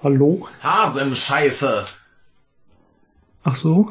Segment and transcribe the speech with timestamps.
[0.00, 0.46] Hallo?
[0.62, 1.86] Hasenscheiße.
[3.42, 3.90] Ach so?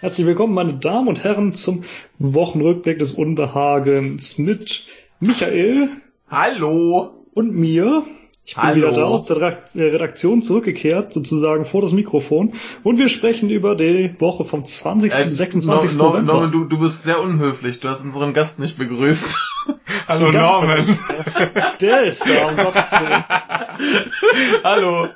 [0.00, 1.84] Herzlich willkommen, meine Damen und Herren, zum
[2.18, 4.86] Wochenrückblick des Unbehagens mit
[5.20, 5.90] Michael
[6.30, 7.26] Hallo.
[7.34, 8.02] und mir.
[8.44, 8.76] Ich bin Hallo.
[8.76, 12.54] wieder da aus der äh, Redaktion zurückgekehrt, sozusagen vor das Mikrofon.
[12.82, 15.14] Und wir sprechen über die Woche vom 20.
[15.14, 15.96] Äh, bis 26.
[15.96, 16.32] No- No- November.
[16.32, 17.78] Norman, du, du bist sehr unhöflich.
[17.78, 19.36] Du hast unseren Gast nicht begrüßt.
[20.08, 20.98] Hallo, Norman.
[21.80, 23.24] Der ist da, um Gottes Willen.
[24.64, 25.08] Hallo.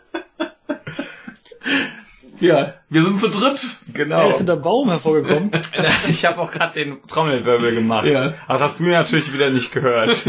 [2.39, 3.77] Ja, wir sind zu dritt.
[3.89, 4.31] Er Genau.
[4.31, 5.51] ist hinter Baum hervorgekommen.
[6.09, 8.07] Ich habe auch gerade den Trommelwirbel gemacht.
[8.07, 8.35] Ja.
[8.47, 10.23] Das hast du natürlich wieder nicht gehört.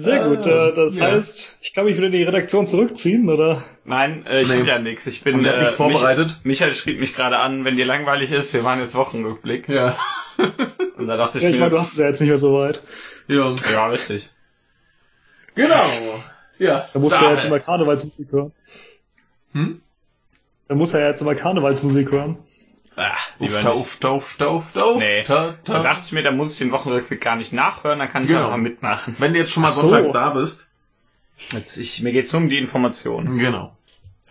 [0.00, 0.46] Sehr gut.
[0.46, 1.04] Äh, das ja.
[1.04, 3.62] heißt, ich kann mich wieder in die Redaktion zurückziehen, oder?
[3.84, 4.60] Nein, äh, ich Nee.
[4.60, 5.06] hab ja nix.
[5.06, 6.28] Ich bin äh, nichts vorbereitet?
[6.42, 9.68] Mich, Michael schrieb mich gerade an, wenn dir langweilig ist, wir waren jetzt Wochenrückblick.
[9.68, 9.96] Ja.
[10.96, 12.38] Und da dachte ich Ja, ich mir, meine, du hast es ja jetzt nicht mehr
[12.38, 12.82] so weit.
[13.28, 13.54] Ja.
[13.72, 14.30] ja, richtig.
[15.54, 16.22] Genau.
[16.58, 16.88] Ja.
[16.92, 18.52] Da musst du ja jetzt immer Karnevalsmusik hören.
[19.52, 19.82] Hm?
[20.68, 22.38] Da muss er ja jetzt immer Karnevalsmusik hören.
[23.02, 25.22] Ah, lieber Ufta, ufta, ufta, ufta, ufta, Nee.
[25.22, 25.82] ta, Da ta.
[25.82, 28.44] dachte ich mir, da muss ich den Wochenrückblick gar nicht nachhören, dann kann ich Genau.
[28.46, 29.16] einfach mitmachen.
[29.18, 29.82] Wenn du jetzt schon mal Ach so.
[29.88, 30.70] sonntags da bist.
[31.52, 33.38] Jetzt, ich, mir geht's nur um die Information.
[33.38, 33.74] Genau.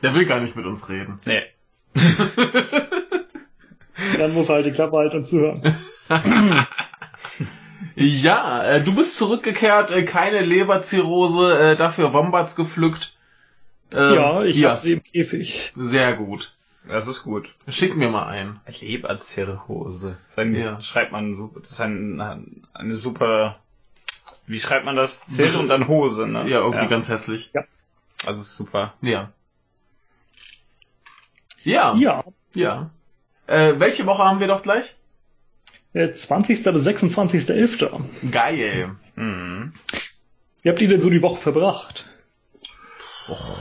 [0.03, 1.19] Der will gar nicht mit uns reden.
[1.25, 1.41] Nee.
[4.17, 5.75] Dann muss er halt die Klappe halten und zuhören.
[7.95, 13.13] Ja, äh, du bist zurückgekehrt, äh, keine Leberzirrhose, äh, dafür Wombats gepflückt.
[13.93, 15.73] Ähm, ja, ich hab sie im Käfig.
[15.75, 16.53] Sehr gut.
[16.89, 17.53] Das ist gut.
[17.67, 18.59] Schick mir mal ein.
[18.81, 20.17] Leberzirrhose.
[20.35, 20.79] Ein, Ja.
[20.83, 22.19] Schreibt man, so- das ist ein,
[22.73, 23.59] eine super,
[24.47, 25.25] wie schreibt man das?
[25.25, 26.49] Zirre und dann Hose, ne?
[26.49, 27.51] Ja, irgendwie ganz hässlich.
[28.25, 28.93] Also ist super.
[29.01, 29.31] Ja.
[31.63, 31.93] Ja.
[31.95, 32.23] Ja.
[32.55, 32.89] Ja,
[33.45, 34.95] Äh, welche Woche haben wir doch gleich?
[35.93, 36.63] äh, 20.
[36.63, 38.31] bis 26.11.
[38.31, 38.95] Geil.
[39.15, 39.73] Mhm.
[40.63, 42.08] Wie habt ihr denn so die Woche verbracht?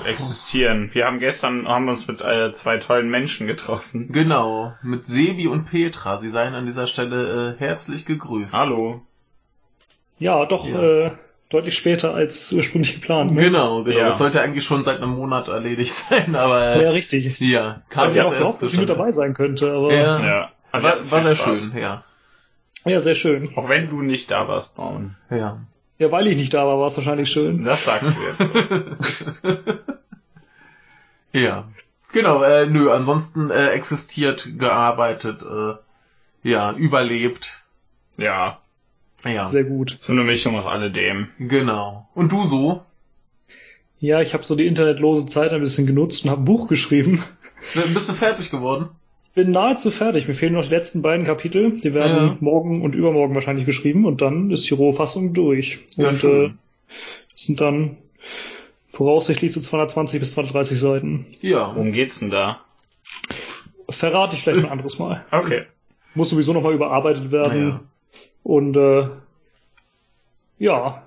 [0.06, 0.90] Existieren.
[0.92, 4.10] Wir haben gestern, haben uns mit äh, zwei tollen Menschen getroffen.
[4.12, 4.72] Genau.
[4.82, 6.18] Mit Sebi und Petra.
[6.18, 8.52] Sie seien an dieser Stelle äh, herzlich gegrüßt.
[8.54, 9.02] Hallo.
[10.18, 11.06] Ja, doch Ja.
[11.06, 11.10] Äh,
[11.50, 13.30] deutlich später als ursprünglich geplant.
[13.32, 13.40] Ne?
[13.42, 13.98] Genau, genau.
[13.98, 14.06] Ja.
[14.08, 17.38] Das sollte eigentlich schon seit einem Monat erledigt sein, aber äh, Ja, richtig.
[17.40, 20.24] ja, kam Hat ja auch erst dass sie mit dabei sein könnte, aber Ja.
[20.24, 20.50] Ja.
[20.72, 21.58] War, war sehr Spaß.
[21.60, 22.04] schön, ja.
[22.84, 23.50] ja, sehr schön.
[23.56, 25.16] Auch wenn du nicht da warst, Braun.
[25.30, 25.60] Ja.
[25.98, 27.64] Ja, weil ich nicht da war, war es wahrscheinlich schön.
[27.64, 29.78] Das sagst du jetzt.
[31.32, 31.68] Ja.
[32.12, 35.74] Genau, äh, nö, ansonsten äh, existiert, gearbeitet, äh,
[36.48, 37.62] ja, überlebt.
[38.16, 38.58] ja.
[39.24, 39.98] Ja, Sehr gut.
[40.00, 41.28] So eine Mischung aus alledem.
[41.38, 42.08] genau.
[42.14, 42.82] Und du so?
[43.98, 47.24] Ja, ich habe so die internetlose Zeit ein bisschen genutzt und habe ein Buch geschrieben.
[47.92, 48.88] Bist du fertig geworden?
[49.20, 50.26] Ich bin nahezu fertig.
[50.28, 51.72] Mir fehlen noch die letzten beiden Kapitel.
[51.80, 52.36] Die werden Ja.
[52.40, 55.80] morgen und übermorgen wahrscheinlich geschrieben und dann ist die Rohfassung durch.
[55.96, 56.58] Ja, und äh, schön.
[57.32, 57.96] das sind dann
[58.90, 61.26] voraussichtlich so 220 bis 230 Seiten.
[61.40, 61.74] Ja.
[61.74, 62.60] Worum geht's denn da?
[63.88, 65.24] Verrate ich vielleicht ein anderes Mal.
[65.32, 65.62] Okay.
[66.14, 67.68] Muss sowieso nochmal überarbeitet werden.
[67.68, 67.80] Ja.
[68.42, 69.08] Und äh,
[70.58, 71.02] ja,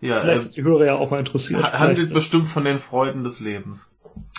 [0.00, 1.62] Ja, vielleicht äh, ist die Hörer ja auch mal interessiert.
[1.62, 3.90] ha- handelt Vielleicht- bestimmt von den Freuden des Lebens.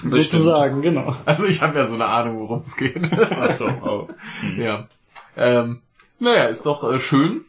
[0.02, 1.16] Sozusagen, genau.
[1.25, 3.12] Also ich habe ja so eine Ahnung, worum es geht.
[3.31, 3.66] Ach so.
[3.68, 4.07] Oh.
[4.41, 4.59] Hm.
[4.62, 4.88] ja.
[5.35, 5.81] Ähm,
[6.19, 7.41] naja, ist doch äh, schön.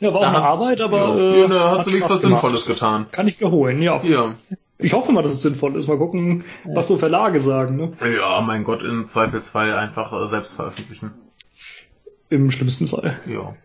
[0.00, 2.22] Ja, war auch eine hast- Arbeit, aber ja, äh, ja, da hast du wenigstens was.
[2.22, 3.06] Sinnvolles getan.
[3.10, 4.00] Kann ich wiederholen, ja.
[4.02, 4.34] Ja.
[4.78, 5.88] Ich hoffe mal, dass es sinnvoll ist.
[5.88, 7.92] Mal gucken, was so Verlage sagen, ne?
[8.16, 11.14] Ja, mein Gott, im Zweifelsfall einfach äh, selbst veröffentlichen.
[12.30, 13.20] Im schlimmsten Fall.
[13.26, 13.56] Ja.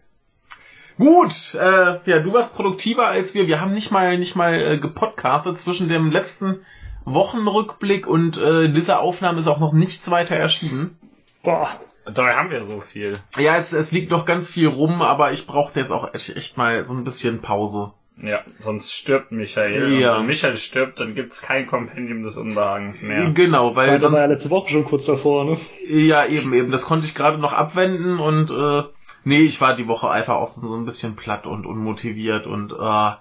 [0.98, 3.48] Gut, äh, ja, du warst produktiver als wir.
[3.48, 6.60] Wir haben nicht mal nicht mal äh, gepodcastet zwischen dem letzten
[7.06, 10.97] Wochenrückblick und äh, dieser Aufnahme ist auch noch nichts weiter erschienen.
[11.44, 13.22] Boah, Dabei haben wir so viel.
[13.38, 16.58] Ja, es, es liegt noch ganz viel rum, aber ich brauchte jetzt auch echt, echt
[16.58, 17.94] mal so ein bisschen Pause.
[18.22, 20.00] Ja, sonst stirbt Michael.
[20.00, 20.13] Ja.
[20.13, 23.31] Und wenn Michael stirbt, dann gibt's kein Kompendium des Unbehagens mehr.
[23.31, 25.57] Genau, weil weil da war ja sonst letzte Woche schon kurz davor, ne?
[25.88, 28.83] ja eben eben, das konnte ich gerade noch abwenden und äh,
[29.24, 32.74] nee, ich war die Woche einfach auch so so ein bisschen platt und unmotiviert und
[32.74, 33.12] äh,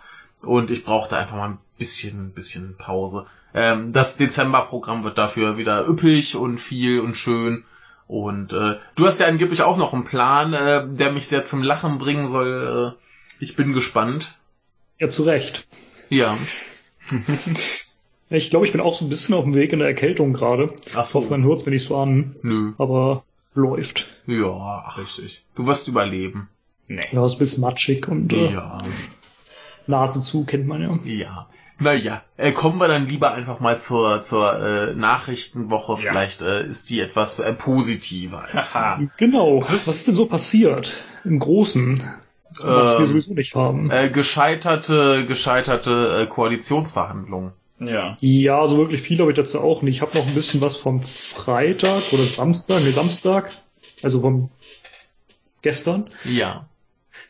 [0.43, 3.27] und ich brauchte einfach mal ein bisschen bisschen Pause.
[3.55, 7.65] Ähm, das Dezemberprogramm wird dafür wieder üppig und viel und schön.
[8.07, 11.63] Und äh, du hast ja angeblich auch noch einen Plan, äh, der mich sehr zum
[11.63, 12.97] Lachen bringen soll.
[12.99, 14.39] Äh, ich bin gespannt.
[14.99, 15.67] Ja, zu Recht.
[16.09, 16.39] Ja.
[18.35, 20.73] Ich glaube, ich bin auch so ein bisschen auf dem Weg in der Erkältung gerade.
[20.97, 22.73] Ach Ich hoffe, man hört es mir nicht so an, Nö.
[22.79, 24.09] aber läuft.
[24.27, 25.45] Ja, ach, Richtig.
[25.55, 26.49] du wirst überleben.
[26.89, 27.03] Nee.
[27.13, 28.79] Ja, ist ein bisschen matschig und äh, Ja.
[29.87, 30.99] Nase zu, kennt man ja.
[31.13, 31.47] Ja.
[31.83, 35.93] Naja, äh, kommen wir dann lieber einfach mal zur, zur äh, Nachrichtenwoche.
[36.03, 36.11] Ja.
[36.11, 38.47] Vielleicht äh, ist die etwas äh, positiver.
[39.17, 39.61] Genau.
[39.61, 41.05] Was ist denn so passiert?
[41.25, 42.03] Im Großen.
[42.59, 43.91] Was wir Ähm, sowieso nicht haben.
[43.91, 47.53] äh, gescheiterte, gescheiterte äh, Koalitionsverhandlungen.
[47.81, 48.17] Ja.
[48.21, 49.97] Ja, so wirklich viel habe ich dazu auch nicht.
[49.97, 53.51] Ich habe noch ein bisschen was vom Freitag oder Samstag, nee, Samstag,
[54.03, 54.51] also vom
[55.63, 56.69] gestern, Ja.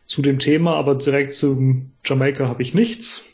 [0.07, 3.25] zu dem Thema, aber direkt zum Jamaika habe ich nichts.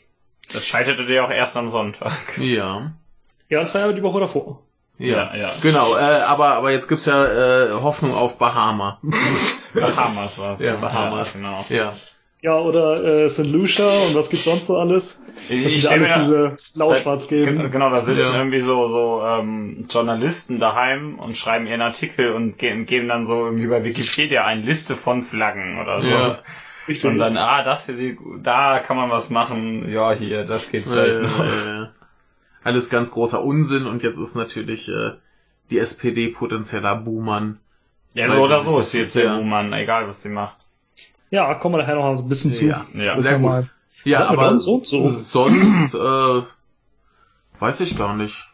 [0.51, 2.11] Das scheiterte dir auch erst am Sonntag.
[2.39, 2.91] Ja.
[3.49, 4.61] Ja, das war ja die Woche davor.
[4.97, 5.51] Ja, Ja, ja.
[5.61, 8.99] Genau, äh, aber, aber jetzt gibt's ja äh, Hoffnung auf Bahama.
[9.73, 10.59] Bahamas war's.
[10.61, 10.75] Ja?
[10.75, 11.33] Bahamas.
[11.33, 11.65] Ja, genau.
[11.69, 11.93] ja.
[12.41, 13.47] Ja, oder äh, St.
[13.47, 15.21] Lucia und was gibt's sonst so alles?
[15.49, 17.69] Das Ich, sind ja alles mir, diese Gen- blau-schwarz-gelben.
[17.71, 18.37] Genau, da sitzen Ja.
[18.37, 23.45] irgendwie so, so ähm, Journalisten daheim und schreiben ihren Artikel und ge geben dann so
[23.45, 26.07] irgendwie bei Wikipedia eine Liste von Flaggen oder so.
[26.09, 26.39] Ja.
[26.89, 27.09] Richtig.
[27.11, 30.69] Und dann, ah, das hier sieht gut, da kann man was machen, ja, hier, das
[30.71, 31.45] geht Äh, vielleicht noch.
[31.45, 31.87] äh,
[32.63, 35.11] alles ganz großer Unsinn und jetzt ist natürlich äh,
[35.69, 37.59] die SPD potenzieller Buhmann.
[38.15, 40.57] Ja, so oder so ist sie jetzt ja- der Buhmann, egal was sie macht.
[41.29, 42.65] ja, kommen wir nachher noch ein bisschen zu.
[42.65, 43.19] Ja, Ja.
[43.21, 43.41] Sehr gut.
[43.49, 43.69] mal.
[44.03, 45.09] Ja, aber so so.
[45.09, 46.41] sonst äh,
[47.59, 48.45] weiß ich gar nicht.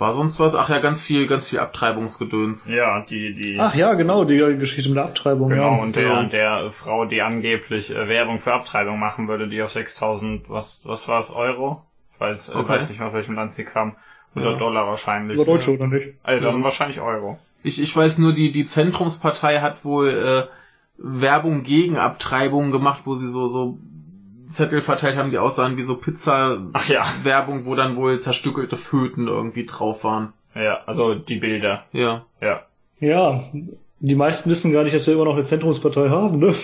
[0.00, 0.54] War sonst was?
[0.54, 2.66] Ach ja, ganz viel, ganz viel Abtreibungsgedöns.
[2.68, 5.50] Ja, die, die, Ach ja, genau, die Geschichte mit der Abtreibung.
[5.50, 5.82] genau, ja.
[5.82, 6.18] und der, Ja.
[6.20, 10.80] und der Frau, die angeblich äh, Werbung für Abtreibung machen würde, die auf 6000, was,
[10.84, 11.82] was war es, Euro?
[12.14, 12.68] Ich weiß, äh, Okay.
[12.70, 13.94] weiß nicht mehr, aus welchem Land sie kam.
[14.34, 14.58] 100 Ja.
[14.58, 15.34] Dollar wahrscheinlich.
[15.34, 16.14] Über Deutsche oder nicht?
[16.22, 16.64] Also dann Ja.
[16.64, 17.38] wahrscheinlich Euro.
[17.62, 20.42] Ich, ich weiß nur, die, die Zentrumspartei hat wohl äh,
[20.96, 23.78] Werbung gegen Abtreibungen gemacht, wo sie so, so
[24.50, 27.64] Zettel verteilt haben, die aussahen wie so Pizza-Werbung, ja.
[27.64, 30.32] wo dann wohl zerstückelte Föten irgendwie drauf waren.
[30.54, 31.84] Ja, also die Bilder.
[31.92, 32.24] Ja.
[32.40, 32.62] Ja.
[33.00, 33.42] Ja,
[34.00, 36.54] die meisten wissen gar nicht, dass wir immer noch eine Zentrumspartei haben, ne?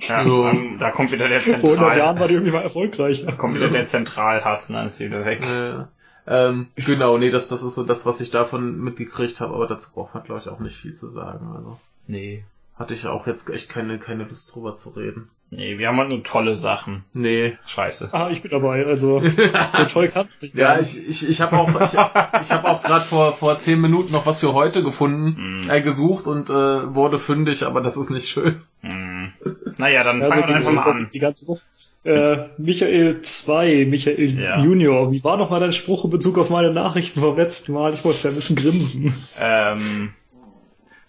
[0.00, 0.52] Ja, Ja.
[0.52, 3.32] dann, da kommt wieder der Vor 100 Jahren Zentral, war die irgendwie mal erfolgreicher.
[3.32, 5.42] kommt wieder der Zentralhass, dann ist sie wieder weg.
[5.44, 5.84] Äh,
[6.26, 9.90] ähm, genau, nee, das, das ist so das, was ich davon mitgekriegt habe, aber dazu
[9.92, 11.52] braucht man, glaube ich, auch nicht viel zu sagen.
[11.56, 12.44] Also Nee.
[12.78, 15.28] hatte ich auch jetzt echt keine, keine Lust drüber zu reden.
[15.50, 17.04] Nee, wir haben halt nur tolle Sachen.
[17.12, 17.56] Nee.
[17.66, 18.08] Scheiße.
[18.12, 19.20] Ah, ich bin dabei, also
[19.72, 22.82] so toll kann es nicht Ja, ich, ich, ich habe auch, ich, ich habe auch
[22.82, 25.70] gerade vor, vor zehn Minuten noch was für heute gefunden, Mm.
[25.70, 26.52] äh, gesucht und äh,
[26.94, 28.62] wurde fündig, aber das ist nicht schön.
[28.80, 29.32] Hm.
[29.76, 31.08] Naja, dann Ja, fangen wir ging's einfach mal an.
[31.14, 31.60] die ganze Woche.
[32.04, 34.60] Äh, Michael 2, Michael Ja.
[34.62, 37.94] Junior, wie war noch mal dein Spruch in Bezug auf meine Nachrichten vom letzten Mal?
[37.94, 39.14] Ich muss ja ein bisschen grinsen.
[39.38, 40.10] Ähm,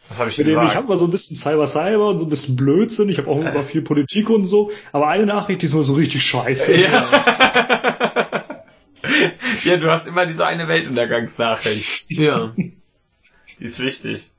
[0.09, 0.75] was habe ich Mit dem, ich gesagt?
[0.75, 3.39] habe mal so ein bisschen Cyber Cyber und so ein bisschen Blödsinn, ich habe auch
[3.39, 6.75] über viel Politik und so, aber eine Nachricht, die ist nur so richtig scheiße.
[6.75, 7.07] Ja.
[9.63, 12.11] ja, du hast immer diese eine Weltuntergangsnachricht.
[12.11, 12.53] Ja.
[12.55, 14.31] Die ist wichtig.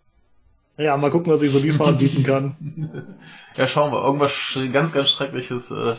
[0.78, 3.16] Ja, mal gucken, was ich so diesmal anbieten kann.
[3.56, 4.04] Ja, schauen wir.
[4.04, 5.94] Irgendwas ganz, ganz Schreckliches äh,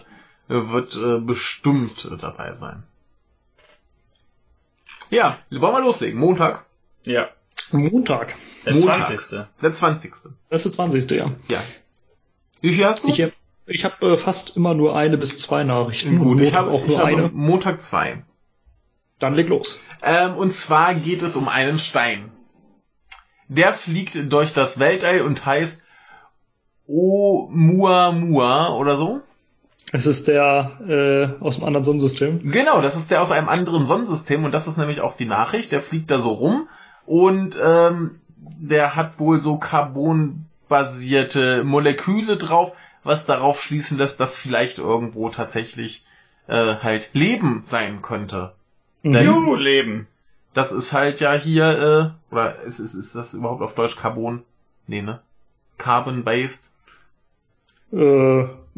[0.47, 2.83] wird äh, bestimmt äh, dabei sein.
[5.09, 6.19] Ja, wollen wir loslegen.
[6.19, 6.67] Montag,
[7.03, 7.29] Ja.
[7.71, 8.35] Montag,
[8.67, 9.05] Der Montag.
[9.19, 9.39] 20.
[9.61, 10.11] der 20.
[10.49, 11.11] das ist der 20.
[11.11, 11.31] Ja.
[11.49, 11.63] Ja.
[12.61, 13.09] Wie viel hast du?
[13.09, 13.31] Ich, hab-
[13.65, 16.19] ich habe äh, fast immer nur eine bis zwei Nachrichten.
[16.19, 17.29] Gut, ich habe auch ich nur habe eine.
[17.29, 18.23] Montag zwei.
[19.19, 19.79] Dann leg los.
[20.03, 22.31] Ähm, und zwar geht es um einen Stein.
[23.47, 25.83] Der fliegt durch das Weltall und heißt
[26.87, 29.21] Oumuamua oder so.
[29.93, 30.71] Es ist der
[31.39, 32.51] äh, aus dem anderen Sonnensystem.
[32.51, 35.71] Genau, das ist der aus einem anderen Sonnensystem und das ist nämlich auch die Nachricht.
[35.71, 36.68] Der fliegt da so rum
[37.06, 42.71] und ähm, der hat wohl so carbonbasierte Moleküle drauf,
[43.03, 46.06] was darauf schließen lässt, dass vielleicht irgendwo tatsächlich
[46.47, 48.53] äh, halt Leben sein könnte.
[49.03, 49.13] Mhm.
[49.13, 50.07] Denn- Juhu, Leben.
[50.53, 54.41] Das ist halt ja hier, äh, oder ist, ist, ist das überhaupt auf Deutsch Carbon?
[54.87, 55.19] Nee, ne?
[55.77, 56.71] Carbon-based?
[57.94, 57.97] Äh,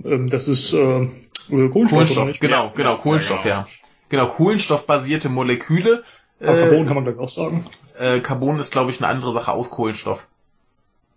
[0.04, 1.10] ähm, das ist äh, äh,
[1.48, 2.42] Kohlenstoff, oder Kohlenstoff, nicht?
[2.42, 3.68] genau, Ja, genau, ja, Kohlenstoff, ja, ja.
[4.10, 6.04] Genau, Kohlenstoffbasierte Moleküle.
[6.42, 7.66] Aber Äh, Carbon kann man gleich auch sagen.
[7.98, 10.26] äh, Carbon ist, glaube ich, eine andere Sache aus Kohlenstoff,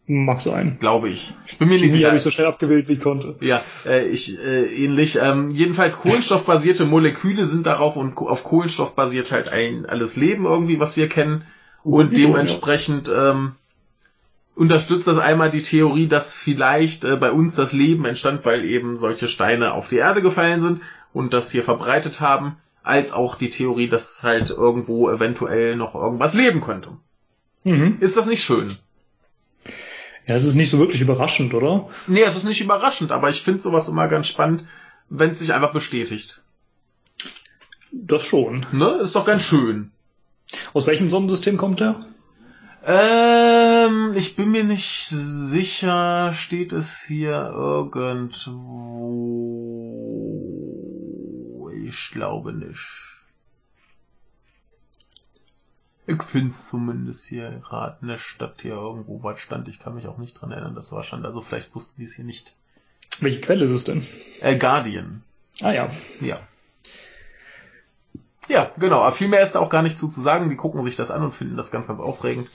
[0.09, 0.79] Mag sein.
[0.81, 1.33] glaube ich.
[1.47, 2.09] Ich bin mir nicht sicher.
[2.09, 3.37] habe ich so schnell abgewählt, wie ich konnte.
[3.41, 5.17] Ja, äh, ich äh, ähnlich.
[5.23, 10.81] Ähm, jedenfalls kohlenstoffbasierte Moleküle sind darauf und auf Kohlenstoff basiert halt ein alles Leben irgendwie,
[10.81, 11.45] was wir kennen.
[11.85, 13.53] Und dementsprechend ähm,
[14.57, 18.97] unterstützt das einmal die Theorie, dass vielleicht äh, bei uns das Leben entstand, weil eben
[18.97, 20.81] solche Steine auf die Erde gefallen sind
[21.13, 26.35] und das hier verbreitet haben, als auch die Theorie, dass halt irgendwo eventuell noch irgendwas
[26.35, 26.91] leben könnte.
[27.65, 27.99] Mhm.
[28.01, 28.77] Ist das nicht schön?
[30.27, 31.89] Ja, es ist nicht so wirklich überraschend, oder?
[32.07, 34.65] Nee, es ist nicht überraschend, aber ich finde sowas immer ganz spannend,
[35.09, 36.41] wenn es sich einfach bestätigt.
[37.93, 38.67] Das schon.
[38.73, 38.99] Ne?
[39.03, 39.91] Ist doch ganz schön.
[40.73, 42.07] Aus welchem Sonnensystem kommt der?
[42.85, 48.73] Ähm, ich bin mir nicht sicher, steht es hier irgendwo.
[51.93, 52.81] Ich glaube nicht.
[56.07, 59.69] Ich find's zumindest hier gerade in der Stadt hier irgendwo was stand.
[59.69, 61.27] Ich kann mich auch nicht dran erinnern, dass was stand.
[61.27, 62.57] Also vielleicht wussten die es hier nicht.
[63.21, 64.07] Welche Quelle ist es denn?
[64.41, 65.23] Äh, Guardian.
[65.61, 65.91] Ah ja.
[66.21, 66.41] Ja.
[68.49, 69.03] Ja, genau.
[69.03, 70.49] Aber viel mehr ist da auch gar nicht zu, zu sagen.
[70.49, 72.49] Die gucken sich das an und finden das ganz, ganz aufregend.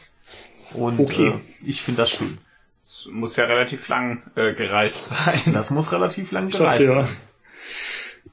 [0.73, 1.27] Und Okay.
[1.29, 2.39] äh, ich finde das schön.
[2.83, 5.53] Es muss ja relativ lang äh, gereist sein.
[5.53, 7.07] Das muss relativ lang gereist dachte ja.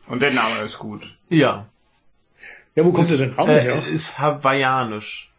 [0.07, 1.17] Und der Name ist gut.
[1.29, 1.67] Ja.
[2.75, 3.87] Ja, wo kommt ist, der denn Name äh, her?
[3.87, 5.31] Ist hawaiianisch.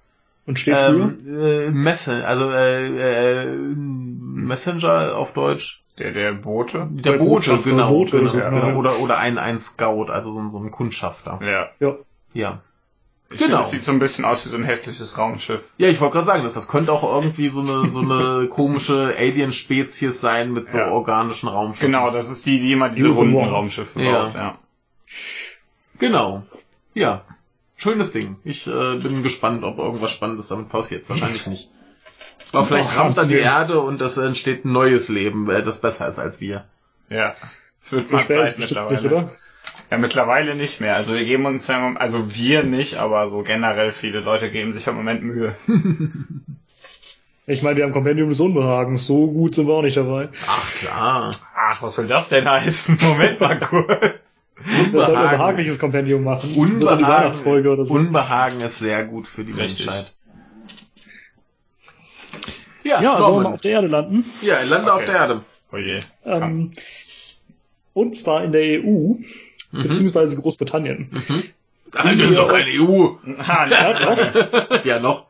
[0.45, 0.81] Und steht für?
[0.85, 5.81] Ähm, äh, Messe, also äh, äh, Messenger auf Deutsch.
[5.97, 6.87] Der, der Bote.
[6.91, 7.89] Der Bei Bote, genau.
[7.89, 8.77] Bote genau, genau.
[8.77, 11.39] Oder, oder ein, ein Scout, also so, ein- so ein Kundschafter.
[11.41, 11.69] Ja.
[11.79, 11.95] Ja.
[12.33, 12.61] Ja.
[13.31, 13.39] Ich Genau.
[13.39, 15.63] Finde, das sieht so ein bisschen aus wie so ein hässliches Raumschiff.
[15.77, 19.15] Ja, ich wollte gerade sagen, das, das könnte auch irgendwie so eine, so eine komische
[19.17, 20.91] Alien-Spezies sein mit so Ja.
[20.91, 21.91] organischen Raumschiffen.
[21.91, 23.37] Genau, das ist die, die immer diese Use runden.
[23.49, 24.25] Raumschiffe Ja.
[24.25, 24.35] baut.
[24.35, 24.57] Ja.
[25.99, 26.43] Genau.
[26.93, 27.23] Ja.
[27.77, 28.37] Schönes Ding.
[28.43, 31.09] Ich äh, bin gespannt, ob irgendwas Spannendes damit passiert.
[31.09, 31.69] Wahrscheinlich nicht.
[32.51, 33.35] Aber vielleicht rammt er die.
[33.35, 36.65] Erde und es entsteht ein neues Leben, äh, das besser ist als wir.
[37.09, 37.33] Ja.
[37.81, 38.95] Es wird So mal Zeit mittlerweile.
[38.95, 39.31] nicht, oder?
[39.91, 40.95] Ja, mittlerweile nicht mehr.
[40.95, 44.73] Also wir geben uns ja, im- also wir nicht, aber so generell viele Leute geben
[44.73, 45.55] sich im Moment Mühe.
[47.47, 49.05] Ich meine, wir haben Compendium des Unbehagens.
[49.05, 50.29] So gut sind wir auch nicht dabei.
[50.47, 51.29] Ach klar.
[51.55, 52.97] Ach, was soll das denn heißen?
[53.03, 54.41] Moment mal kurz.
[54.65, 56.53] Wir sollten ein behagliches Kompendium machen.
[56.55, 57.93] Die Unbehagen, Weihnachtsfolge oder so.
[57.93, 59.85] Unbehagen ist sehr gut für die Richtig.
[59.85, 60.11] Menschheit.
[62.83, 64.25] Ja, ja, sollen wir mal auf der Erde landen?
[64.41, 65.11] ja, lande auf Okay.
[65.11, 65.41] der Erde.
[65.71, 65.99] Oh je.
[66.25, 66.71] Ähm,
[67.93, 69.15] und zwar in der EU,
[69.77, 69.83] Mhm.
[69.83, 71.07] beziehungsweise Großbritannien.
[71.93, 73.09] Ah, das ist doch keine EU.
[73.37, 74.85] Ah, Ja, ja, doch.
[74.85, 75.27] Ja, noch.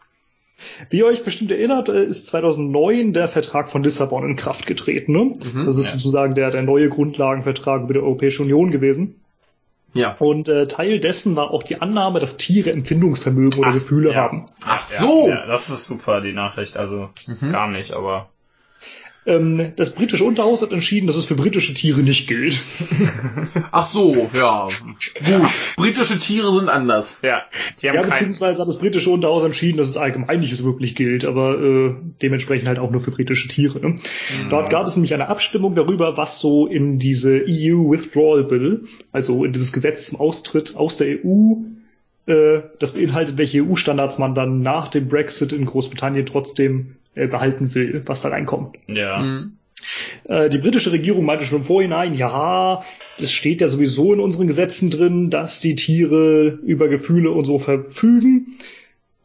[0.89, 5.11] Wie ihr euch bestimmt erinnert, äh, ist 2009 der Vertrag von Lissabon in Kraft getreten.
[5.11, 5.33] Ne?
[5.53, 5.91] Mhm, das ist ja.
[5.93, 9.21] sozusagen der, der neue Grundlagenvertrag über die Europäische Union gewesen.
[9.93, 10.15] Ja.
[10.19, 14.15] Und äh, Teil dessen war auch die Annahme, dass Tiere Empfindungsvermögen oder Ach, Gefühle ja.
[14.15, 14.45] haben.
[14.65, 15.27] Ach so.
[15.29, 16.77] Ja, das ist super, die Nachricht.
[16.77, 17.51] Also Mhm.
[17.51, 18.29] gar nicht, aber
[19.27, 22.59] Ähm, das britische Unterhaus hat entschieden, dass es für britische Tiere nicht gilt.
[23.71, 24.67] Ach so, ja.
[25.25, 25.49] Gut.
[25.77, 27.21] Britische Tiere sind anders.
[27.23, 27.41] ja,
[27.81, 31.25] die haben Ja, beziehungsweise hat das britische Unterhaus entschieden, dass es allgemein nicht wirklich gilt,
[31.25, 33.79] aber äh, dementsprechend halt auch nur für britische Tiere.
[33.79, 33.89] Ne?
[33.89, 34.49] Mhm.
[34.49, 39.43] Dort gab es nämlich eine Abstimmung darüber, was so in diese EU Withdrawal Bill, also
[39.43, 41.55] in dieses Gesetz zum Austritt aus der EU,
[42.27, 48.03] äh, das beinhaltet, welche EU-Standards man dann nach dem Brexit in Großbritannien trotzdem behalten will,
[48.05, 48.77] was da reinkommt.
[48.87, 49.19] ja.
[49.19, 49.57] Mhm.
[50.23, 52.83] Äh, die britische Regierung meinte schon im Vorhinein, ja,
[53.19, 57.59] es steht ja sowieso in unseren Gesetzen drin, dass die Tiere über Gefühle und so
[57.59, 58.55] verfügen.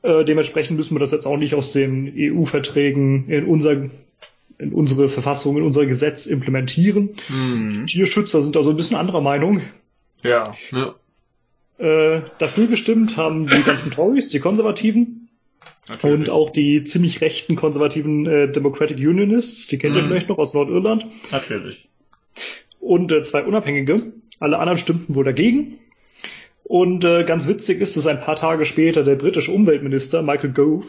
[0.03, 3.91] Äh, dementsprechend müssen wir das jetzt auch nicht aus den EU-Verträgen in unser
[4.59, 7.11] in unsere Verfassung, in unser Gesetz implementieren.
[7.31, 7.87] Mhm.
[7.87, 9.63] Tierschützer sind da so ein bisschen anderer Meinung.
[10.23, 10.45] ja.
[10.71, 10.95] Ja.
[11.79, 15.20] Äh, dafür gestimmt haben die ganzen Tories, die Konservativen
[15.91, 16.19] Natürlich.
[16.19, 20.07] und auch die ziemlich rechten konservativen äh, Democratic Unionists, die kennt ihr Mhm.
[20.09, 21.07] vielleicht noch aus Nordirland.
[21.31, 21.89] Natürlich.
[22.81, 24.13] und äh, zwei Unabhängige.
[24.39, 25.79] Alle anderen stimmten wohl dagegen.
[26.65, 30.87] Und äh, ganz witzig ist, dass ein paar Tage später der britische Umweltminister Michael Gove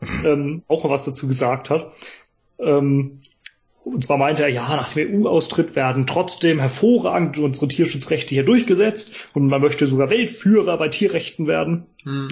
[0.24, 1.92] ähm, auch mal was dazu gesagt hat.
[2.58, 3.20] Ähm,
[3.84, 9.14] und zwar meinte er, ja, nach dem EU-Austritt werden trotzdem hervorragend unsere Tierschutzrechte hier durchgesetzt
[9.34, 11.86] und man möchte sogar Weltführer bei Tierrechten werden.
[12.04, 12.28] Mhm.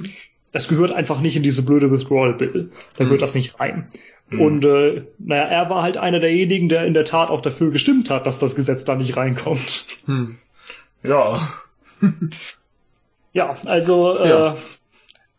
[0.52, 2.70] Das gehört einfach nicht in diese blöde Withdrawal Bill.
[2.96, 3.08] Da Mhm.
[3.08, 3.86] gehört das nicht rein.
[4.30, 4.40] Mhm.
[4.40, 8.10] Und äh, naja, er war halt einer derjenigen, der in der Tat auch dafür gestimmt
[8.10, 9.86] hat, dass das Gesetz da nicht reinkommt.
[10.06, 10.36] Mhm.
[11.02, 11.48] Ja.
[13.34, 14.56] Ja, also äh, Ja.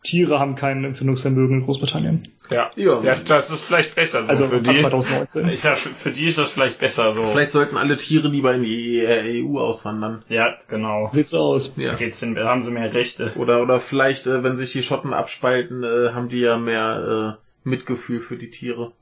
[0.04, 2.22] Tiere haben kein Empfindungsvermögen in Großbritannien.
[2.50, 2.70] Ja.
[2.76, 3.02] Ja.
[3.02, 4.76] Ja, das ist vielleicht besser so Also für die.
[4.76, 5.48] 2019.
[5.48, 7.24] Ist ja, für die ist das vielleicht besser so.
[7.24, 10.22] Vielleicht sollten alle Tiere lieber in die EU auswandern.
[10.28, 11.08] Ja, genau.
[11.10, 11.72] Sieht's so aus.
[11.76, 11.94] Ja.
[11.94, 13.32] Geht's da haben sie mehr Rechte.
[13.36, 17.68] Oder, oder vielleicht, äh, wenn sich die Schotten abspalten, äh, haben die ja mehr äh,
[17.68, 18.92] Mitgefühl für die Tiere.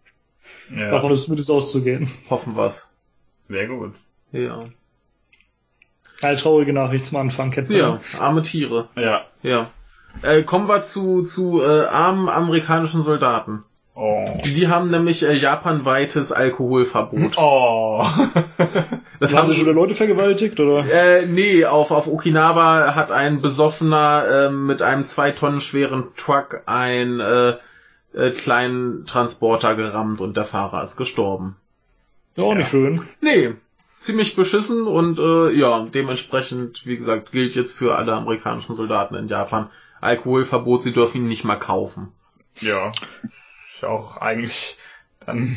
[0.74, 0.92] Ja.
[0.92, 2.12] Davon ist zumindest auszugehen.
[2.30, 2.92] Hoffen wir's.
[3.48, 3.94] Sehr gut.
[4.30, 4.66] Ja.
[6.22, 7.78] Eine traurige Nachricht zum Anfang, kennt man.
[7.78, 8.88] Ja, arme Tiere.
[8.94, 9.26] Ja.
[9.42, 9.70] Ja.
[10.20, 13.64] Äh, kommen wir zu, zu äh, armen amerikanischen Soldaten.
[13.94, 14.24] Oh.
[14.44, 17.36] Die haben nämlich äh, japanweites Alkoholverbot.
[17.36, 18.06] Oh.
[19.20, 20.84] Das haben haben sie schon wieder Leute vergewaltigt, oder?
[20.84, 26.62] Äh, nee, auf, auf Okinawa hat ein Besoffener ähm, mit einem zwei Tonnen schweren Truck
[26.66, 27.54] einen äh,
[28.14, 31.54] äh, kleinen Transporter gerammt und der Fahrer ist gestorben.
[32.36, 33.00] Ja, auch nicht schön.
[33.20, 33.54] Nee,
[33.96, 39.28] ziemlich beschissen und äh, ja, dementsprechend, wie gesagt, gilt jetzt für alle amerikanischen Soldaten in
[39.28, 39.70] Japan
[40.02, 42.12] Alkoholverbot, sie dürfen ihn nicht mal kaufen.
[42.60, 42.92] Ja.
[43.24, 44.76] Ist ja auch eigentlich
[45.26, 45.56] dann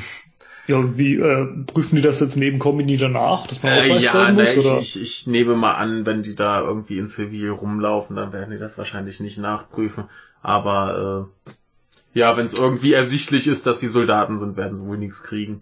[0.67, 4.03] Ja, und wie äh, prüfen die das jetzt neben Kombini danach, dass man Äh, Ausweis
[4.03, 4.53] ja, zeigen ne, muss?
[4.53, 4.79] ich, oder?
[4.79, 8.57] ich, ich nehme mal an, wenn die da irgendwie in Zivil rumlaufen, dann werden die
[8.59, 10.05] das wahrscheinlich nicht nachprüfen.
[10.41, 11.51] Aber äh,
[12.19, 15.61] ja, wenn es irgendwie ersichtlich ist, dass sie Soldaten sind, werden sie wohl nichts kriegen.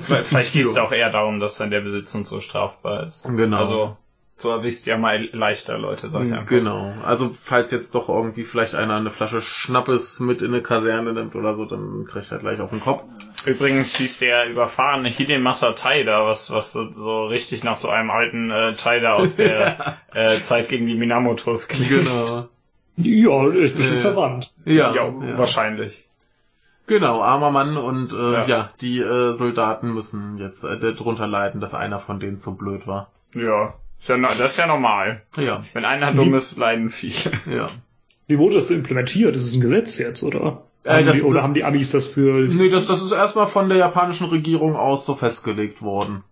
[0.00, 3.24] Vielleicht, vielleicht geht es auch eher darum, dass dann der Besitz und so strafbar ist.
[3.36, 3.58] Genau.
[3.58, 3.96] Also,
[4.36, 6.48] so erwischt ja mal leichter Leute solche einfach.
[6.48, 6.92] Genau.
[7.04, 11.36] Also falls jetzt doch irgendwie vielleicht einer eine Flasche Schnappes mit in eine Kaserne nimmt
[11.36, 13.04] oder so, dann kriegt er gleich auf den Kopf.
[13.46, 18.50] Übrigens hieß der überfahrene Hidemasa Taida, was, was so, so richtig nach so einem alten
[18.50, 21.90] äh, Taida aus der äh, Zeit gegen die Minamotos klingt.
[22.04, 22.48] Genau.
[22.96, 24.52] Ja, ist bestimmt Äh, verwandt.
[24.64, 25.38] Ja, Ja, ja.
[25.38, 26.08] wahrscheinlich.
[26.86, 28.46] Genau, armer Mann und äh, ja.
[28.46, 28.70] Ja.
[28.80, 33.10] die äh, Soldaten müssen jetzt äh, darunter leiden, dass einer von denen zu blöd war.
[33.34, 33.74] Ja.
[33.98, 35.22] Ist ja das ist ja normal.
[35.36, 37.14] Ja, Wenn einer dumm ist, leiden viele.
[37.50, 37.70] ja.
[38.26, 39.34] Wie wurde das denn implementiert?
[39.36, 40.62] Ist es ein Gesetz jetzt, oder?
[40.84, 42.40] Äh, haben das- die, oder haben die Amis das für...
[42.48, 46.22] Nee, das, das ist erstmal von der japanischen Regierung aus so festgelegt worden.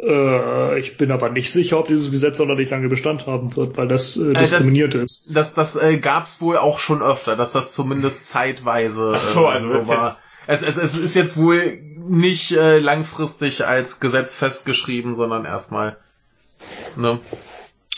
[0.00, 3.54] Äh, ich bin aber nicht sicher, ob dieses Gesetz auch noch nicht lange Bestand haben
[3.56, 5.30] wird, weil das äh, das- diskriminiert ist.
[5.34, 9.48] Das, das äh, gab's wohl auch schon öfter, dass das zumindest zeitweise Ach so, äh,
[9.48, 10.06] also so war.
[10.08, 15.96] jetzt- Es, es, es ist jetzt wohl nicht äh, langfristig als Gesetz festgeschrieben, sondern erstmal.
[16.96, 17.20] Ne?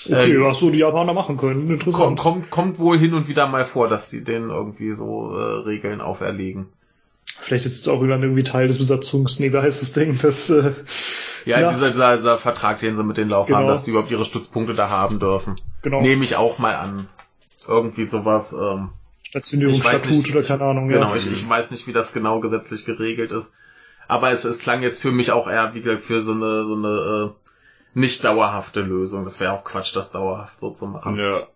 [0.07, 1.61] Okay, Äh, was so die Japaner machen können.
[1.69, 2.19] Kommt, Interessant.
[2.19, 6.01] kommt, kommt wohl hin und wieder mal vor, dass die denen irgendwie so äh, Regeln
[6.03, 6.67] auferlegen.
[7.41, 9.39] Vielleicht ist es auch irgendwie Teil des Besatzungs...
[9.41, 10.19] Nee, wie heißt das Ding?
[10.21, 10.73] Das, äh,
[11.47, 11.69] Ja, Ja.
[11.71, 13.69] Dieser, dieser, dieser Vertrag, den sie mit den Laufern, Genau.
[13.69, 15.55] dass die überhaupt ihre Stützpunkte da haben dürfen.
[15.83, 17.09] genau, Nehme ich auch mal an.
[17.67, 18.53] Irgendwie sowas.
[18.53, 18.91] Ähm,
[19.35, 20.87] Stationierungsstatut ich weiß nicht, oder keine Ahnung.
[20.87, 21.17] Genau, ja.
[21.17, 23.53] ich, ich weiß nicht, wie das genau gesetzlich geregelt ist.
[24.07, 26.75] Aber es, es klang jetzt für mich auch eher wie gesagt, für so eine, so
[26.75, 29.25] eine äh, nicht dauerhafte Lösung.
[29.25, 31.17] Das wäre auch Quatsch, das dauerhaft so zu machen.
[31.17, 31.49] Ja.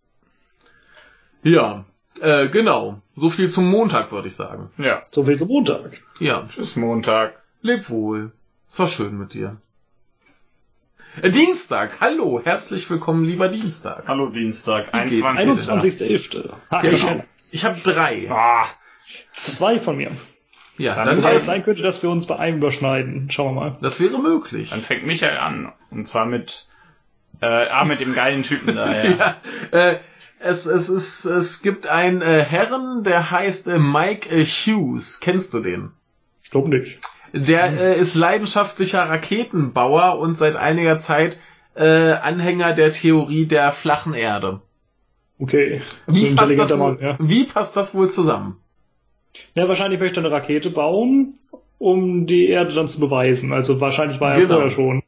[1.44, 1.84] Ja,
[2.20, 3.00] äh, genau.
[3.14, 4.70] So viel zum Montag, würde ich sagen.
[4.76, 4.98] Ja.
[5.12, 6.02] So viel zum Montag.
[6.18, 7.40] Ja, Tschüss Montag.
[7.62, 8.32] leb wohl.
[8.68, 9.56] Es war schön mit dir.
[11.22, 14.08] Äh, Dienstag, hallo, herzlich willkommen, lieber Dienstag.
[14.08, 14.92] Hallo Dienstag.
[14.92, 15.24] Wie geht's?
[15.24, 16.00] 21.
[16.02, 16.50] 21.11.
[16.70, 17.24] Ha, Ja, ich, genau.
[17.50, 18.28] Ich habe drei.
[18.30, 18.66] Ah,
[19.34, 20.12] Zwei von mir.
[20.76, 23.30] Ja, Dann dann, es dann sein könnte, dass wir uns bei einem überschneiden.
[23.30, 23.76] Schauen wir mal.
[23.80, 24.70] das wäre möglich.
[24.70, 25.72] dann fängt Michael an.
[25.90, 26.66] Und zwar mit,
[27.40, 29.10] äh, ah, mit dem geilen Typen da, ja.
[29.72, 29.98] Ja, äh,
[30.40, 35.18] es, es, ist, es gibt einen äh, Herren, der heißt äh, Mike äh, Hughes.
[35.18, 35.90] Kennst du den?
[36.44, 36.98] Ich glaube nicht.
[37.32, 41.40] Der äh, ist leidenschaftlicher Raketenbauer und seit einiger Zeit
[41.74, 44.60] äh, Anhänger der Theorie der flachen Erde.
[45.38, 45.82] Okay.
[46.06, 47.16] So Wie ein passt, das Mann, ja.
[47.20, 48.56] wie passt das wohl zusammen?
[49.54, 51.34] Ja, wahrscheinlich möchte er eine Rakete bauen,
[51.78, 53.52] um die Erde dann zu beweisen.
[53.52, 54.54] Also wahrscheinlich war er Genau.
[54.54, 55.02] vorher schon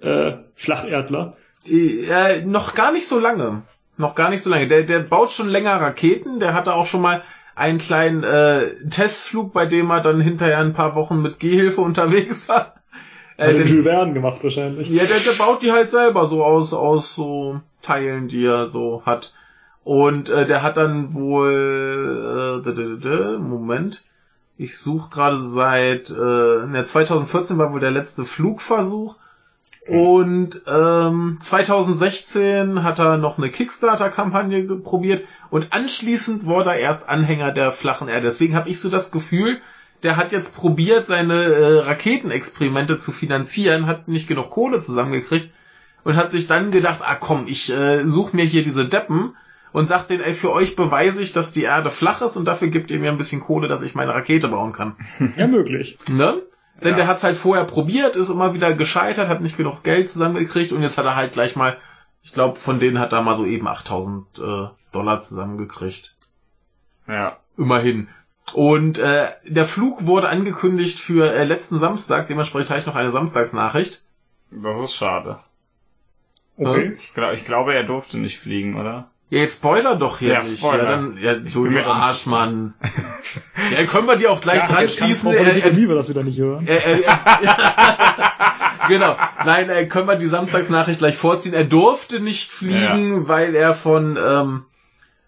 [0.00, 1.36] äh, Flacherdler.
[1.68, 3.62] Äh, noch gar nicht so lange.
[3.96, 4.68] Noch gar nicht so lange.
[4.68, 6.38] Der, der baut schon länger Raketen.
[6.40, 7.22] Der hatte auch schon mal
[7.54, 12.48] einen kleinen äh, Testflug, bei dem er dann hinterher ein paar Wochen mit Gehhilfe unterwegs
[12.48, 12.74] war.
[13.36, 14.88] Äh, Hat den Jules Verne gemaut wahrscheinlich.
[14.88, 19.02] Ja, der, der baut die halt selber so aus, aus so Teilen, die er so
[19.04, 19.34] hat.
[19.84, 24.04] Und äh, der hat dann wohl, äh, Moment,
[24.56, 29.16] ich suche gerade seit, äh, ne, 2014 war wohl der letzte Flugversuch.
[29.88, 37.50] Und ähm, 2016 hat er noch eine Kickstarter-Kampagne probiert und anschließend wurde er erst Anhänger
[37.50, 38.26] der flachen Erde.
[38.26, 39.60] Deswegen habe ich so das Gefühl,
[40.04, 45.52] der hat jetzt probiert, seine äh, Raketenexperimente zu finanzieren, hat nicht genug Kohle zusammengekriegt
[46.04, 49.34] und hat sich dann gedacht, ah komm, ich äh, suche mir hier diese Deppen
[49.72, 52.68] und sag denen, ey, für euch beweise ich, dass die Erde flach ist und dafür
[52.68, 54.96] gibt ihr mir ein bisschen Kohle, dass ich meine Rakete bauen kann.
[55.36, 55.98] Ja, möglich.
[56.10, 56.42] Ne?
[56.82, 56.96] Denn Ja.
[56.96, 60.82] der hat's halt vorher probiert, ist immer wieder gescheitert, hat nicht genug Geld zusammengekriegt und
[60.82, 61.76] jetzt hat er halt gleich mal,
[62.22, 66.14] ich glaube, von denen hat er mal so eben 8000 äh, Dollar zusammengekriegt.
[67.08, 67.38] Ja.
[67.56, 68.08] Immerhin.
[68.54, 73.10] Und äh, der Flug wurde angekündigt für äh, letzten Samstag, dementsprechend habe ich noch eine
[73.10, 74.02] Samstagsnachricht.
[74.50, 75.38] Das ist schade.
[76.58, 76.92] Okay.
[76.96, 79.10] Ich, glaub, ich glaube, er durfte nicht fliegen, oder?
[79.32, 80.58] Ja, jetzt spoiler doch hier Ja, nicht.
[80.58, 80.84] Spoiler.
[80.84, 82.74] Ja, dann, ja, du, bin du mir da nicht Arsch, Mann.
[83.72, 85.32] ja, können wir die auch gleich Ja, dran schließen?
[85.32, 86.66] Äh, äh, Liebe das wieder nicht hören.
[86.66, 87.02] äh, äh,
[88.88, 89.16] genau.
[89.46, 91.54] Nein, äh, können wir die Samstagsnachricht gleich vorziehen.
[91.54, 94.64] Er durfte nicht fliegen, weil er von ähm,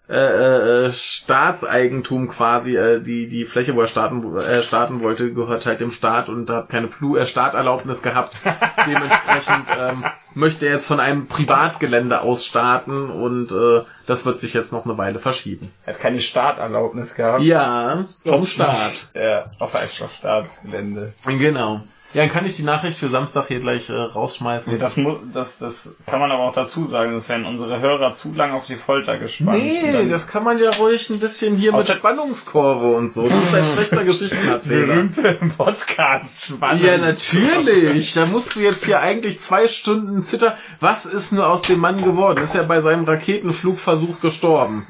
[0.07, 5.65] äh, äh, Staatseigentum quasi, äh, die die Fläche, wo er starten, äh, starten wollte, gehört
[5.65, 8.35] halt dem Staat und hat keine Flu äh, Starterlaubnis gehabt.
[8.87, 14.53] Dementsprechend ähm, möchte er jetzt von einem Privatgelände aus starten und äh, das wird sich
[14.53, 15.71] jetzt noch eine Weile verschieben.
[15.85, 17.41] Er hat keine Starterlaubnis gehabt.
[17.41, 19.09] Ja, vom Staat.
[19.15, 21.13] Ja, auf einem Staatsgelände.
[21.25, 21.81] Genau.
[22.15, 24.71] Ja, dann kann ich die Nachricht für Samstag hier gleich äh, rausschmeißen.
[24.71, 24.97] Nee, das,
[25.33, 28.65] das, das kann man aber auch dazu sagen, das werden unsere Hörer zu lang auf
[28.65, 29.61] die Folter gespannt.
[29.61, 33.23] Nee, das kann man ja ruhig ein bisschen hier mit Spannungskurve und so.
[33.27, 34.95] Du bist ein schlechter Geschichtenerzähler.
[34.95, 36.85] berühmte Podcast spannend.
[36.85, 38.13] Ja, natürlich.
[38.13, 40.53] Da musst du jetzt hier eigentlich zwei Stunden zittern.
[40.79, 42.41] Was ist nur aus dem Mann geworden?
[42.41, 44.87] Ist er bei seinem Raketenflugversuch gestorben?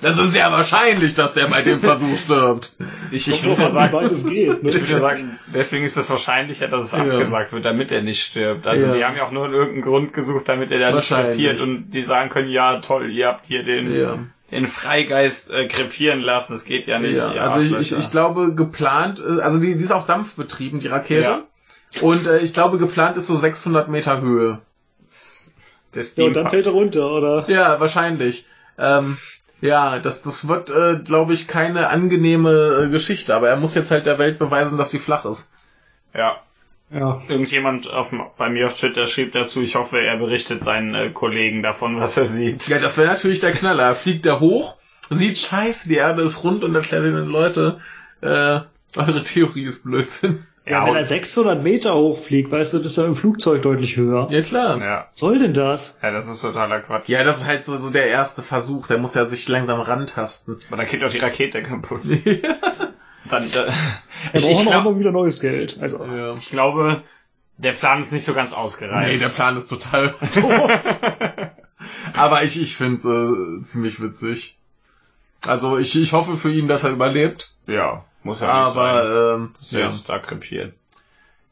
[0.00, 2.76] Das ist ja wahrscheinlich, dass der bei dem Versuch stirbt.
[3.12, 4.62] Ich, Ich würde würde sagen, es geht.
[4.62, 4.70] Ne?
[4.70, 6.98] ich würde sagen, deswegen ist es wahrscheinlicher, dass es Ja.
[6.98, 8.66] abgesagt wird, damit er nicht stirbt.
[8.66, 8.94] Also Ja.
[8.94, 12.02] die haben ja auch nur irgendeinen Grund gesucht, damit er da nicht krepiert und die
[12.02, 14.18] sagen können, ja toll, ihr habt hier den, Ja.
[14.50, 17.16] den Freigeist äh, krepieren lassen, das geht ja nicht.
[17.16, 20.88] Ja, also ich, ich, ich glaube geplant, äh, also die, die ist auch dampfbetrieben, die
[20.88, 21.22] Rakete.
[21.22, 21.42] Ja.
[22.00, 24.58] Und äh, ich glaube geplant ist so 600 Meter Höhe.
[25.94, 27.44] Der Ja, und dann fällt er runter, oder?
[27.48, 28.46] Ja, wahrscheinlich.
[28.76, 29.16] Ähm,
[29.60, 33.34] ja, das, das wird, äh, glaube ich, keine angenehme äh, Geschichte.
[33.34, 35.50] Aber er muss jetzt halt der Welt beweisen, dass sie flach ist.
[36.14, 36.36] ja,
[36.90, 37.22] Ja.
[37.28, 41.62] irgendjemand auf, bei mir auf Twitter schrieb dazu, ich hoffe, er berichtet seinen äh, Kollegen
[41.62, 42.68] davon, was er sieht.
[42.68, 43.84] Ja, das wäre natürlich der Knaller.
[43.84, 44.76] Er fliegt da hoch,
[45.10, 47.78] sieht scheiße, die Erde ist rund und erklärt den Leute,
[48.20, 48.60] äh,
[48.96, 50.46] eure Theorie ist Blödsinn.
[50.66, 53.96] Ja, Ja, wenn er und- 600 Meter hochfliegt, weißt du, bist du im Flugzeug deutlich
[53.96, 54.28] höher.
[54.30, 54.78] Ja, klar.
[54.80, 55.98] ja, Was soll denn das?
[56.02, 57.08] ja, das ist totaler Quatsch.
[57.08, 58.86] Ja, das ist halt so, so der erste Versuch.
[58.86, 60.56] Der muss ja sich langsam rantasten.
[60.68, 62.00] Aber dann geht doch die Rakete kaputt.
[63.30, 63.70] Dann, äh, Er
[64.34, 65.78] ich, braucht ich, noch glaub, immer wieder neues Geld.
[65.80, 66.32] Also, ja.
[66.34, 67.02] ich glaube,
[67.56, 69.10] der Plan ist nicht so ganz ausgereift.
[69.12, 70.80] Nee, der Plan ist total doof.
[72.14, 74.58] Aber ich, ich find's äh, ziemlich witzig.
[75.46, 77.52] Also ich, ich hoffe für ihn, dass er überlebt.
[77.66, 78.82] ja, muss ja nicht sein.
[78.84, 80.72] Aber ähm, Ist ja da krepiert.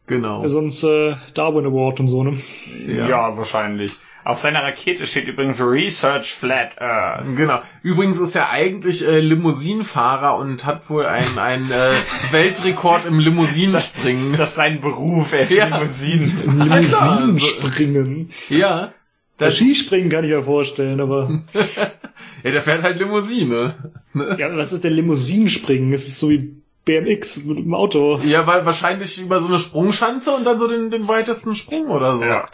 [0.06, 0.46] genau.
[0.48, 2.38] sonst äh, Darwin Award und so, ne?
[2.86, 3.08] Ja.
[3.08, 3.36] Ja.
[3.36, 3.92] wahrscheinlich.
[4.24, 7.26] Auf seiner Rakete steht übrigens Research Flat Earth.
[7.36, 7.60] Genau.
[7.82, 11.90] Übrigens ist er eigentlich äh, Limousinenfahrer und hat wohl einen, einen äh,
[12.30, 14.36] Weltrekord im Ist Limousinenspringen.
[14.36, 15.32] das sein Beruf?
[15.32, 15.66] Er ist Ja.
[15.66, 16.58] Limousinen.
[16.60, 18.30] Limousinen so- springen.
[18.48, 18.92] Ja.
[19.38, 21.40] Das, Skispringen kann ich mir vorstellen, aber
[22.44, 23.74] ja, der fährt halt Limousine.
[24.14, 25.92] ja, was ist denn Limousinenspringen?
[25.92, 28.18] Es ist so wie BMX mit dem Auto.
[28.24, 32.16] Ja, weil wahrscheinlich über so eine Sprungschanze und dann so den, den weitesten Sprung oder
[32.16, 32.24] so.
[32.24, 32.46] Ja.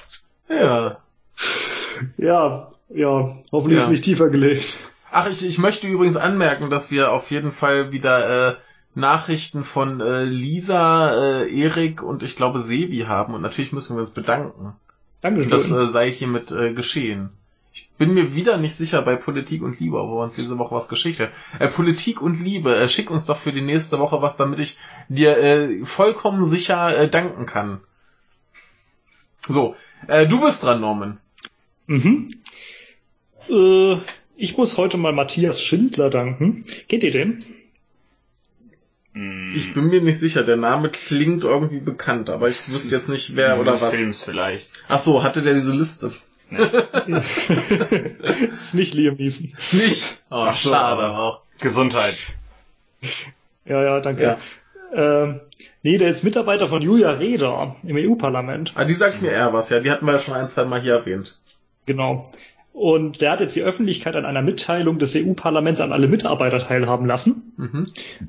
[0.48, 0.98] ja.
[2.16, 3.84] Ja, ja, hoffentlich Ja.
[3.84, 4.78] ist nicht tiefer gelegt.
[5.10, 8.54] Ach, ich, ich möchte übrigens anmerken, dass wir auf jeden Fall wieder äh,
[8.94, 11.12] Nachrichten von äh, Lisa,
[11.42, 14.74] äh, Erik und ich glaube Sebi haben und natürlich müssen wir uns bedanken.
[15.20, 15.50] Dankeschön.
[15.50, 17.30] Das äh, sei hiermit äh, geschehen.
[17.78, 20.74] Ich bin mir wieder nicht sicher bei Politik und Liebe, ob wir uns diese Woche
[20.74, 21.32] was geschickt haben.
[21.58, 24.78] Äh, Politik und Liebe, äh, schick uns doch für die nächste Woche was, damit ich
[25.08, 27.80] dir äh, vollkommen sicher äh, danken kann.
[29.48, 29.76] So,
[30.08, 31.18] äh, du bist dran, Norman.
[31.86, 32.28] Mhm.
[33.48, 33.96] Äh,
[34.36, 36.64] ich muss heute mal Matthias Schindler danken.
[36.88, 37.44] Kennt ihr den?
[39.14, 43.08] Hm, Ich bin mir nicht sicher, der Name klingt irgendwie bekannt, aber ich wüsste jetzt
[43.08, 43.94] nicht wer oder dieses was.
[43.94, 44.70] Films vielleicht.
[44.88, 46.12] Ach so, hatte der diese Liste?
[48.60, 49.52] ist nicht Liam Neeson.
[49.72, 50.22] Nicht?
[50.30, 51.40] Oh, Ach so, schade aber- auch.
[51.60, 52.16] Gesundheit.
[53.64, 54.38] Ja, ja, danke.
[54.94, 55.40] Ähm,
[55.82, 58.72] nee, der ist Mitarbeiter von Julia Reda im EU-Parlament.
[58.76, 59.80] Ah, die sagt mir eher was, ja.
[59.80, 61.38] Die hatten wir ja schon ein, zwei Mal hier erwähnt.
[61.86, 62.30] Genau.
[62.72, 67.06] Und der hat jetzt die Öffentlichkeit an einer Mitteilung des EU-Parlaments an alle Mitarbeiter teilhaben
[67.06, 67.52] lassen.
[67.56, 67.86] Mhm.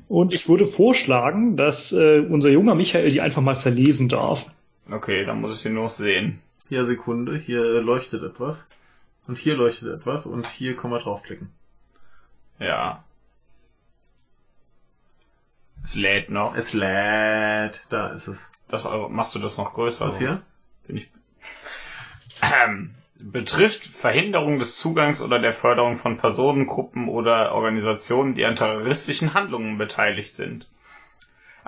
[0.08, 4.46] Und ich würde vorschlagen, dass äh, unser junger Michael die einfach mal verlesen darf.
[4.90, 6.40] Okay, dann muss ich den noch sehen.
[6.70, 7.36] Hier, Sekunde.
[7.36, 8.68] Hier äh, leuchtet etwas.
[9.26, 10.24] Und hier leuchtet etwas.
[10.24, 11.50] Und hier können wir draufklicken.
[12.60, 13.02] Ja.
[15.82, 16.54] Es lädt noch.
[16.54, 17.86] Es lädt.
[17.88, 18.52] Da ist es.
[18.68, 20.06] Das, äh, machst du das noch größer?
[20.06, 20.40] Was hier?
[20.86, 21.10] Bin ich...
[22.40, 28.54] Ähm, betrifft Verhinderung des Zugangs oder der Förderung von Personen, Gruppen oder Organisationen, die an
[28.54, 30.68] terroristischen Handlungen beteiligt sind.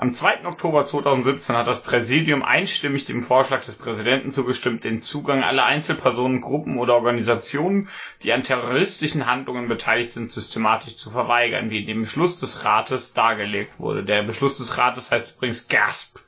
[0.02, 0.46] Am 2.
[0.46, 6.40] Oktober 2017 hat das Präsidium einstimmig dem Vorschlag des Präsidenten zugestimmt, den Zugang aller Einzelpersonen,
[6.40, 7.88] Gruppen oder Organisationen,
[8.24, 13.14] die an terroristischen Handlungen beteiligt sind, systematisch zu verweigern, wie in dem Beschluss des Rates
[13.14, 14.02] dargelegt wurde.
[14.04, 16.18] Der Beschluss des Rates heißt übrigens GASP,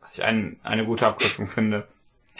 [0.00, 1.88] was ich ein, eine gute Abkürzung finde.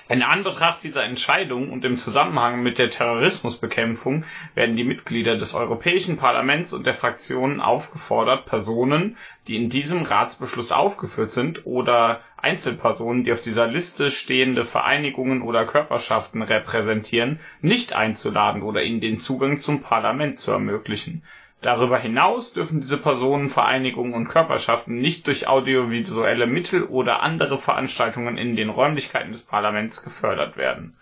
[0.07, 6.19] In Anbetracht dieser Entscheidung und im Zusammenhang mit der Terrorismusbekämpfung werden die Mitglieder des Europäischen
[6.19, 9.17] Parlaments und der Fraktionen aufgefordert, Personen,
[9.49, 15.65] die in diesem Ratsbeschluss aufgeführt sind, oder Einzelpersonen, die auf dieser Liste stehende Vereinigungen oder
[15.65, 21.23] Körperschaften repräsentieren, nicht einzuladen oder ihnen den Zugang zum Parlament zu ermöglichen.
[21.65, 28.37] Darüber hinaus dürfen diese Personen, Vereinigungen und Körperschaften nicht durch audiovisuelle Mittel oder andere Veranstaltungen
[28.37, 30.95] in den Räumlichkeiten des Parlaments gefördert werden.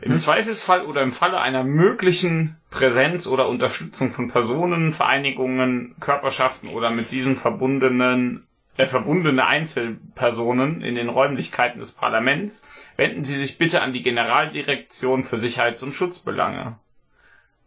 [0.00, 6.88] Im Zweifelsfall oder im Falle einer möglichen Präsenz oder Unterstützung von Personen, Vereinigungen, Körperschaften oder
[6.88, 8.46] mit diesen verbundenen
[8.78, 15.24] äh, verbundene Einzelpersonen in den Räumlichkeiten des Parlaments, wenden Sie sich bitte an die Generaldirektion
[15.24, 16.78] für Sicherheits- und Schutzbelange.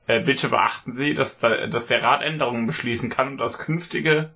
[0.08, 4.32] Äh, bitte beachten Sie, dass, da, dass der Rat Änderungen beschließen kann und dass künftige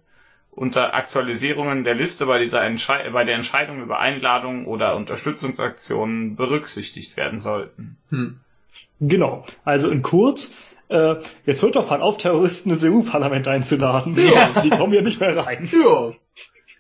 [0.52, 7.18] unter Aktualisierungen der Liste bei, dieser Entschei bei der Entscheidung über Einladungen oder Unterstützungsaktionen berücksichtigt
[7.18, 7.98] werden sollten.
[8.10, 8.40] Hm.
[9.02, 9.46] Genau.
[9.66, 10.56] Also in kurz,
[10.88, 14.16] äh, jetzt hört doch mal auf, Terroristen ins EU-Parlament einzuladen.
[14.16, 14.62] Ja.
[14.64, 15.70] Die kommen ja nicht mehr rein.
[15.72, 16.14] Ja.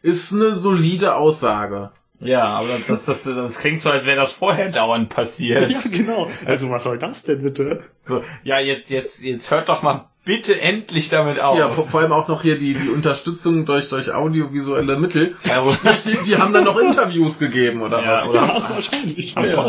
[0.01, 1.91] Ist eine solide Aussage.
[2.19, 5.69] Ja, aber das, das, das klingt so, als wäre das vorher dauernd passiert.
[5.69, 6.27] Ja, genau.
[6.45, 7.83] Also was soll das denn bitte?
[8.05, 11.57] So, ja, jetzt, jetzt, jetzt hört doch mal bitte endlich damit auf.
[11.57, 15.35] Ja, vor, vor allem auch noch hier die, die Unterstützung durch, durch audiovisuelle Mittel.
[15.43, 15.61] Ja,
[16.05, 18.27] Die, die haben dann noch Interviews gegeben, oder Ja, was?
[18.27, 18.39] Oder?
[18.41, 19.35] Ja, wahrscheinlich.
[19.35, 19.63] haben, Ja.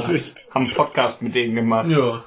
[0.55, 1.89] haben einen Podcast mit denen gemacht.
[1.91, 2.21] Ja.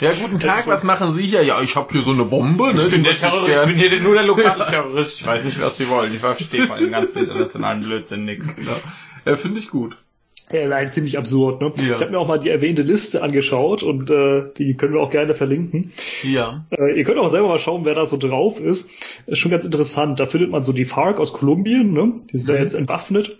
[0.00, 1.42] Ja, guten Tag, was machen Sie hier?
[1.42, 2.82] Ja, ich habe hier so eine Bombe, ne?
[2.84, 5.20] Ich bin der Terrorist, ich bin hier nur der lokale Terrorist.
[5.20, 6.12] Ich weiß nicht, was sie wollen.
[6.14, 8.54] Ich verstehe von dem ganzen internationalen Blödsinn nix.
[8.56, 8.76] Genau.
[9.24, 9.96] Ja, finde ich gut.
[10.52, 11.72] Ja, ist eigentlich ziemlich absurd, ne?
[11.76, 11.94] Ja.
[11.94, 15.10] Ich habe mir auch mal die erwähnte Liste angeschaut und äh, die können wir auch
[15.12, 15.92] gerne verlinken.
[16.24, 16.66] Ja.
[16.70, 18.90] Äh, ihr könnt auch selber mal schauen, wer da so drauf ist.
[19.26, 20.18] Ist schon ganz interessant.
[20.18, 22.14] Da findet man so die FARC aus Kolumbien, ne?
[22.32, 22.60] Die sind da Mhm.
[22.62, 23.38] jetzt entwaffnet,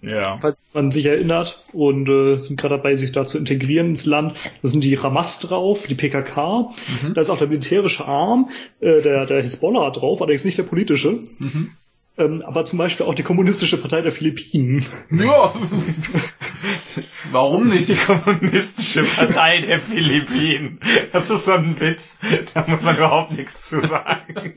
[0.00, 0.38] Ja.
[0.40, 4.34] falls man sich erinnert, und äh, sind gerade dabei, sich da zu integrieren ins Land.
[4.62, 6.72] Da sind die Hamas drauf, die PKK.
[7.04, 7.14] Mhm.
[7.14, 8.48] Da ist auch der militärische Arm,
[8.80, 11.20] äh, der, der Hisbollah drauf, allerdings nicht der politische.
[11.38, 11.70] Mhm.
[12.18, 14.84] Ähm, aber zum Beispiel auch die kommunistische Partei der Philippinen.
[15.10, 15.54] Ja.
[17.30, 18.06] Warum Die nicht?
[18.06, 20.78] kommunistische Partei der Philippinen.
[21.12, 22.18] Das ist so ein Witz.
[22.52, 24.52] Da muss man überhaupt nichts zu sagen.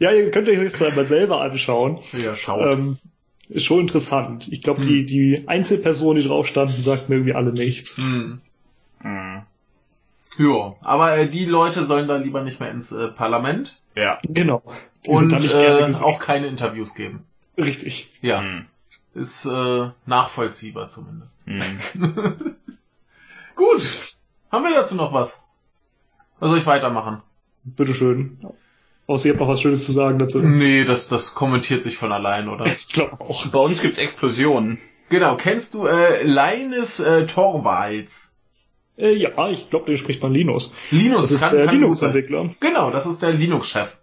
[0.00, 2.00] Ja, ihr könnt euch das mal selber anschauen.
[2.12, 2.74] Ja, schaut.
[2.74, 2.98] Ähm,
[3.48, 4.48] ist schon interessant.
[4.50, 4.88] Ich glaube, Hm.
[4.88, 7.96] die, die Einzelpersonen, die drauf standen, sagten irgendwie alle nichts.
[7.96, 8.40] Hm.
[9.02, 9.42] Hm.
[10.38, 14.18] Ja, aber äh, die Leute sollen dann lieber nicht mehr ins äh, Parlament Ja.
[14.28, 14.62] Genau.
[15.06, 17.24] Die und sind da nicht gerne äh, auch keine Interviews geben.
[17.56, 18.10] Richtig.
[18.20, 18.66] Ja, Hm.
[19.14, 21.38] ist äh, nachvollziehbar zumindest.
[21.46, 21.60] Hm.
[23.56, 24.14] Gut,
[24.50, 25.44] haben wir dazu noch was?
[26.40, 27.22] Was soll ich weitermachen?
[27.64, 28.38] Bitteschön.
[29.06, 30.40] Außer ihr habt noch was Schönes zu sagen dazu.
[30.40, 32.66] Nee, das, das kommentiert sich von allein, oder?
[32.66, 33.46] Ich glaube auch.
[33.48, 34.78] Bei uns gibt's Explosionen.
[35.10, 38.32] Genau, kennst du äh, Linus äh, Torvalds?
[38.96, 40.72] Äh, ja, ich glaube, den spricht man Linus.
[40.90, 41.66] Linus Das ist kann, der.
[41.72, 42.50] Linux-Entwickler.
[42.60, 43.96] Genau, das ist der Linux-Chef.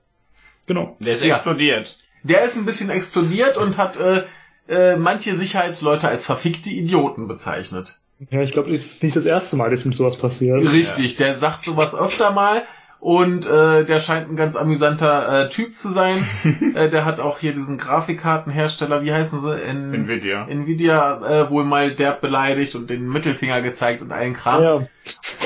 [0.67, 0.97] Genau.
[0.99, 1.36] Der ist Ja.
[1.36, 1.97] explodiert.
[2.23, 4.23] Der ist ein bisschen explodiert und hat äh,
[4.67, 7.99] äh, manche Sicherheitsleute als verfickte Idioten bezeichnet.
[8.30, 10.62] Ja, ich glaube, das ist nicht das erste Mal, dass ihm sowas passiert.
[10.71, 12.63] Richtig, der sagt sowas öfter mal
[13.02, 16.24] und äh, der scheint ein ganz amüsanter äh, Typ zu sein.
[16.76, 19.60] äh, der hat auch hier diesen Grafikkartenhersteller, wie heißen sie?
[19.60, 20.46] In, Nvidia.
[20.46, 24.62] Nvidia äh, wohl mal derb beleidigt und den Mittelfinger gezeigt und allen Kram.
[24.62, 24.88] Ja,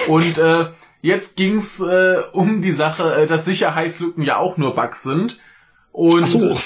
[0.09, 0.65] Und äh,
[1.01, 5.39] jetzt ging's äh, um die Sache, äh, dass Sicherheitslücken ja auch nur Bugs sind.
[5.93, 6.57] Und so.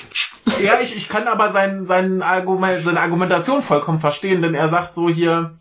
[0.60, 4.96] ja, ich, ich kann aber sein, sein Argument, seine Argumentation vollkommen verstehen, denn er sagt
[4.96, 5.60] so hier,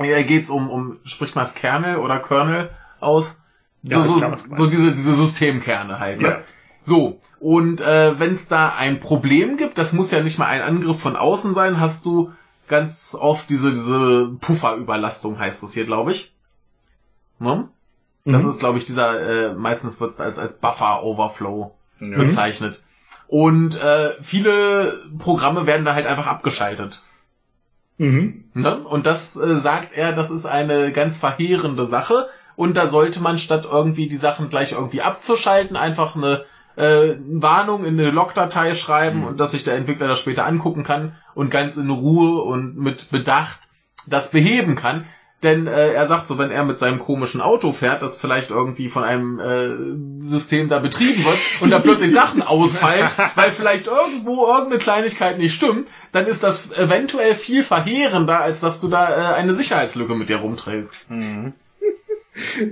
[0.00, 3.40] hier geht's um, um, spricht man es Kernel oder Kernel aus?
[3.82, 6.28] Ja, so, so, klar, so diese, diese Systemkerne halt, ne?
[6.28, 6.40] Ja.
[6.82, 10.62] So, und äh, wenn es da ein Problem gibt, das muss ja nicht mal ein
[10.62, 12.32] Angriff von außen sein, hast du
[12.66, 16.32] ganz oft diese, diese Pufferüberlastung, heißt das hier, glaube ich.
[17.38, 17.68] Ne?
[18.24, 18.50] Das Mhm.
[18.50, 22.16] ist, glaube ich, dieser, äh, meistens wird es als, als Buffer-Overflow Ja.
[22.18, 22.82] bezeichnet.
[23.26, 27.02] Und äh, viele Programme werden da halt einfach abgeschaltet.
[27.98, 28.44] Mhm.
[28.54, 28.78] Ne?
[28.78, 32.28] Und das äh, sagt er, das ist eine ganz verheerende Sache.
[32.58, 36.44] Und da sollte man statt irgendwie die Sachen gleich irgendwie abzuschalten, einfach eine
[36.74, 39.26] äh, Warnung in eine Logdatei schreiben Mhm.
[39.28, 43.10] und dass sich der Entwickler das später angucken kann und ganz in Ruhe und mit
[43.12, 43.60] Bedacht
[44.08, 45.04] das beheben kann.
[45.44, 48.88] Denn äh, er sagt so, wenn er mit seinem komischen Auto fährt, das vielleicht irgendwie
[48.88, 54.46] von einem äh, System da betrieben wird und da plötzlich Sachen ausfallen, weil vielleicht irgendwo
[54.48, 59.34] irgendeine Kleinigkeit nicht stimmt, dann ist das eventuell viel verheerender, als dass du da äh,
[59.36, 61.08] eine Sicherheitslücke mit dir rumträgst.
[61.08, 61.52] Mhm.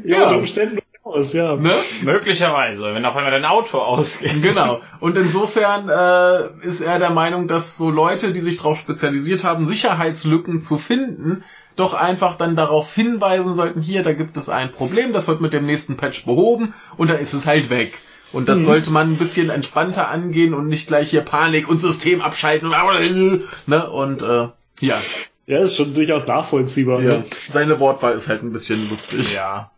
[0.04, 0.24] Ja, Ja.
[0.24, 1.56] unter Umständen aus, ja.
[1.56, 1.70] Ne?
[2.02, 4.42] Möglicherweise, wenn auf einmal dein Auto ausgeht.
[4.42, 4.80] Genau.
[5.00, 9.66] Und insofern äh, ist er der Meinung, dass so Leute, die sich darauf spezialisiert haben,
[9.68, 11.44] Sicherheitslücken zu finden,
[11.76, 15.52] doch einfach dann darauf hinweisen sollten, hier, da gibt es ein Problem, das wird mit
[15.52, 17.98] dem nächsten Patch behoben und dann ist es halt weg.
[18.32, 18.64] Und das Mhm.
[18.64, 23.66] sollte man ein bisschen entspannter angehen und nicht gleich hier Panik und System abschalten und
[23.66, 23.90] ne?
[23.90, 24.48] Und äh,
[24.80, 25.00] ja,
[25.46, 27.00] Ja, ist schon durchaus nachvollziehbar.
[27.00, 27.18] ja.
[27.18, 27.24] Ne?
[27.48, 29.34] Seine Wortwahl ist halt ein bisschen lustig.
[29.34, 29.70] Ja.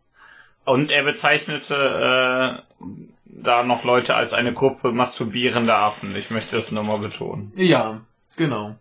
[0.64, 2.85] Und er bezeichnete äh,
[3.24, 6.14] da noch Leute als eine Gruppe masturbierender Affen.
[6.16, 7.52] Ich möchte das nochmal betonen.
[7.54, 8.00] Ja,
[8.37, 8.76] genau.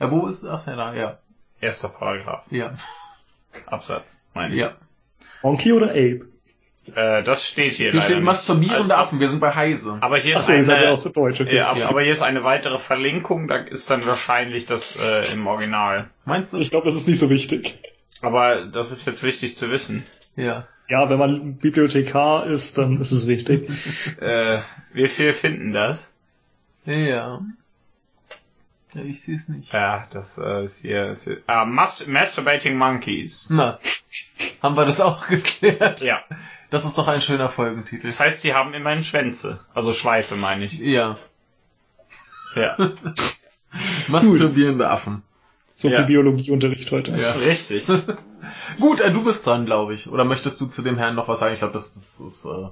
[0.00, 1.18] Ja, wo ist, ach ja, da, ja,
[1.60, 2.44] Erster Paragraph.
[2.50, 2.74] ja,
[3.66, 4.20] Absatz.
[4.34, 4.60] Meine ich.
[4.60, 4.72] ja.
[5.42, 6.26] Monkey oder Ape?
[6.94, 7.92] Äh, das steht hier.
[7.92, 9.98] Hier steht masturbierende Also, Affen, wir sind bei Heise.
[10.00, 11.56] Aber hier ist ja eine, auch für Deutsch, okay.
[11.56, 11.88] ja, aber, Ja.
[11.88, 16.10] aber hier ist eine weitere Verlinkung, da ist dann wahrscheinlich das äh, im Original.
[16.24, 16.58] Meinst du?
[16.58, 17.78] Ich glaube, das ist nicht so wichtig.
[18.20, 20.04] Aber das ist jetzt wichtig zu wissen.
[20.36, 20.66] Ja.
[20.88, 23.68] Ja, wenn man Bibliothekar ist, dann ist es wichtig.
[24.20, 24.58] Äh,
[24.92, 26.14] wir viel finden das.
[26.84, 27.40] Ja.
[28.94, 29.72] Ja, ich sehe es nicht.
[29.72, 31.10] Ja, das äh, ist hier.
[31.10, 33.48] Ist hier ah, Mast Masturbating Monkeys.
[33.50, 33.78] Na,
[34.62, 36.00] haben wir das auch geklärt?
[36.02, 36.22] Ja.
[36.72, 38.06] Das ist doch ein schöner Folgentitel.
[38.06, 39.60] Das heißt, die haben immerhin Schwänze.
[39.74, 40.78] Also Schweife, meine ich.
[40.78, 41.18] Ja.
[42.54, 42.76] Ja.
[44.08, 45.22] Masturbierende Affen.
[45.74, 45.98] So Ja.
[45.98, 47.14] viel Biologieunterricht heute.
[47.14, 47.32] Ja.
[47.46, 47.86] Richtig.
[48.80, 50.08] Gut, äh, du bist dran, glaube ich.
[50.08, 51.52] Oder möchtest du zu dem Herrn noch was sagen?
[51.52, 52.46] Ich glaube, das, das ist.
[52.46, 52.70] Äh,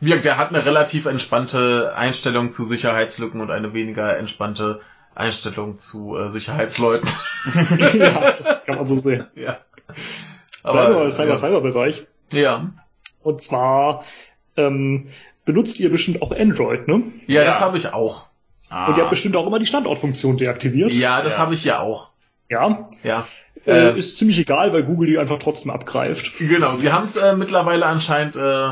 [0.00, 4.80] wie, der hat eine relativ entspannte Einstellung zu Sicherheitslücken und eine weniger entspannte
[5.14, 7.08] Einstellung zu äh, Sicherheitsleuten.
[7.78, 9.28] ja, das kann man so sehen.
[9.36, 9.58] ja.
[10.64, 11.10] Bleiben wir im ja.
[11.10, 12.06] Cyber-Cyber-Bereich.
[12.34, 12.72] Ja.
[13.22, 14.04] Und zwar
[14.56, 15.08] ähm,
[15.44, 17.02] benutzt ihr bestimmt auch Android, ne?
[17.26, 17.46] Ja, Ja.
[17.46, 18.26] das habe ich auch.
[18.68, 18.86] Ah.
[18.88, 20.92] Und ihr habt bestimmt auch immer die Standortfunktion deaktiviert.
[20.92, 21.38] Ja, das Ja.
[21.38, 22.10] habe ich ja auch.
[22.48, 22.88] Ja.
[23.02, 23.26] Ja.
[23.66, 26.32] Äh, Äh, ist ziemlich egal, weil Google die einfach trotzdem abgreift.
[26.38, 28.68] Genau, sie haben es äh, mittlerweile anscheinend äh,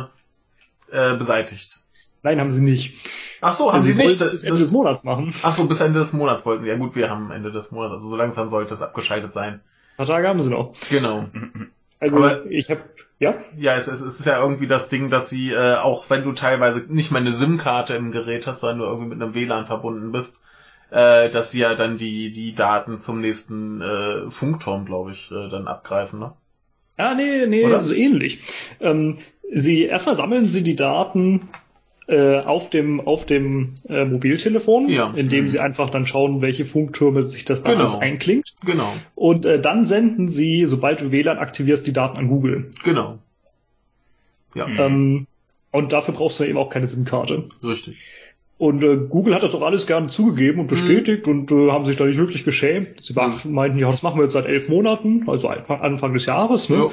[0.90, 1.80] äh, beseitigt.
[2.22, 2.94] Nein, haben sie nicht.
[3.40, 4.18] Ach so, haben sie, wollen nicht.
[4.20, 5.34] bis Ende des Monats machen.
[5.42, 6.64] Ach so, bis Ende des Monats wollten.
[6.64, 6.72] wir.
[6.72, 9.54] Ja gut, wir haben Ende des Monats, also so langsam sollte es abgeschaltet sein.
[9.54, 9.60] Ein
[9.96, 10.72] paar Tage haben sie noch.
[10.90, 11.26] Genau.
[12.02, 12.80] Also Aber- ich habe
[13.20, 16.24] ja, Ja, es, es, es ist ja irgendwie das Ding, dass sie, äh, auch wenn
[16.24, 19.66] du teilweise nicht mal eine SIM-Karte im Gerät hast, sondern du irgendwie mit einem WLAN
[19.66, 20.42] verbunden bist,
[20.90, 25.48] äh, dass sie ja dann die, die Daten zum nächsten äh, Funkturm, glaube ich, äh,
[25.48, 26.32] dann abgreifen, ne?
[26.96, 27.78] Ah, nee, nee, Oder?
[27.78, 28.40] so ähnlich.
[28.80, 31.48] Ähm, sie, erstmal sammeln sie die Daten
[32.08, 35.12] äh, auf dem, auf dem äh, Mobiltelefon, Ja.
[35.14, 35.48] indem Mhm.
[35.48, 37.82] sie einfach dann schauen, welche Funktürme sich das da Genau.
[37.84, 38.54] alles einklingt.
[38.66, 42.70] Genau, Und äh, dann senden sie, sobald du WLAN aktivierst, die Daten an Google.
[42.84, 43.18] genau.
[44.54, 44.66] Ja.
[44.68, 45.26] Ähm,
[45.70, 47.44] und dafür brauchst du eben auch keine SIM-Karte.
[47.64, 47.96] richtig.
[48.58, 51.96] Und äh, Google hat das auch alles gerne zugegeben und bestätigt und äh, haben sich
[51.96, 53.02] da nicht wirklich geschämt.
[53.04, 56.68] Sie war- meinten, ja, das machen wir jetzt seit elf Monaten, also Anfang, des Jahres.
[56.68, 56.76] Ne?
[56.76, 56.88] Ja.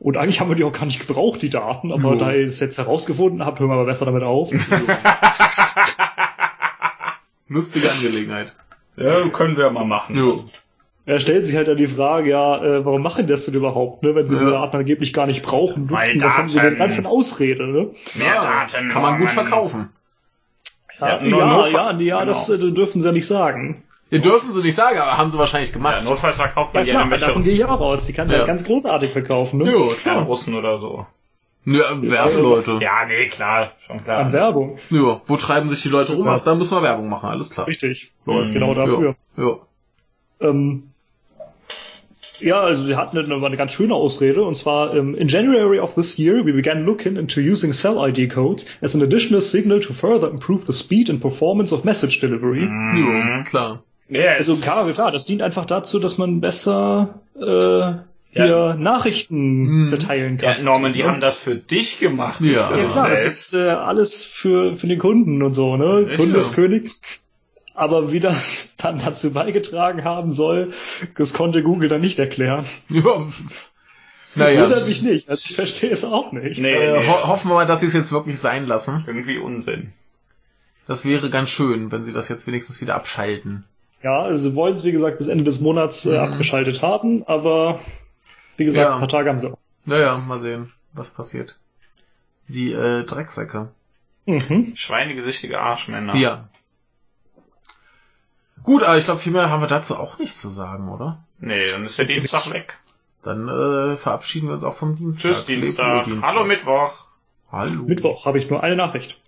[0.00, 1.92] Und eigentlich haben wir die auch gar nicht gebraucht, die Daten.
[1.92, 2.18] Aber Ja.
[2.18, 4.50] da ihr es jetzt herausgefunden habt, hören wir aber besser damit auf.
[7.48, 8.52] Lustige Angelegenheit.
[8.96, 10.16] Ja, können wir mal machen.
[10.16, 10.44] Jo.
[11.04, 14.02] Er stellt sich halt dann die Frage, ja, äh, warum machen die das denn überhaupt,
[14.02, 14.14] ne?
[14.14, 14.40] wenn sie Ja.
[14.40, 17.08] die Daten angeblich gar nicht brauchen, Weil nutzen, was haben sie denn dann für eine
[17.08, 17.66] Ausrede?
[17.66, 17.90] Ne?
[18.14, 18.88] Mehr Ja, Daten.
[18.88, 19.90] Kann man gut verkaufen.
[21.08, 23.82] Ja, Ja, ja, nur- ja, ja, das äh, dürfen sie ja nicht sagen.
[24.10, 26.04] Ihr dürfen sie nicht sagen, aber haben sie wahrscheinlich Ja, gemacht.
[26.04, 28.06] notfalls verkauft Ja man ja, klar, irgendwelche davon gehe ich auch aus.
[28.06, 28.40] Die kann sie Ja.
[28.42, 28.46] ja.
[28.46, 29.70] ganz großartig verkaufen, ne?
[29.72, 30.22] Jo, ja, klar.
[30.24, 31.06] Russen oder so.
[31.64, 32.78] Ja, wär's, Leute.
[32.80, 34.18] Ja, nee, klar, schon klar.
[34.18, 34.78] An Werbung.
[34.90, 36.26] Ja, wo treiben sich die Leute rum?
[36.26, 36.32] Ja.
[36.32, 37.66] Ach, da müssen wir Werbung machen, alles klar.
[37.68, 38.12] Richtig.
[38.26, 38.52] Mhm.
[38.52, 39.14] Genau dafür.
[39.36, 39.56] Ja, ja.
[40.48, 40.91] Ähm,
[42.42, 45.94] ja, also sie hatten eine, eine ganz schöne Ausrede, und zwar ähm, in January of
[45.94, 49.92] this year we began looking into using cell ID codes as an additional signal to
[49.92, 52.66] further improve the speed and performance of message delivery.
[52.66, 53.06] Mhm.
[53.08, 53.82] ja, klar.
[54.08, 58.02] Ja, Also klar, klar, das dient einfach dazu, dass man besser äh,
[58.34, 58.74] hier Ja.
[58.76, 59.88] Nachrichten Mhm.
[59.88, 60.56] verteilen kann.
[60.58, 61.06] Ja, Norman, die Ja.
[61.08, 62.40] haben das für dich gemacht.
[62.40, 62.70] Ja.
[62.76, 65.98] Ja klar, das ist äh, alles für, für den Kunden und so, ne?
[66.06, 66.16] Richtig.
[66.18, 66.90] Kunde ist König.
[67.74, 70.72] Aber wie das dann dazu beigetragen haben soll,
[71.16, 72.66] das konnte Google dann nicht erklären.
[72.88, 73.26] Ja.
[74.34, 74.62] Naja.
[74.64, 75.28] Wundert mich nicht.
[75.28, 76.58] Also ich verstehe es auch nicht.
[76.60, 77.06] Nee, Äh, nee.
[77.06, 79.02] ho hoffen wir mal, dass sie es jetzt wirklich sein lassen.
[79.06, 79.92] irgendwie Unsinn.
[80.86, 83.64] Das wäre ganz schön, wenn sie das jetzt wenigstens wieder abschalten.
[84.02, 86.18] Ja, also sie wollen es, wie gesagt, bis Ende des Monats äh, Mhm.
[86.32, 87.78] abgeschaltet haben, aber
[88.56, 88.94] wie gesagt, Ja.
[88.94, 89.58] ein paar Tage haben sie auch.
[89.84, 91.58] Naja, mal sehen, was passiert.
[92.48, 93.68] Die äh, Drecksäcke.
[94.26, 94.72] Mhm.
[94.74, 96.16] Schweinegesichtige Arschmänner.
[96.16, 96.48] Ja.
[98.64, 101.24] Gut, aber ich glaube, viel mehr haben wir dazu auch nicht zu sagen, oder?
[101.38, 102.78] Nee, dann ist der Dienstag weg.
[103.22, 105.32] Dann äh, verabschieden wir uns auch vom Dienstag.
[105.32, 106.08] Tschüss, Dienstag.
[106.08, 107.06] Wohl, Hallo, Mittwoch.
[107.50, 107.82] Hallo.
[107.84, 109.20] Mittwoch habe ich nur eine Nachricht.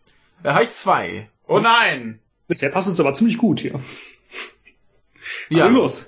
[0.43, 1.29] Äh, habe ich zwei.
[1.47, 2.21] Oh nein!
[2.49, 3.81] Bisher passt uns aber ziemlich gut hier.
[5.49, 5.65] Ja.
[5.65, 6.07] Also los.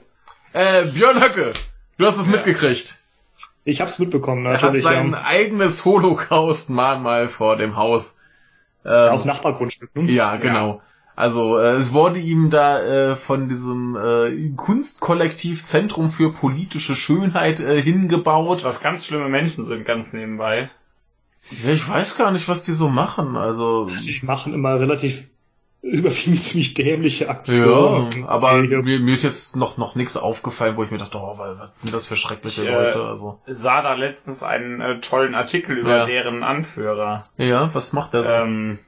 [0.53, 1.53] Äh, Björn Höcke,
[1.99, 2.99] du hast es mitgekriegt.
[3.65, 4.85] Ich hab's mitbekommen, Er hat natürlich.
[4.85, 5.25] sein ja.
[5.25, 8.17] eigenes Holocaust-Mahnmal vor dem Haus.
[8.85, 10.11] Ähm, Auf Nachbargrundstück, ne?
[10.11, 10.81] Ja, genau.
[11.17, 17.59] Also äh, es wurde ihm da äh, von diesem äh, Kunstkollektiv Zentrum für politische Schönheit
[17.61, 18.63] äh, hingebaut.
[18.65, 20.71] Was ganz schlimme Menschen sind, ganz nebenbei.
[21.65, 23.37] Ja, ich weiß gar nicht, was die so machen.
[23.37, 25.29] Also Die machen immer relativ
[25.81, 28.25] überwiegend ziemlich dämliche ja, Aktionen.
[28.27, 31.17] aber Die hier- mir, mir ist jetzt noch noch nichts aufgefallen, wo ich mir dachte,
[31.17, 33.03] oh, was sind das für schreckliche Ich, äh, Leute?
[33.05, 36.05] Also Sah da letztens einen äh, tollen Artikel über Ja.
[36.07, 37.23] deren Anführer.
[37.39, 38.29] ja, was macht der so?
[38.31, 38.79] Ähm,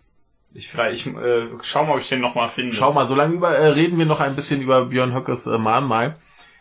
[0.54, 2.74] ich vielleicht, ich äh, schau mal, ob ich den nochmal finde.
[2.74, 6.16] Schau mal, solange über, äh, reden wir noch ein bisschen über Björn Höckes äh, Mahnmal.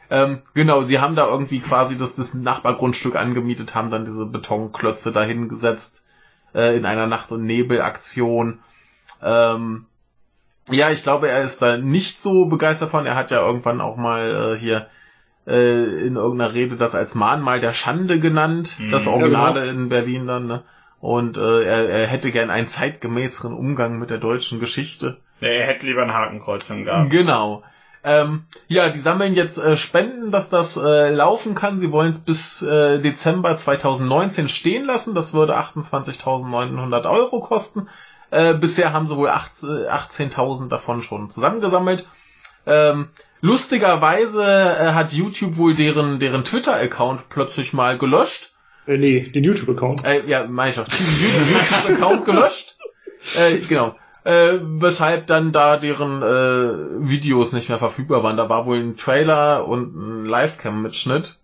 [0.10, 5.12] Ähm, genau, sie haben da irgendwie quasi das, das Nachbargrundstück angemietet, haben dann diese Betonklötze
[5.12, 6.06] dahingesetzt
[6.56, 8.60] äh, in einer Nacht- und Nebelaktion.
[9.22, 9.86] Ähm,
[10.70, 13.06] ja, ich glaube, er ist da nicht so begeistert von.
[13.06, 14.88] Er hat ja irgendwann auch mal äh, hier
[15.46, 18.92] äh, in irgendeiner Rede das als Mahnmal der Schande genannt, Mhm.
[18.92, 20.48] das Originale Ja, in Berlin dann.
[20.48, 20.64] Ne?
[21.00, 25.18] Und äh, er, er hätte gern einen zeitgemäßeren Umgang mit der deutschen Geschichte.
[25.40, 27.12] Er hätte lieber ein Hakenkreuzchen gehabt.
[27.12, 27.64] Genau.
[28.04, 31.78] Ähm, ja, die sammeln jetzt äh, Spenden, dass das äh, laufen kann.
[31.78, 35.14] Sie wollen es bis äh, Dezember 2019 stehen lassen.
[35.14, 37.88] Das würde 28.900 Euro kosten.
[38.32, 42.08] Äh, bisher haben sie wohl 18 18.000 davon schon zusammengesammelt.
[42.66, 43.10] Ähm,
[43.42, 48.54] lustigerweise äh, hat YouTube wohl deren, deren Twitter-Account plötzlich mal gelöscht.
[48.88, 50.06] Äh, nee, den YouTube-Account.
[50.06, 50.88] Äh, ja, meine ich doch.
[50.88, 52.74] Den YouTube-Account gelöscht.
[53.36, 53.96] Äh, genau.
[54.24, 58.38] Äh, weshalb dann da deren äh, Videos nicht mehr verfügbar waren.
[58.38, 61.40] Da war wohl ein Trailer und ein Livecam-Mitschnitt.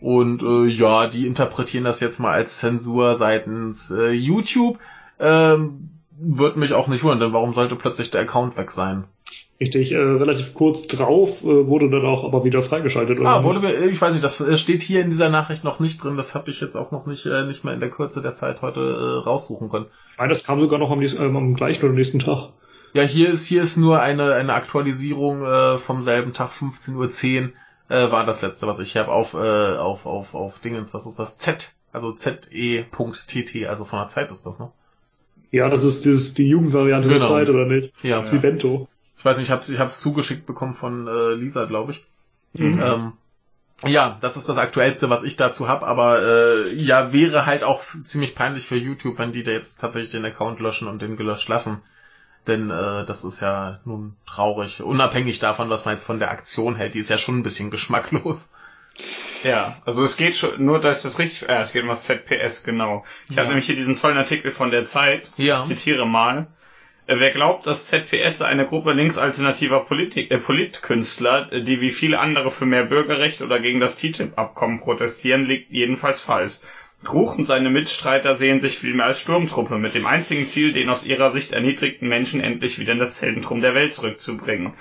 [0.00, 4.78] Und äh, ja, die interpretieren das jetzt mal als Zensur seitens äh, YouTube.
[5.18, 5.90] Ähm,
[6.20, 9.04] wird mich auch nicht wundern, denn warum sollte plötzlich der Account weg sein?
[9.60, 13.18] Richtig, äh, relativ kurz drauf äh, wurde dann auch aber wieder freigeschaltet.
[13.20, 13.78] Ah, oder wurde nicht?
[13.78, 16.16] mir, ich weiß nicht, das äh, steht hier in dieser Nachricht noch nicht drin.
[16.16, 18.62] Das habe ich jetzt auch noch nicht, äh, nicht mehr in der Kürze der Zeit
[18.62, 19.86] heute äh, raussuchen können.
[20.16, 22.48] Nein, das kam sogar noch am, nächsten, ähm, am gleichen oder nächsten Tag.
[22.94, 27.50] Ja, hier ist, hier ist nur eine, eine Aktualisierung äh, vom selben Tag, 15.10 Uhr,
[27.90, 31.18] äh, war das letzte, was ich habe auf, äh, auf, auf, auf Dingens, was ist
[31.18, 31.36] das?
[31.36, 34.70] Z, also ze.tt, also von der Zeit ist das, ne?
[35.50, 37.28] Ja, das ist dieses, die Jugendvariante der Genau.
[37.28, 37.92] Zeit, oder nicht?
[38.02, 38.88] Ja, Das ist wie Bento.
[39.20, 42.06] Ich weiß nicht, ich hab's, ich hab's zugeschickt bekommen von äh, Lisa, glaube ich.
[42.54, 42.80] Mhm.
[42.82, 43.12] Ähm,
[43.84, 47.82] ja, das ist das Aktuellste, was ich dazu hab, aber äh, ja, wäre halt auch
[48.02, 51.50] ziemlich peinlich für YouTube, wenn die da jetzt tatsächlich den Account löschen und den gelöscht
[51.50, 51.82] lassen.
[52.46, 54.82] Denn äh, das ist ja nun traurig.
[54.82, 57.70] Unabhängig davon, was man jetzt von der Aktion hält, die ist ja schon ein bisschen
[57.70, 58.54] geschmacklos.
[59.44, 62.64] Ja, also es geht schon, nur dass das richtig, äh, es geht um das ZPS,
[62.64, 63.04] genau.
[63.28, 63.42] Ich Ja.
[63.42, 65.30] habe nämlich hier diesen tollen Artikel von der Zeit.
[65.36, 65.60] Ja.
[65.60, 66.46] Ich zitiere mal.
[67.10, 72.20] Äh, Wer glaubt, dass ZPS eine Gruppe linksalternativer Politik, äh, Politkünstler, äh, die wie viele
[72.20, 76.60] andere für mehr Bürgerrecht oder gegen das TTIP-Abkommen protestieren, liegt jedenfalls falsch.
[77.08, 81.04] Ruch und seine Mitstreiter sehen sich vielmehr als Sturmtruppe mit dem einzigen Ziel, den aus
[81.04, 84.74] ihrer Sicht erniedrigten Menschen endlich wieder in das Zentrum der Welt zurückzubringen.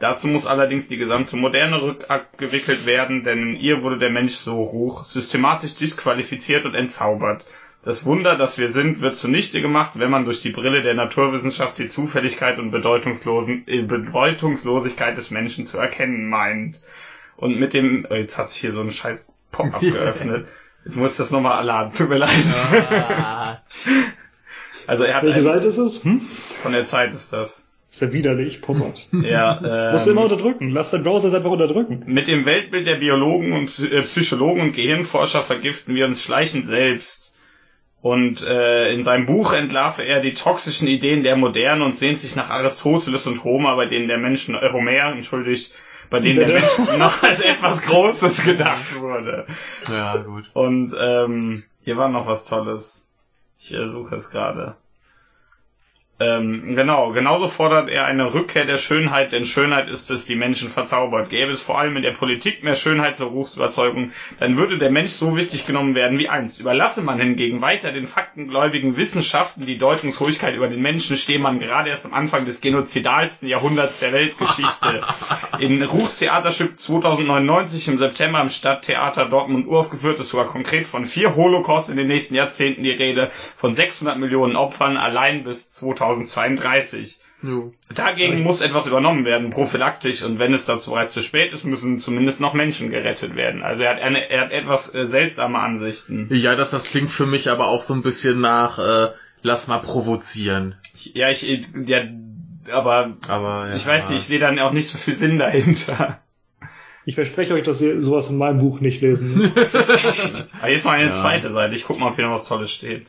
[0.00, 4.60] Dazu muss allerdings die gesamte Moderne rückabgewickelt werden, denn in ihr wurde der Mensch so
[4.60, 7.46] Ruch systematisch disqualifiziert und entzaubert.
[7.86, 11.78] Das Wunder, das wir sind, wird zunichte gemacht, wenn man durch die Brille der Naturwissenschaft
[11.78, 16.82] die Zufälligkeit und äh, Bedeutungslosigkeit des Menschen zu erkennen meint.
[17.36, 20.48] Und mit dem, oh, jetzt hat sich hier so ein scheiß Pop-up geöffnet.
[20.84, 22.30] Jetzt muss ich das nochmal laden, tut mir leid.
[22.56, 23.58] Ah,
[24.88, 26.02] Also er hat Welche Seite ist es?
[26.02, 26.22] Hm?
[26.62, 27.68] von der Zeit ist das.
[27.88, 29.12] Ist ja widerlich, Pop-ups.
[29.22, 30.70] Ja, Musst du immer ähm, unterdrücken.
[30.70, 32.02] Lass dein Browser einfach unterdrücken.
[32.06, 37.25] Mit dem Weltbild der Biologen und äh, Psychologen und Gehirnforscher vergiften wir uns schleichend selbst.
[38.06, 42.36] Und äh, in seinem Buch entlarve er die toxischen Ideen der Moderne und sehnt sich
[42.36, 45.72] nach Aristoteles und Homer, bei denen der Mensch, äh, Homer, entschuldigt,
[46.08, 46.52] bei denen der?
[46.52, 49.48] Mensch noch als etwas Großes gedacht wurde.
[49.90, 50.48] ja, gut.
[50.54, 53.08] Und ähm, hier war noch was Tolles.
[53.58, 54.76] Ich äh, suche es gerade.
[56.18, 60.70] Ähm, genau, genauso fordert er eine Rückkehr der Schönheit, denn Schönheit ist es, die Menschen
[60.70, 61.28] verzaubert.
[61.28, 65.10] Gäbe es vor allem in der Politik mehr Schönheit zur Ruchsüberzeugung, dann würde der Mensch
[65.10, 66.58] so wichtig genommen werden wie einst.
[66.58, 71.90] Überlasse man hingegen weiter den faktengläubigen Wissenschaften die Deutungsruhigkeit über den Menschen, stehe man gerade
[71.90, 75.02] erst am Anfang des genozidalsten Jahrhunderts der Weltgeschichte.
[75.58, 81.34] In Ruchs Theaterstück 2099 im September im Stadttheater Dortmund uraufgeführt ist sogar konkret von vier
[81.34, 85.70] Holocaust in den nächsten Jahrzehnten die Rede, von 600 Millionen Opfern allein bis
[86.14, 87.18] 2032.
[87.42, 87.72] Jo.
[87.94, 91.98] Dagegen muss etwas übernommen werden, prophylaktisch, und wenn es dazu bereits zu spät ist, müssen
[91.98, 93.62] zumindest noch Menschen gerettet werden.
[93.62, 96.28] Also er hat, eine, er hat etwas äh, seltsame Ansichten.
[96.30, 99.10] Ja, das, das klingt für mich aber auch so ein bisschen nach, äh,
[99.42, 100.76] lass mal provozieren.
[100.94, 101.42] Ich, ja, ich,
[101.86, 102.02] ja,
[102.72, 103.76] aber Aber ja.
[103.76, 106.20] ich weiß nicht, ich sehe dann auch nicht so viel Sinn dahinter.
[107.04, 109.56] Ich verspreche euch, dass ihr sowas in meinem Buch nicht lesen müsst.
[110.60, 111.12] Aber jetzt mal eine Ja.
[111.14, 113.06] zweite Seite, ich guck mal, ob hier noch was Tolles steht.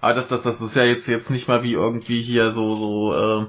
[0.00, 3.14] Aber das, das, das ist ja jetzt, jetzt nicht mal wie irgendwie hier so, so,
[3.14, 3.46] äh,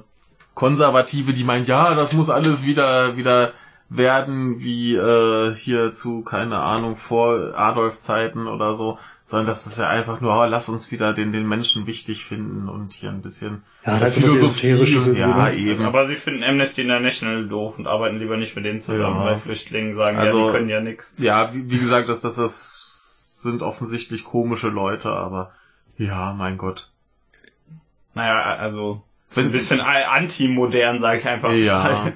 [0.54, 3.52] Konservative, die meinen, ja, das muss alles wieder, wieder
[3.88, 9.88] werden wie, äh, hier zu, keine Ahnung, vor Adolf-Zeiten oder so, sondern das ist ja
[9.88, 13.62] einfach nur, oh, lass uns wieder den, den Menschen wichtig finden und hier ein bisschen
[13.86, 15.54] Ja, das Esoterisches irgendwie, ja, ne?
[15.56, 15.84] eben.
[15.84, 19.24] Aber sie finden Amnesty International doof und arbeiten lieber nicht mit denen zusammen, Ja.
[19.26, 21.14] weil Flüchtlingen sagen, ja, Also- die können ja nix.
[21.18, 25.52] Ja, wie, wie gesagt, das, das, das sind offensichtlich komische Leute, aber
[26.00, 26.88] ja, mein Gott.
[28.14, 29.02] Naja, also
[29.34, 31.52] Wenn- ein bisschen anti-modern, sag ich einfach.
[31.52, 32.12] Ja.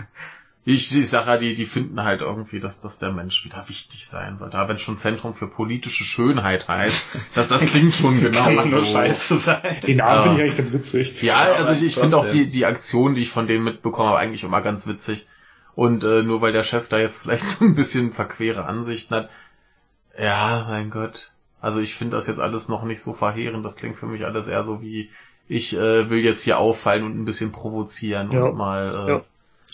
[0.66, 4.07] Ich, ich sage ja, die, die finden halt irgendwie, dass, dass der Mensch wieder wichtig
[4.09, 4.57] sein sollte.
[4.57, 7.05] Aber wenn schon Zentrum für politische Schönheit heißt,
[7.35, 8.93] das, das klingt schon genau Kann man nur so.
[8.93, 9.61] scheiße sein.
[9.87, 10.22] Den Namen Ja.
[10.22, 11.22] finde ich eigentlich ganz witzig.
[11.22, 14.18] Ja, also ich, ich finde auch die, die Aktion, die ich von denen mitbekomme, habe,
[14.18, 15.26] eigentlich immer ganz witzig.
[15.74, 19.28] Und äh, nur weil der Chef da jetzt vielleicht so ein bisschen verquere Ansichten hat,
[20.18, 21.30] ja, mein Gott.
[21.65, 23.65] Also ich finde das jetzt alles noch nicht so verheerend.
[23.65, 25.11] Das klingt für mich alles eher so wie,
[25.49, 28.45] ich äh, will jetzt hier auffallen und ein bisschen provozieren Ja.
[28.45, 29.21] und mal, äh, Ja.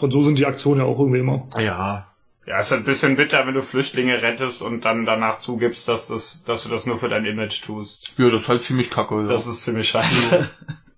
[0.01, 1.47] Und so sind die Aktionen ja auch irgendwie immer.
[1.59, 2.07] ja.
[2.47, 6.09] Ja, ist halt ein bisschen bitter, wenn du Flüchtlinge rettest und dann danach zugibst, dass,
[6.09, 8.15] das, dass du das nur für dein Image tust.
[8.17, 9.21] Ja, das ist halt ziemlich kacke.
[9.23, 9.29] Ja.
[9.29, 10.49] Das ist ziemlich scheiße.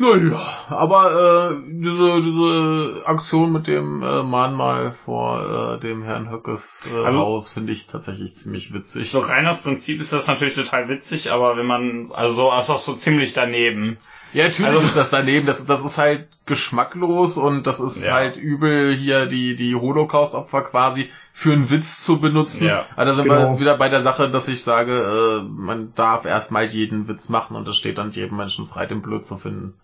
[0.00, 6.88] Naja, aber äh, diese, diese Aktion mit dem äh, Mahnmal vor äh, dem Herrn Höckes
[6.92, 9.10] äh, Also- Haus finde ich tatsächlich ziemlich witzig.
[9.10, 12.70] So rein aus Prinzip ist das natürlich total witzig, aber wenn man, also so, ist
[12.70, 13.96] auch so ziemlich daneben.
[14.32, 15.46] Ja, natürlich Also- ist das daneben.
[15.46, 18.12] Das, das ist halt geschmacklos und das ist Ja.
[18.14, 22.68] halt übel, hier die, die Holocaust-Opfer quasi für einen Witz zu benutzen.
[22.68, 23.54] Ja, also da sind genau.
[23.54, 27.56] wir wieder bei der Sache, dass ich sage, äh, man darf erstmal jeden Witz machen
[27.56, 29.74] und es steht dann jedem Menschen frei, den blöd zu finden.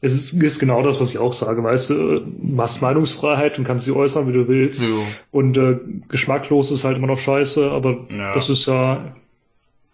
[0.00, 3.64] Es ist, ist genau das, was ich auch sage, weißt du, du hast Meinungsfreiheit und
[3.64, 4.80] kannst sie äußern, wie du willst.
[4.80, 5.02] Jo.
[5.32, 5.76] Und äh,
[6.08, 8.32] geschmacklos ist halt immer noch scheiße, aber Ja.
[8.32, 9.12] das ist ja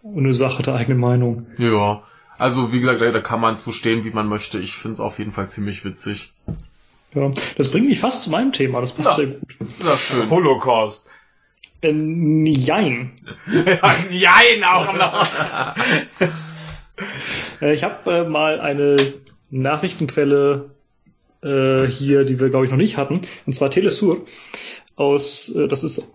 [0.03, 1.47] eine Sache der eigenen Meinung.
[1.57, 2.03] Ja.
[2.37, 4.59] Also wie gesagt, da, da kann man zu stehen, wie man möchte.
[4.59, 6.33] Ich finde es auf jeden Fall ziemlich witzig.
[7.15, 9.13] Ja, das bringt mich fast zu meinem Thema, das passt Ja.
[9.15, 9.55] sehr gut.
[9.83, 10.29] Ja, schön.
[10.29, 11.07] Holocaust.
[11.81, 13.11] Ähm, jein.
[14.11, 15.27] Jein auch noch.
[17.61, 19.13] Äh, ich habe äh, mal eine
[19.61, 20.71] Nachrichtenquelle
[21.41, 24.25] äh, hier, die wir glaube ich noch nicht hatten, und zwar Telesur
[24.95, 26.11] aus, äh, das ist,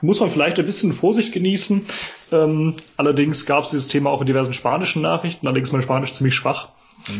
[0.00, 1.84] muss man vielleicht ein bisschen Vorsicht genießen.
[2.32, 6.34] Ähm, allerdings gab es dieses Thema auch in diversen spanischen Nachrichten, allerdings mein Spanisch ziemlich
[6.34, 6.70] schwach.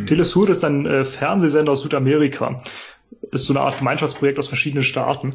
[0.06, 2.62] Telesur ist ein äh, Fernsehsender aus Südamerika.
[3.30, 5.30] Ist so eine Art Gemeinschaftsprojekt aus verschiedenen Staaten.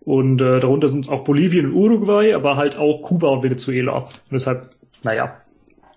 [0.00, 3.98] Und äh, darunter sind auch Bolivien und Uruguay, aber halt auch Kuba und Venezuela.
[3.98, 4.70] Und deshalb,
[5.02, 5.40] naja,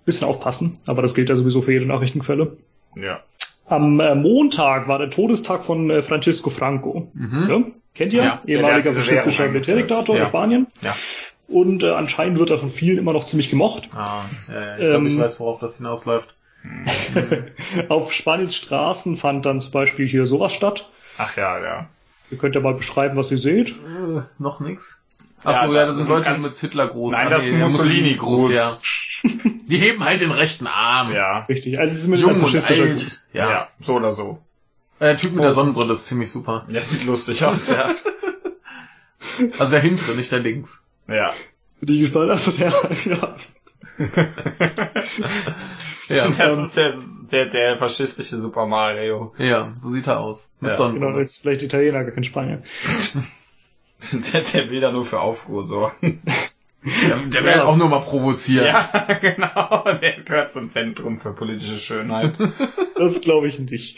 [0.03, 2.57] bisschen aufpassen, aber das gilt ja sowieso für jede Nachrichtenquelle.
[2.95, 3.21] Ja.
[3.71, 7.09] Am äh, Montag war der Todestag von äh, Francisco Franco.
[7.15, 7.47] Mhm.
[7.49, 7.63] Ja?
[7.95, 8.23] Kennt ihr?
[8.23, 8.35] Ja.
[8.45, 10.21] Ehemaliger faschistischer Militärdiktator Ja.
[10.23, 10.67] in Spanien.
[10.81, 10.95] Ja.
[11.47, 13.89] Und äh, anscheinend wird er von vielen immer noch ziemlich gemocht.
[13.95, 14.77] Ah, ja.
[14.77, 16.35] Ich glaube, ich Ähm, weiß, worauf das hinausläuft.
[17.89, 20.89] Auf Spaniens Straßen fand dann zum Beispiel hier sowas statt.
[21.17, 21.89] Ach ja, ja.
[22.29, 23.69] Ihr könnt ja mal beschreiben, was ihr seht.
[23.71, 25.03] Äh, noch nix.
[25.43, 27.13] Achso, Ja, ja, das du sind Leute mit Hitlergruß.
[27.13, 28.53] Nein, Ah, das ist nee, Mussolini-Gruß.
[28.53, 28.71] ja.
[29.71, 31.11] Die heben halt den rechten Arm.
[31.13, 31.45] Ja.
[31.49, 31.79] Richtig.
[31.79, 33.21] Also es ist mit Jung und alt.
[33.33, 33.49] Ja.
[33.49, 33.67] Ja.
[33.79, 34.39] so oder so.
[34.99, 36.67] Äh, Der Typ mit der Sonnenbrille ist ziemlich super.
[36.69, 37.89] Das sieht lustig aus, ja.
[39.57, 40.85] Also der hintere, nicht der links.
[41.07, 41.31] ja.
[41.63, 42.29] Jetzt bin ich gespannt.
[42.31, 42.71] Also der,
[43.05, 43.35] ja.
[46.09, 46.93] Ja, Das ist der,
[47.31, 49.33] der, der faschistische Super Mario.
[49.37, 50.51] ja, so sieht er aus.
[50.59, 51.19] Mit Ja, Genau, Sonnenbrille.
[51.19, 52.61] das ist vielleicht Italiener, gar kein Spanier.
[54.33, 56.21] Der, der will da nur für Aufruhr sorgen.
[56.83, 57.65] Der, der will Ja.
[57.65, 58.65] auch nur mal provozieren.
[58.65, 58.89] Ja,
[59.21, 59.83] genau.
[60.01, 62.33] Der gehört zum Zentrum für politische Schönheit.
[62.97, 63.97] Das glaube ich nicht.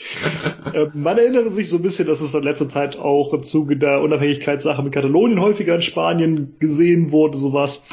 [0.74, 3.76] äh, man erinnere sich so ein bisschen, dass es in letzter Zeit auch im Zuge
[3.76, 7.84] der Unabhängigkeitssache mit Katalonien häufiger in Spanien gesehen wurde, sowas.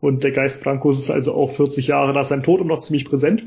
[0.00, 3.04] Und der Geist Francos ist also auch 40 Jahre nach seinem Tod immer noch ziemlich
[3.04, 3.44] präsent.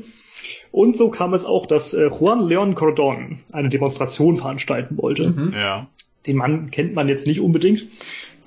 [0.72, 5.28] Und so kam es auch, dass äh, Juan León Cordón eine Demonstration veranstalten wollte.
[5.28, 5.52] Mhm.
[5.54, 5.88] Ja.
[6.26, 7.86] Den Mann kennt man jetzt nicht unbedingt.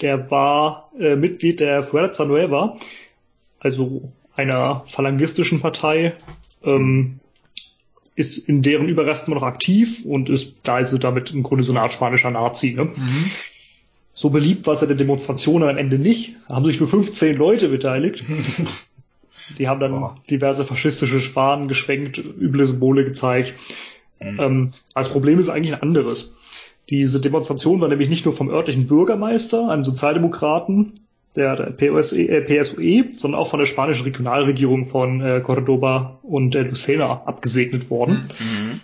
[0.04, 2.76] Der war äh, Mitglied der Fuerza Nueva,
[3.60, 6.14] also einer phalangistischen Partei,
[6.64, 7.20] ähm,
[8.16, 11.72] ist in deren Überresten immer noch aktiv und ist da also damit im Grunde so
[11.72, 12.74] eine Art spanischer Nazi.
[12.74, 12.86] Ne?
[12.86, 13.32] Mhm.
[14.14, 16.36] So beliebt war es der Demonstration am Ende nicht.
[16.48, 18.24] Da haben sich nur 15 Leute beteiligt.
[19.58, 20.16] Die haben dann Boah.
[20.30, 23.54] diverse faschistische Fahnen geschwenkt, üble Symbole gezeigt.
[24.20, 24.40] Mhm.
[24.40, 26.36] Ähm, das Problem ist eigentlich ein anderes.
[26.90, 31.00] Diese Demonstration war nämlich nicht nur vom örtlichen Bürgermeister, einem Sozialdemokraten,
[31.36, 36.54] der, der POSE, äh, PSOE, sondern auch von der spanischen Regionalregierung von äh, Cordoba und
[36.56, 38.22] äh, Lucena abgesegnet worden.
[38.40, 38.82] Mhm.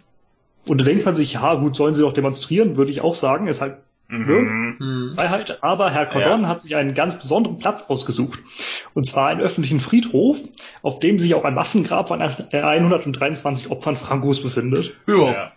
[0.65, 3.47] Und da denkt man sich, ja gut, sollen sie doch demonstrieren, würde ich auch sagen,
[3.47, 3.77] ist halt
[4.09, 4.77] Mhm.
[4.79, 5.13] Mhm.
[5.15, 5.59] Freiheit.
[5.61, 8.39] Aber Herr Cordon hat sich einen ganz besonderen Platz ausgesucht.
[8.95, 10.39] Und zwar einen öffentlichen Friedhof,
[10.81, 14.95] auf dem sich auch ein Massengrab von 123 Opfern Francos befindet.
[15.31, 15.51] Ja.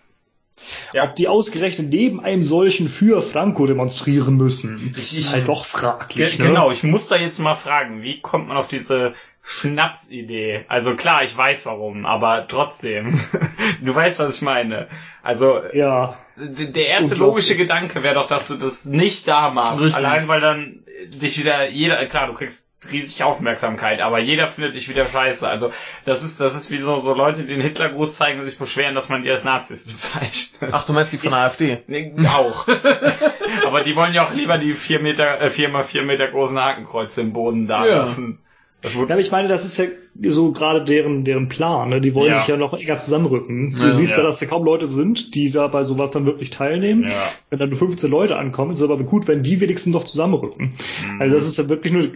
[0.93, 1.05] Ja.
[1.05, 6.39] Ob die ausgerechnet neben einem solchen für Franco demonstrieren müssen, Ich- ist halt doch fraglich.
[6.39, 6.47] Ne?
[6.47, 9.15] Genau, ich muss da jetzt mal fragen, wie kommt man auf diese
[9.45, 10.65] Schnapsidee?
[10.69, 13.19] Also klar, ich weiß warum, aber trotzdem.
[13.83, 14.89] du weißt, was ich meine.
[15.23, 19.81] Also Ja, der erste logische Gedanke wäre doch, dass du das nicht da machst.
[19.81, 19.97] Richtig.
[19.97, 24.89] Allein weil dann dich wieder jeder, klar, du kriegst riesig Aufmerksamkeit, aber jeder findet dich
[24.89, 25.49] wieder scheiße.
[25.49, 25.71] Also
[26.05, 28.95] das ist das ist wie so, so Leute, die den Hitlergruß zeigen und sich beschweren,
[28.95, 30.71] dass man die als Nazis bezeichnet.
[30.73, 31.79] Ach, du meinst die von der AfD?
[31.87, 32.67] Nee, auch.
[33.67, 36.59] aber die wollen ja auch lieber die vier Meter, äh, vier mal vier Meter großen
[36.59, 37.97] Hakenkreuze im Boden da Ja.
[37.99, 38.39] lassen.
[38.81, 39.85] Das Ja, wurde aber ich meine, das ist ja
[40.29, 41.91] so gerade deren, deren Plan.
[41.91, 42.01] Ne?
[42.01, 42.39] Die wollen Ja.
[42.39, 43.77] sich ja noch enger zusammenrücken.
[43.77, 43.91] Du Ja.
[43.93, 44.19] siehst ja.
[44.19, 44.25] Ja.
[44.25, 47.05] dass da kaum Leute sind, die da bei sowas dann wirklich teilnehmen.
[47.09, 47.31] ja.
[47.49, 50.75] Wenn dann nur 15 Leute ankommen, ist es aber gut, wenn die wenigstens noch zusammenrücken.
[51.07, 51.21] Mhm.
[51.21, 52.09] Also das ist ja wirklich nur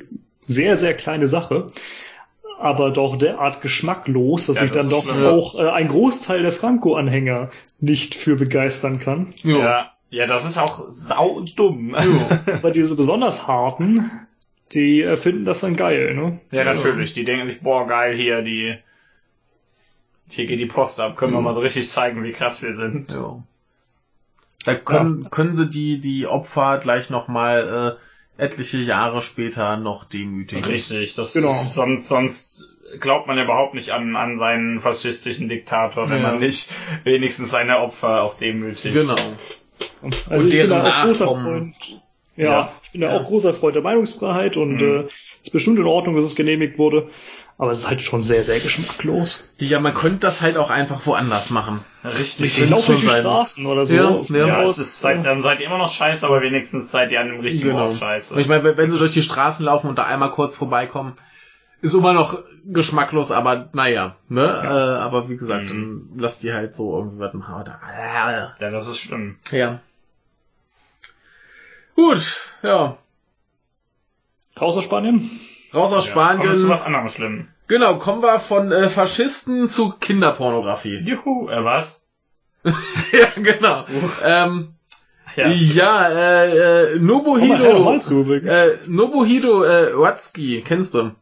[0.46, 1.66] sehr, sehr kleine Sache.
[2.58, 5.26] Aber doch derart geschmacklos, dass Ja, sich das dann doch schlimm.
[5.26, 9.34] auch äh, ein Großteil der Franco-Anhänger nicht für begeistern kann.
[9.42, 9.58] Jo.
[9.60, 9.92] ja.
[10.08, 11.94] Ja, das ist auch saudumm.
[12.46, 14.08] Aber diese besonders harten,
[14.72, 16.38] die äh, finden das dann geil, ne?
[16.52, 17.12] Ja, natürlich.
[17.12, 18.76] Die denken sich, boah, geil, hier, die,
[20.28, 21.16] hier geht die Post ab.
[21.16, 21.44] Können wir Mhm.
[21.44, 23.10] mal so richtig zeigen, wie krass wir sind.
[23.10, 23.42] Ja.
[24.64, 28.00] Da können, können sie die, die Opfer gleich nochmal äh,
[28.38, 30.64] etliche Jahre später noch demütigen.
[30.64, 31.14] Richtig.
[31.14, 31.48] Das Genau.
[31.50, 32.68] ist, sonst, sonst
[33.00, 36.30] glaubt man ja überhaupt nicht an, an seinen faschistischen Diktator, wenn Ja.
[36.32, 36.70] man nicht
[37.04, 38.94] wenigstens seine Opfer auch demütigt.
[38.94, 39.14] Genau.
[39.14, 39.26] Also
[40.02, 41.74] Und ich bin deren da auch großer Nachkommen.
[41.74, 42.00] Freund.
[42.36, 42.72] Ja, Ja.
[42.84, 43.16] ich bin Ja.
[43.16, 45.06] auch großer Freund der Meinungsfreiheit und Mhm.
[45.08, 45.10] äh,
[45.42, 47.08] ist bestimmt in Ordnung, dass es genehmigt wurde.
[47.58, 49.48] Aber es ist halt schon sehr, sehr geschmacklos.
[49.56, 51.80] Ja, man könnte das halt auch einfach woanders machen.
[52.04, 52.68] Richtig.
[52.68, 53.20] Laufe schon durch die.
[53.20, 53.94] Straßen oder so.
[53.94, 54.46] Ja, ja.
[54.46, 57.28] Ja, es ist, seid, dann seid ihr immer noch scheiße, aber wenigstens seid ihr an
[57.28, 57.86] dem richtigen Genau.
[57.86, 58.34] Ort scheiße.
[58.34, 61.14] Und ich meine, wenn- sie durch die Straßen laufen und da einmal kurz vorbeikommen,
[61.80, 64.42] ist immer noch geschmacklos, aber naja, ne?
[64.44, 66.08] Äh, aber wie gesagt, Mhm.
[66.12, 67.54] dann lasst die halt so irgendwie was machen.
[67.54, 67.80] Oder-
[68.60, 69.36] ja, das ist schlimm.
[69.50, 69.80] Ja.
[71.94, 72.98] Gut, ja.
[74.60, 75.30] Raus aus Spanien?
[75.76, 76.68] Raus aus Ja, kommen wir zu Spanien.
[76.70, 77.48] was anderem schlimm.
[77.68, 80.98] Genau, kommen wir von äh, Faschisten zu Kinderpornografie.
[80.98, 82.06] Juhu, äh, was?
[82.64, 83.84] ja, genau.
[84.24, 84.72] Ähm,
[85.36, 85.48] Ja.
[85.48, 91.12] ja, äh, äh, Nobuhiro, mal zu äh, Nobuhiro äh, Watsuki, kennst du?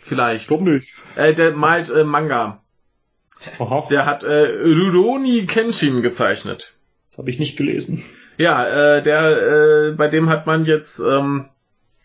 [0.00, 0.50] Vielleicht.
[0.50, 0.94] Warum nicht?
[1.14, 2.60] Äh, der malt äh, Manga.
[3.60, 6.76] Aha, Der hat äh, Rurouni Kenshin gezeichnet.
[7.10, 8.02] das habe ich nicht gelesen.
[8.36, 11.48] Ja, äh, der, äh, bei dem hat man jetzt ähm,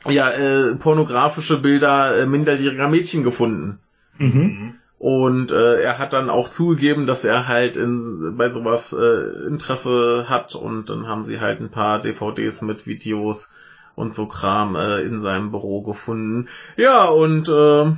[0.06, 3.80] ja äh, pornografische Bilder äh, minderjähriger Mädchen gefunden.
[4.18, 4.76] Mhm.
[5.00, 10.26] Und äh, er hat dann auch zugegeben, dass er halt in, bei sowas äh, Interesse
[10.28, 13.54] hat und dann haben sie halt ein paar DVDs mit Videos
[13.96, 16.48] und so Kram äh, in seinem Büro gefunden.
[16.78, 17.92] Ja, und äh,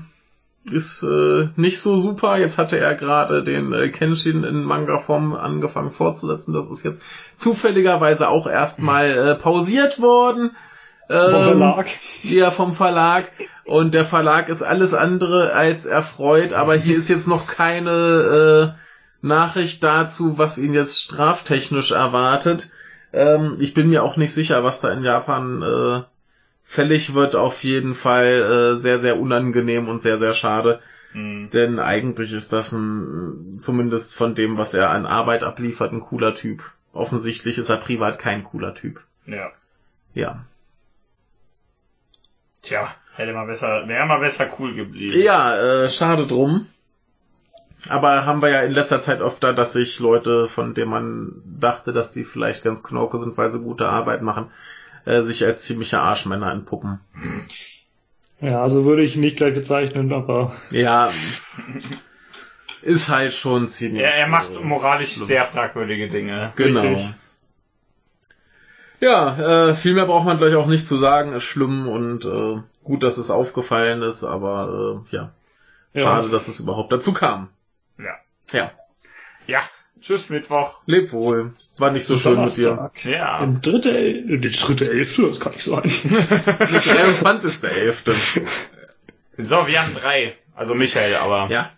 [0.72, 2.38] ist äh, nicht so super.
[2.38, 6.54] Jetzt hatte er gerade den äh, Kenshin in Manga-Form angefangen fortzusetzen.
[6.54, 7.02] Das ist jetzt
[7.38, 10.52] zufälligerweise auch erstmal äh, pausiert worden.
[11.10, 11.88] Vom Ähm, Verlag.
[12.24, 13.32] ja, vom Verlag.
[13.66, 19.26] Und der Verlag ist alles andere als erfreut, aber hier ist jetzt noch keine äh,
[19.26, 22.72] Nachricht dazu, was ihn jetzt straftechnisch erwartet.
[23.12, 26.03] Ähm, ich bin mir auch nicht sicher, was da in Japan äh,
[26.64, 27.36] fällig wird.
[27.36, 30.80] Auf jeden Fall äh, sehr, sehr unangenehm und sehr, sehr schade.
[31.14, 31.49] Mhm.
[31.51, 36.36] Denn eigentlich ist das ein, zumindest von dem, was er an Arbeit abliefert, ein cooler
[36.36, 36.62] Typ.
[36.93, 39.01] Offensichtlich ist er privat kein cooler Typ.
[39.26, 39.51] Ja.
[40.14, 40.45] Ja.
[42.62, 45.20] Tja, hätte mal besser, wäre mal besser cool geblieben.
[45.22, 46.68] Ja, äh, schade drum.
[47.88, 51.41] Aber haben wir ja in letzter Zeit oft da, dass sich Leute, von denen man
[51.45, 54.51] dachte, dass die vielleicht ganz knorke sind, weil sie gute Arbeit machen,
[55.05, 56.99] äh, sich als ziemliche Arschmänner entpuppen.
[58.41, 61.12] Ja, also würde ich ihn nicht gleich bezeichnen, aber Ja,
[62.82, 64.03] ist halt schon ziemlich.
[64.03, 65.28] Er, er macht äh, moralisch schlimm.
[65.28, 66.53] sehr fragwürdige Dinge.
[66.55, 66.82] Genau.
[66.82, 67.10] richtig.
[69.00, 72.62] Ja, äh, viel mehr braucht man gleich auch nicht zu sagen, ist schlimm und äh,
[72.84, 75.32] gut, dass es aufgefallen ist, aber äh, ja,
[75.93, 76.02] Ja.
[76.02, 77.50] schade, dass es überhaupt dazu kam.
[77.97, 78.16] Ja.
[78.52, 78.72] Ja,
[79.47, 79.60] Ja.
[80.02, 80.82] Tschüss, Mittwoch.
[80.86, 81.54] leb wohl.
[81.78, 82.89] War nicht so schön mit dir.
[83.04, 83.43] Ja.
[83.43, 85.82] Im dritte, El- äh, die dritte Elfte, das kann nicht sein.
[86.04, 88.41] Der 23.11.
[89.38, 90.36] So, wir haben drei.
[90.56, 91.47] Also Michael, aber.
[91.52, 91.72] Ja,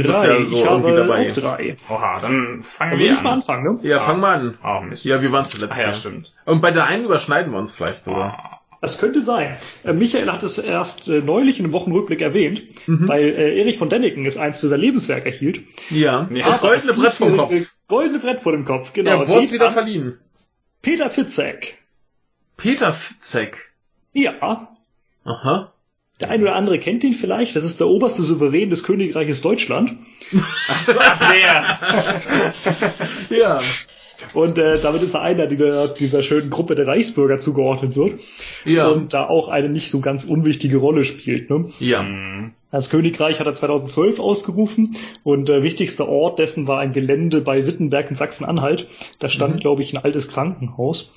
[0.00, 1.28] Drei, bist ja so ich irgendwie habe dabei.
[1.30, 1.76] auch drei.
[1.88, 3.34] Oha, dann fangen Dann wir ich mal an.
[3.38, 3.88] anfangen, ne?
[3.88, 4.58] ja, fang mal an.
[4.64, 5.04] Oh, Mist.
[5.04, 5.78] Ja, wir waren zuletzt.
[5.80, 6.32] Ach ja, stimmt.
[6.44, 8.32] Und bei der einen überschneiden wir uns vielleicht sogar.
[8.38, 8.58] Ah.
[8.80, 9.56] Das könnte sein.
[9.84, 13.06] Äh, Michael hat es erst äh, neulich in einem Wochenrückblick erwähnt, Mhm.
[13.06, 15.62] weil äh, Erich von Däniken es eins für sein Lebenswerk erhielt.
[15.90, 17.48] Ja, Ja, das goldene Brett vom Kopf.
[17.50, 19.10] diesjährige Goldene Brett vor dem Kopf, genau.
[19.22, 20.18] Ja, wurde Geht wieder an verliehen.
[20.82, 21.78] Peter Fitzek.
[22.56, 23.72] Peter Fitzek.
[24.14, 24.68] Ja,
[25.24, 25.71] Aha.
[26.22, 27.54] Der ein oder andere kennt ihn vielleicht.
[27.56, 29.94] Das ist der oberste Souverän des Königreiches Deutschland.
[30.68, 31.32] Ach,
[33.30, 33.36] der.
[33.38, 33.60] Ja.
[34.34, 38.20] Und äh, damit ist er einer dieser, dieser schönen Gruppe der Reichsbürger zugeordnet wird.
[38.64, 38.88] Ja.
[38.88, 41.50] Und da auch eine nicht so ganz unwichtige Rolle spielt.
[41.50, 41.68] Ne?
[41.80, 42.00] ja.
[42.00, 42.52] Hm.
[42.70, 47.66] Das Königreich hat er 2012 ausgerufen und der wichtigste Ort dessen war ein Gelände bei
[47.66, 48.88] Wittenberg in Sachsen-Anhalt.
[49.18, 49.58] Da stand, Mhm.
[49.58, 51.12] glaube ich, ein altes Krankenhaus.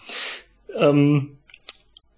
[0.77, 1.37] Ähm,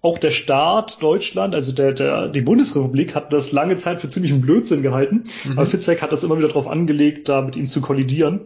[0.00, 4.32] auch der Staat Deutschland, also der, der, die Bundesrepublik, hat das lange Zeit für ziemlich
[4.32, 5.24] einen Blödsinn gehalten.
[5.44, 5.52] Mhm.
[5.52, 8.42] Aber Fitzek hat das immer wieder darauf angelegt, da mit ihm zu kollidieren.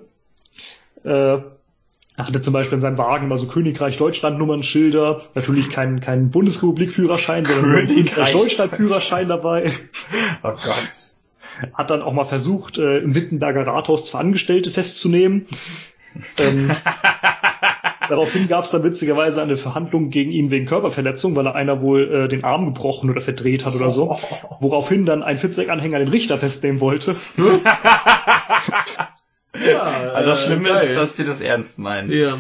[1.05, 1.39] Äh,
[2.17, 6.31] er hatte zum Beispiel in seinem Wagen mal so Königreich Deutschland Nummernschilder, natürlich kein, kein
[6.31, 8.33] Bundesrepublik-Führerschein, sondern Königreich.
[8.33, 9.73] Deutschland-Führerschein dabei.
[10.43, 11.73] Oh Gott.
[11.75, 15.47] Hat dann auch mal versucht, äh, im Wittenberger Rathaus zwei Angestellte festzunehmen.
[16.39, 16.71] Ähm,
[18.09, 22.13] daraufhin gab es dann witzigerweise eine Verhandlung gegen ihn wegen Körperverletzung, weil er einer wohl
[22.13, 24.17] äh, den Arm gebrochen oder verdreht hat oder so.
[24.61, 27.17] Woraufhin dann ein Fitzek-Anhänger den Richter festnehmen wollte.
[29.55, 30.89] Ja, Also das äh, Schlimme geil.
[30.89, 32.11] ist, dass die das ernst meinen.
[32.11, 32.39] Ja.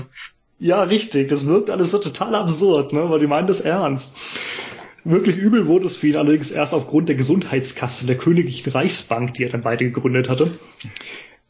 [0.58, 1.28] Ja, richtig.
[1.28, 3.10] Das wirkt alles so total absurd, ne?
[3.10, 4.12] weil die meinen das ernst.
[5.04, 9.42] Wirklich übel wurde es für ihn allerdings erst aufgrund der Gesundheitskasse der Königlichen Reichsbank, die
[9.44, 10.56] er dann beide gegründet hatte.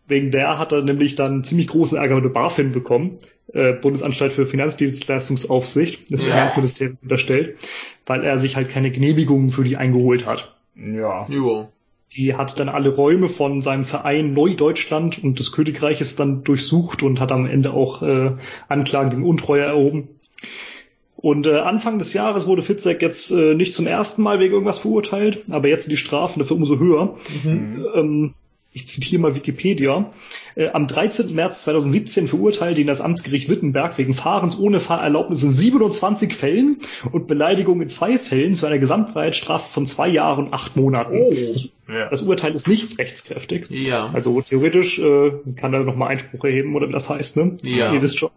[0.08, 3.16] Wegen der hat er nämlich dann ziemlich großen Ärger mit der BaFin bekommen,
[3.52, 6.32] äh, Bundesanstalt für Finanzdienstleistungsaufsicht, das Ja.
[6.32, 7.56] Finanzministerium unterstellt,
[8.06, 10.56] weil er sich halt keine Genehmigungen für die eingeholt hat.
[10.76, 11.26] Ja.
[11.28, 11.68] Jo.
[12.14, 17.20] Die hat dann alle Räume von seinem Verein Neudeutschland und des Königreiches dann durchsucht und
[17.20, 18.32] hat am Ende auch äh,
[18.68, 20.08] Anklagen gegen Untreue erhoben.
[21.16, 24.80] Und äh, Anfang des Jahres wurde Fitzek jetzt äh, nicht zum ersten Mal wegen irgendwas
[24.80, 27.14] verurteilt, aber jetzt sind die Strafen dafür umso höher.
[27.94, 28.34] Ähm,
[28.72, 30.12] ich zitiere mal Wikipedia.
[30.54, 31.34] Äh, am 13.
[31.34, 36.78] März 2017 verurteilte ihn das Amtsgericht Wittenberg wegen Fahrens ohne Fahrerlaubnis in 27 Fällen
[37.10, 41.16] und Beleidigung in zwei Fällen zu einer Gesamtfreiheitsstrafe von zwei Jahren und acht Monaten.
[41.88, 42.08] Ja.
[42.08, 43.66] Das Urteil ist nicht rechtskräftig.
[43.68, 44.10] Ja.
[44.12, 47.56] Also theoretisch äh, kann er nochmal Einspruch erheben oder wie das heißt, ne?
[47.62, 47.92] Ja.
[47.92, 48.30] Ihr wisst schon.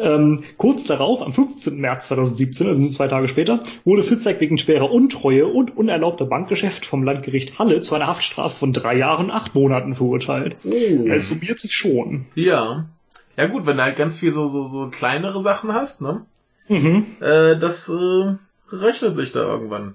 [0.00, 1.78] Ähm, kurz darauf, am 15.
[1.78, 6.86] März 2017, also nur zwei Tage später, wurde Fitzek wegen schwerer Untreue und unerlaubter Bankgeschäft
[6.86, 10.56] vom Landgericht Halle zu einer Haftstrafe von drei Jahren und acht Monaten verurteilt.
[10.64, 12.26] Es summiert sich schon.
[12.34, 12.86] Ja.
[13.36, 16.24] Ja gut, wenn du halt ganz viel so, so, so kleinere Sachen hast, ne?
[16.68, 17.06] Mhm.
[17.20, 18.34] Äh, das äh,
[18.72, 19.94] rechnet sich da irgendwann.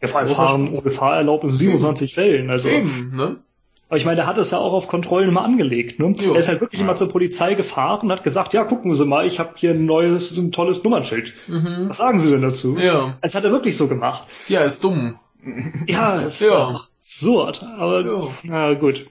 [0.00, 2.50] Ja, vor allem Großer Fahren ohne Fahrerlaubnis in 27 Fällen.
[2.50, 3.36] Also, Eben, ne?
[3.94, 6.00] Aber ich meine, der hat es ja auch auf Kontrollen immer angelegt.
[6.00, 6.12] Ne?
[6.18, 6.32] Jo.
[6.32, 6.84] Er ist halt wirklich Ja.
[6.86, 9.84] immer zur Polizei gefahren und hat gesagt, ja, gucken Sie mal, ich habe hier ein
[9.86, 11.32] neues, ein tolles Nummernschild.
[11.46, 11.84] Mhm.
[11.90, 12.76] Was sagen Sie denn dazu?
[12.76, 13.18] Ja.
[13.22, 14.26] Das hat er wirklich so gemacht.
[14.48, 15.20] Ja, ist dumm.
[15.86, 16.74] Ja, ist Ja.
[16.74, 17.62] absurd.
[17.78, 18.28] Aber Ja.
[18.42, 19.06] na gut.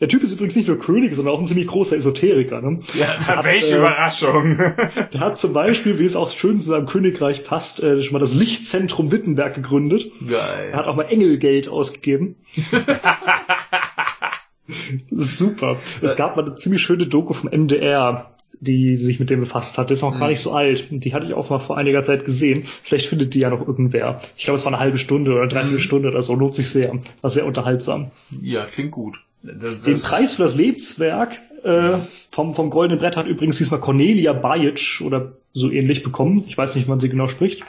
[0.00, 2.60] Der Typ ist übrigens nicht nur König, sondern auch ein ziemlich großer Esoteriker.
[2.60, 2.80] Ne?
[2.98, 4.58] Ja, Welche äh, Überraschung.
[5.12, 8.18] Der hat zum Beispiel, wie es auch schön zu seinem Königreich passt, äh, schon mal
[8.18, 10.10] das Lichtzentrum Wittenberg gegründet.
[10.22, 10.72] Er geil.
[10.74, 12.36] hat auch mal Engelgeld ausgegeben.
[15.10, 15.76] Das ist super.
[16.00, 19.90] Es gab mal eine ziemlich schöne Doku vom MDR, die sich mit dem befasst hat.
[19.90, 20.28] Die ist noch gar Mhm.
[20.28, 20.86] nicht so alt.
[20.90, 22.64] Die hatte ich auch mal vor einiger Zeit gesehen.
[22.82, 24.20] Vielleicht findet die ja noch irgendwer.
[24.36, 25.82] Ich glaube, es war eine halbe Stunde oder dreiviertel Mhm.
[25.82, 26.34] Stunde oder so.
[26.34, 26.92] Lohnt sich sehr.
[27.20, 28.10] War sehr unterhaltsam.
[28.42, 29.18] Ja, klingt gut.
[29.42, 31.32] Den Preis für das Lebenswerk
[31.64, 31.98] äh,
[32.30, 36.42] vom, vom Goldenen Brett hat übrigens diesmal Cornelia Bajic oder so ähnlich bekommen.
[36.46, 37.62] Ich weiß nicht, wann sie genau spricht.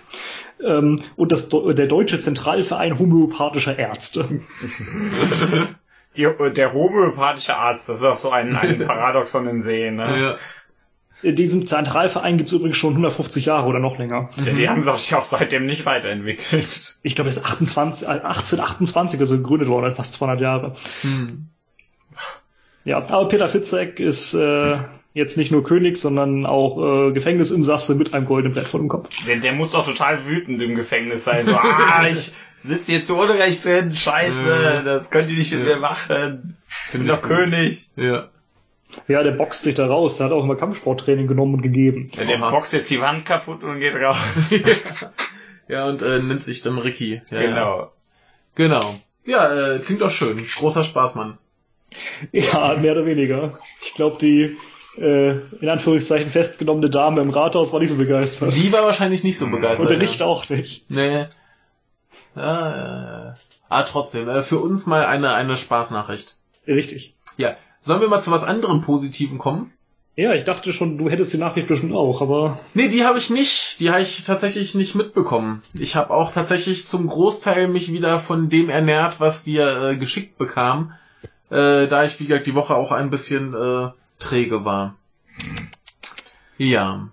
[0.65, 4.27] Ähm, und das, der Deutsche Zentralverein Homöopathischer Ärzte.
[6.17, 9.95] Die, der homöopathische Arzt, das ist auch so ein, ein Paradoxon in Sehen.
[9.95, 10.37] Ne?
[11.23, 11.31] Ja.
[11.31, 14.29] Diesen Zentralverein gibt es übrigens schon 150 Jahre oder noch länger.
[14.43, 16.99] Ja, die haben sich auch seitdem nicht weiterentwickelt.
[17.03, 20.75] Ich glaube, es ist 28, äh, 1828 also gegründet worden, also fast 200 Jahre.
[21.01, 21.47] Hm.
[22.83, 24.77] Ja, aber Peter Fitzek ist äh,
[25.13, 29.09] jetzt nicht nur König, sondern auch äh, Gefängnisinsasse mit einem goldenen Brett vor dem Kopf.
[29.25, 31.47] Der, der muss doch total wütend im Gefängnis sein.
[31.47, 34.81] So, ah, ich sitze jetzt so unrecht drin, scheiße, Ja.
[34.81, 35.75] das könnt ihr nicht mit Ja.
[35.75, 36.57] mir machen.
[36.87, 37.21] Ich bin doch.
[37.21, 37.87] König.
[37.95, 38.29] Ja.
[39.07, 40.17] Ja, der boxt sich da raus.
[40.17, 42.09] Der hat auch immer Kampfsporttraining genommen und gegeben.
[42.15, 42.51] Ja, der Oha.
[42.51, 44.17] boxt jetzt die Wand kaputt und geht raus.
[45.67, 47.21] ja, und äh, nennt sich dann Ricky.
[47.29, 47.47] Ja, Ja.
[47.49, 47.91] genau.
[48.55, 48.95] Genau.
[49.25, 50.45] Ja, äh, klingt doch schön.
[50.57, 51.37] Großer Spaß, Mann.
[52.31, 53.53] Ja, mehr oder weniger.
[53.81, 54.55] Ich glaube, die
[54.97, 58.55] äh, in Anführungszeichen festgenommene Dame im Rathaus war nicht so begeistert.
[58.55, 59.51] Die war wahrscheinlich nicht so Mhm.
[59.51, 59.79] begeistert.
[59.81, 60.03] Und der ja.
[60.03, 60.89] Richter auch nicht.
[60.89, 61.25] Nee.
[62.35, 63.35] Ja, ja, ja.
[63.69, 66.37] Ah, trotzdem, äh, für uns mal eine, eine Spaßnachricht.
[66.67, 67.15] Richtig.
[67.37, 67.55] Ja.
[67.81, 69.71] Sollen wir mal zu was anderem Positiven kommen?
[70.17, 73.29] Ja, ich dachte schon, du hättest die Nachricht bestimmt auch, aber Nee, die habe ich
[73.29, 73.81] nicht.
[73.81, 75.61] Die habe ich tatsächlich nicht mitbekommen.
[75.73, 80.37] Ich habe auch tatsächlich zum Großteil mich wieder von dem ernährt, was wir äh, geschickt
[80.37, 80.93] bekamen,
[81.49, 84.95] äh, da ich, wie gesagt, die Woche auch ein bisschen äh, träge war.
[86.57, 87.09] Ja.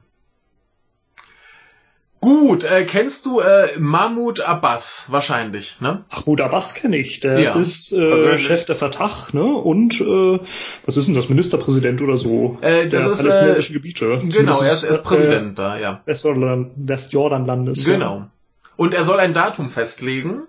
[2.22, 5.06] Gut, äh, kennst du äh, Mahmoud Abbas?
[5.08, 6.04] Wahrscheinlich, ne?
[6.08, 7.18] Mahmoud Abbas kenne ich.
[7.18, 7.56] Der Ja.
[7.56, 8.46] ist äh, Persönlich.
[8.46, 9.42] Chef der Fatah, ne?
[9.42, 10.38] Und äh,
[10.86, 11.28] was ist denn das?
[11.28, 12.58] Ministerpräsident oder so?
[12.60, 14.20] Äh, das der ist, palästinensischen Gebiete.
[14.22, 16.00] Genau, er ist, er ist äh, Präsident da, ja.
[16.04, 17.84] Westjordan, Westjordanlandes.
[17.84, 18.28] Genau.
[18.76, 20.42] Und er soll ein Datum festlegen,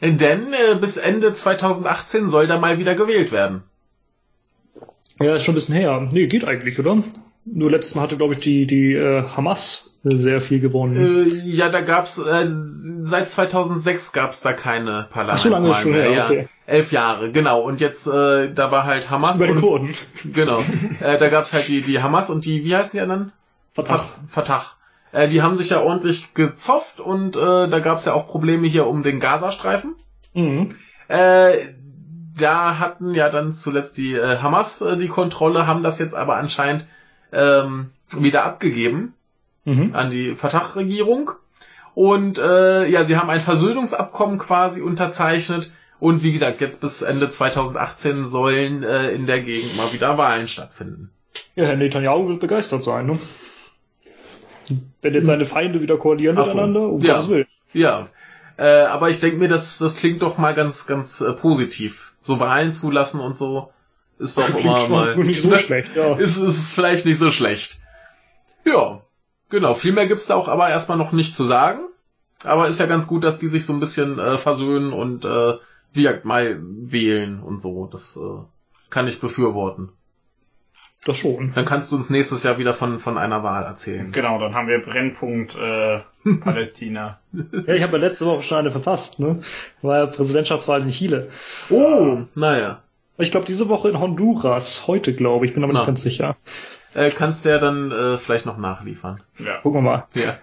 [0.00, 3.64] denn äh, bis Ende 2018 soll da mal wieder gewählt werden.
[5.18, 5.26] Ja.
[5.26, 6.06] ja, ist schon ein bisschen her.
[6.08, 7.02] Nee, geht eigentlich, oder?
[7.44, 11.20] Nur letztes Mal hatte, glaube ich, die, die äh, Hamas sehr viel gewonnen.
[11.20, 15.92] Äh, ja, da gab's äh, seit 2006 gab's da keine Ach, so lange Parlamentswahlen schon
[15.92, 16.02] mehr.
[16.02, 16.48] her, Ja, okay.
[16.66, 17.60] elf Jahre, genau.
[17.62, 19.94] Und jetzt äh, da war halt Hamas die und Kurden.
[20.32, 20.62] genau.
[21.00, 23.32] Äh, da gab's halt die die Hamas und die wie heißen die anderen?
[23.72, 23.98] Fatah.
[23.98, 24.64] Fat- Fatah.
[25.12, 28.86] Äh, die haben sich ja ordentlich gezofft und äh, da gab's ja auch Probleme hier
[28.86, 29.94] um den Gazastreifen.
[30.34, 30.68] Mhm.
[31.08, 31.52] Äh,
[32.38, 36.36] da hatten ja dann zuletzt die äh, Hamas äh, die Kontrolle, haben das jetzt aber
[36.36, 36.84] anscheinend
[37.32, 39.14] ähm, wieder abgegeben
[39.66, 39.94] Mhm.
[39.94, 41.32] an die Fatah-Regierung.
[41.94, 45.74] Und äh, ja, sie haben ein Versöhnungsabkommen quasi unterzeichnet.
[45.98, 50.46] Und wie gesagt, jetzt bis Ende 2018 sollen äh, in der Gegend mal wieder Wahlen
[50.46, 51.10] stattfinden.
[51.54, 53.18] Ja, Herr Netanyahu wird begeistert sein, ne?
[55.02, 56.54] Wenn jetzt seine Feinde wieder koalieren Ach so.
[56.54, 57.14] miteinander, um Ja.
[57.14, 57.46] Gottes Willen.
[57.72, 58.08] Ja,
[58.58, 62.14] äh, aber ich denke mir, das, das klingt doch mal ganz, ganz äh, positiv.
[62.20, 63.70] So Wahlen zulassen und so
[64.18, 65.16] ist doch immer mal...
[65.16, 66.16] nicht so schlecht, ja.
[66.16, 67.80] ist es vielleicht nicht so schlecht.
[68.64, 69.02] Ja,
[69.48, 69.74] genau.
[69.74, 71.80] Viel mehr gibt's da auch aber erstmal noch nicht zu sagen.
[72.44, 75.54] Aber ist ja ganz gut, dass die sich so ein bisschen äh, versöhnen und äh,
[75.92, 77.86] wie gesagt, mal wählen und so.
[77.86, 78.44] Das äh,
[78.90, 79.88] kann ich befürworten.
[81.04, 81.52] Das schon.
[81.54, 84.10] Dann kannst du uns nächstes Jahr wieder von, von einer Wahl erzählen.
[84.12, 86.00] Genau, dann haben wir Brennpunkt äh,
[86.40, 87.20] Palästina.
[87.32, 89.40] Ja, ich habe ja letzte Woche schon eine verpasst, ne?
[89.82, 91.30] War ja Präsidentschaftswahl in Chile.
[91.70, 92.82] Oh, naja.
[93.18, 94.86] Ich glaube, diese Woche in Honduras.
[94.88, 95.54] Heute, glaube ich.
[95.54, 95.86] Bin aber nicht Na.
[95.86, 96.36] ganz sicher.
[96.94, 99.20] Äh, kannst du ja dann äh, vielleicht noch nachliefern.
[99.38, 99.58] Ja.
[99.58, 100.06] Gucken wir mal.
[100.14, 100.38] Ja.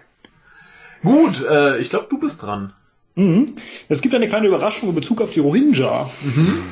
[1.02, 2.72] Gut, äh, ich glaube, du bist dran.
[3.14, 3.56] Mhm.
[3.88, 6.10] Es gibt eine kleine Überraschung in Bezug auf die Rohingya.
[6.22, 6.64] Mhm.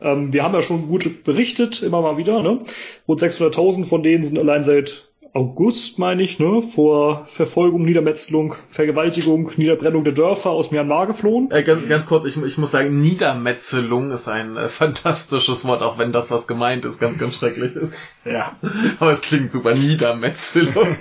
[0.00, 2.42] Ähm, wir haben ja schon gut berichtet, immer mal wieder.
[2.42, 2.60] Ne?
[3.08, 9.50] Rund 600.000 von denen sind allein seit August, meine ich, ne, vor Verfolgung, Niedermetzelung, Vergewaltigung,
[9.56, 11.50] Niederbrennung der Dörfer aus Myanmar geflohen.
[11.50, 15.96] Äh, ganz, ganz kurz, ich, ich muss sagen, Niedermetzelung ist ein äh, fantastisches Wort, auch
[15.96, 17.94] wenn das, was gemeint ist, ganz, ganz schrecklich ist.
[18.26, 18.58] Ja.
[19.00, 20.98] Aber es klingt super, Niedermetzelung.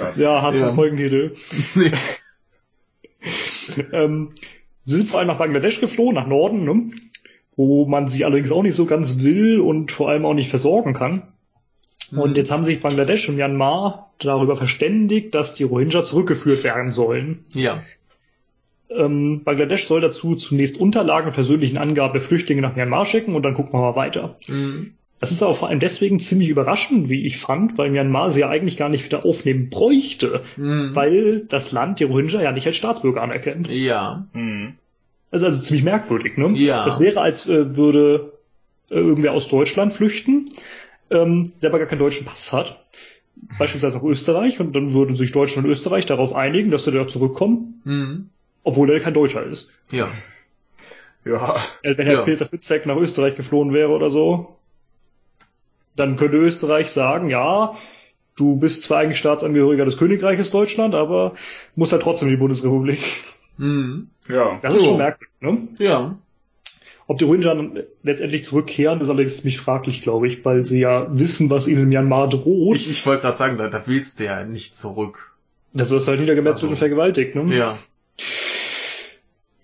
[0.00, 0.04] Oh.
[0.16, 0.74] Ja, hast du Ja.
[0.74, 1.36] Folgentitel.
[1.76, 1.92] nee.
[3.92, 4.32] Ähm,
[4.84, 6.90] sie sind vor allem nach Bangladesch geflohen, nach Norden, ne?
[7.54, 10.92] wo man sie allerdings auch nicht so ganz will und vor allem auch nicht versorgen
[10.92, 11.22] kann.
[12.16, 17.44] Und jetzt haben sich Bangladesch und Myanmar darüber verständigt, dass die Rohingya zurückgeführt werden sollen.
[17.54, 17.82] Ja.
[18.90, 23.42] Ähm, Bangladesch soll dazu zunächst Unterlagen und persönlichen Angaben der Flüchtlinge nach Myanmar schicken und
[23.42, 24.36] dann gucken wir mal weiter.
[24.48, 24.94] Mhm.
[25.20, 28.48] Das ist aber vor allem deswegen ziemlich überraschend, wie ich fand, weil Myanmar sie ja
[28.48, 30.90] eigentlich gar nicht wieder aufnehmen bräuchte, Mhm.
[30.94, 33.68] weil das Land die Rohingya ja nicht als Staatsbürger anerkennt.
[33.68, 34.26] Ja.
[34.32, 34.74] Hm.
[35.30, 36.52] Das ist also ziemlich merkwürdig, ne?
[36.54, 36.84] Ja.
[36.84, 38.32] Das wäre, als äh, würde
[38.90, 40.48] äh, irgendwer aus Deutschland flüchten,
[41.10, 42.84] ähm, der aber gar keinen deutschen Pass hat.
[43.58, 47.06] Beispielsweise nach Österreich und dann würden sich Deutschland und Österreich darauf einigen, dass er da
[47.06, 48.30] zurückkommt, Mhm.
[48.64, 49.70] obwohl er kein Deutscher ist.
[49.92, 50.08] Ja.
[51.24, 51.56] Ja.
[51.84, 52.22] Also wenn Herr Ja.
[52.22, 54.56] Peter Fitzek nach Österreich geflohen wäre oder so,
[55.96, 57.76] dann könnte Österreich sagen, ja,
[58.36, 61.34] du bist zwar eigentlich Staatsangehöriger des Königreiches Deutschland, aber
[61.74, 63.00] musst halt trotzdem in die Bundesrepublik.
[63.56, 64.08] Mhm.
[64.28, 64.58] Ja.
[64.62, 65.68] Das ist schon merkwürdig, ne?
[65.78, 66.16] Ja.
[67.10, 71.06] Ob die Rohingya dann letztendlich zurückkehren, ist allerdings ziemlich fraglich, glaube ich, weil sie ja
[71.10, 72.76] wissen, was ihnen in Myanmar droht.
[72.76, 75.34] Ich, ich wollte gerade sagen, da, da willst du ja nicht zurück.
[75.72, 76.68] da wirst du halt niedergemetzelt Also.
[76.72, 77.56] und vergewaltigt, ne?
[77.56, 77.78] Ja.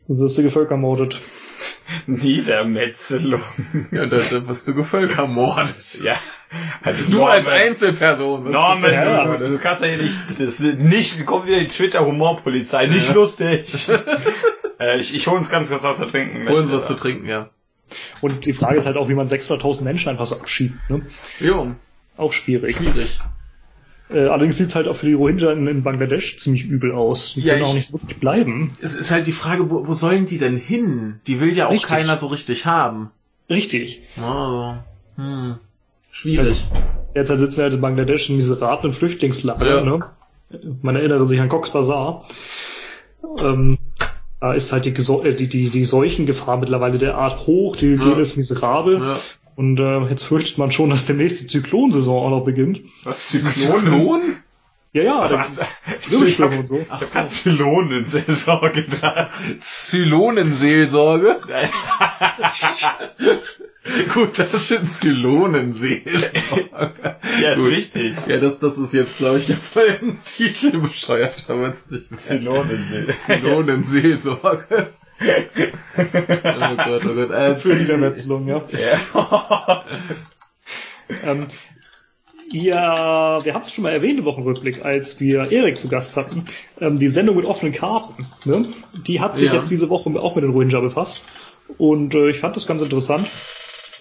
[0.09, 1.20] Da wirst du gevölkermordet.
[2.07, 3.42] Niedermetzelung.
[3.90, 6.01] Ja, da, da wirst du gevölkermordet.
[6.03, 6.14] Ja.
[6.82, 8.45] Also Du als Norman- Einzelperson.
[8.45, 9.36] wirst Norman, Ja.
[9.36, 13.14] du, du kannst ja hier nicht, das ist nicht, kommt wieder die Twitter-Humorpolizei, nicht Ja.
[13.14, 13.88] lustig.
[14.93, 16.49] äh, ich, ich hol uns ganz kurz was zu trinken.
[16.49, 17.51] Holen Sie was zu trinken, ja.
[18.22, 21.03] Und die Frage ist halt auch, wie man 600.000 Menschen einfach so abschiebt, ne?
[21.41, 21.74] Jo,
[22.16, 22.76] Auch schwierig.
[22.76, 23.18] schwierig.
[24.11, 27.35] Äh, allerdings sieht's halt auch für die Rohingya in, in Bangladesch ziemlich übel aus.
[27.35, 28.76] Die Ja, können ich- auch nicht so wirklich bleiben.
[28.80, 31.20] Es ist halt die Frage, wo, wo sollen die denn hin?
[31.26, 31.91] Die will ja auch Richtig.
[31.91, 33.11] keiner so richtig haben.
[33.51, 34.03] Richtig.
[34.20, 34.74] Oh,
[35.16, 35.57] hm.
[36.11, 36.64] Schwierig.
[37.14, 39.80] Derzeit sitzen halt in Bangladesch in miserablen Flüchtlingslager, Ja.
[39.82, 40.01] ne?
[40.82, 42.24] Man erinnere sich an Cox Bazar.
[43.41, 43.78] Ähm,
[44.45, 48.18] da ist halt die, äh, die, die, die Seuchengefahr mittlerweile derart hoch, die Hygiene Ja.
[48.18, 49.01] ist miserabel.
[49.01, 49.18] ja.
[49.57, 52.80] Und äh, jetzt fürchtet man schon, dass demnächst die Zyklonsaison auch noch beginnt.
[53.05, 54.34] Was, Zyklon?
[54.95, 55.62] Ja, ja, Also, da- also,
[55.99, 56.86] ich Wirbelstürme hab, und so.
[56.88, 57.18] Ach ich so.
[57.18, 59.30] hab Zylonensaison gedacht.
[59.61, 61.40] Zylonenseelsorge?
[64.14, 67.16] Gut, das sind Zylonenseelsorge.
[67.42, 67.70] Ja, ist Gut.
[67.70, 68.14] richtig.
[68.28, 72.20] Ja, das, das ist jetzt, glaube ich, der Folgentitel bescheuert, aber es nicht mehr.
[72.20, 73.14] Zylonensaison.
[73.16, 74.86] Zylonenseelsorge.
[75.20, 77.30] oh Gott, oh Gott.
[77.30, 78.62] Äh, Für Niedermetzelung, ja.
[78.70, 79.84] Ja.
[81.24, 81.47] Ähm,
[82.51, 86.45] ja, wir haben es schon mal erwähnt im Wochenrückblick, als wir Erik zu Gast hatten.
[86.80, 88.66] Ähm, die Sendung mit offenen Karten, ne?
[89.07, 89.55] die hat sich Ja.
[89.57, 91.22] jetzt diese Woche auch mit den Rohingya befasst.
[91.78, 93.28] Und äh, ich fand das ganz interessant.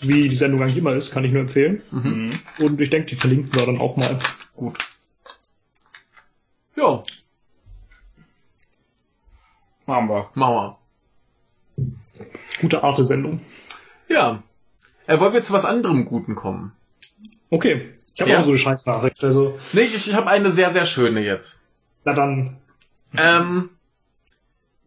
[0.01, 1.81] Wie die Sendung eigentlich immer ist, kann ich nur empfehlen.
[1.91, 2.39] Mhm.
[2.59, 4.19] Und ich denke, die verlinken wir dann auch mal.
[4.55, 4.77] Gut.
[6.75, 7.03] Ja,
[9.85, 10.29] Machen wir.
[10.33, 10.75] machen
[12.61, 13.41] Gute Arte-Sendung.
[14.07, 14.15] wir.
[14.17, 14.43] Ja.
[15.07, 16.71] Äh, wollen wir zu was anderem Guten kommen?
[17.49, 17.91] Okay.
[18.15, 18.39] Ich habe Ja.
[18.39, 19.23] auch so eine Scheißnachricht.
[19.23, 21.63] Also, Nee, ich, ich habe eine sehr, sehr schöne jetzt.
[22.05, 22.57] na dann.
[23.17, 23.69] Ähm,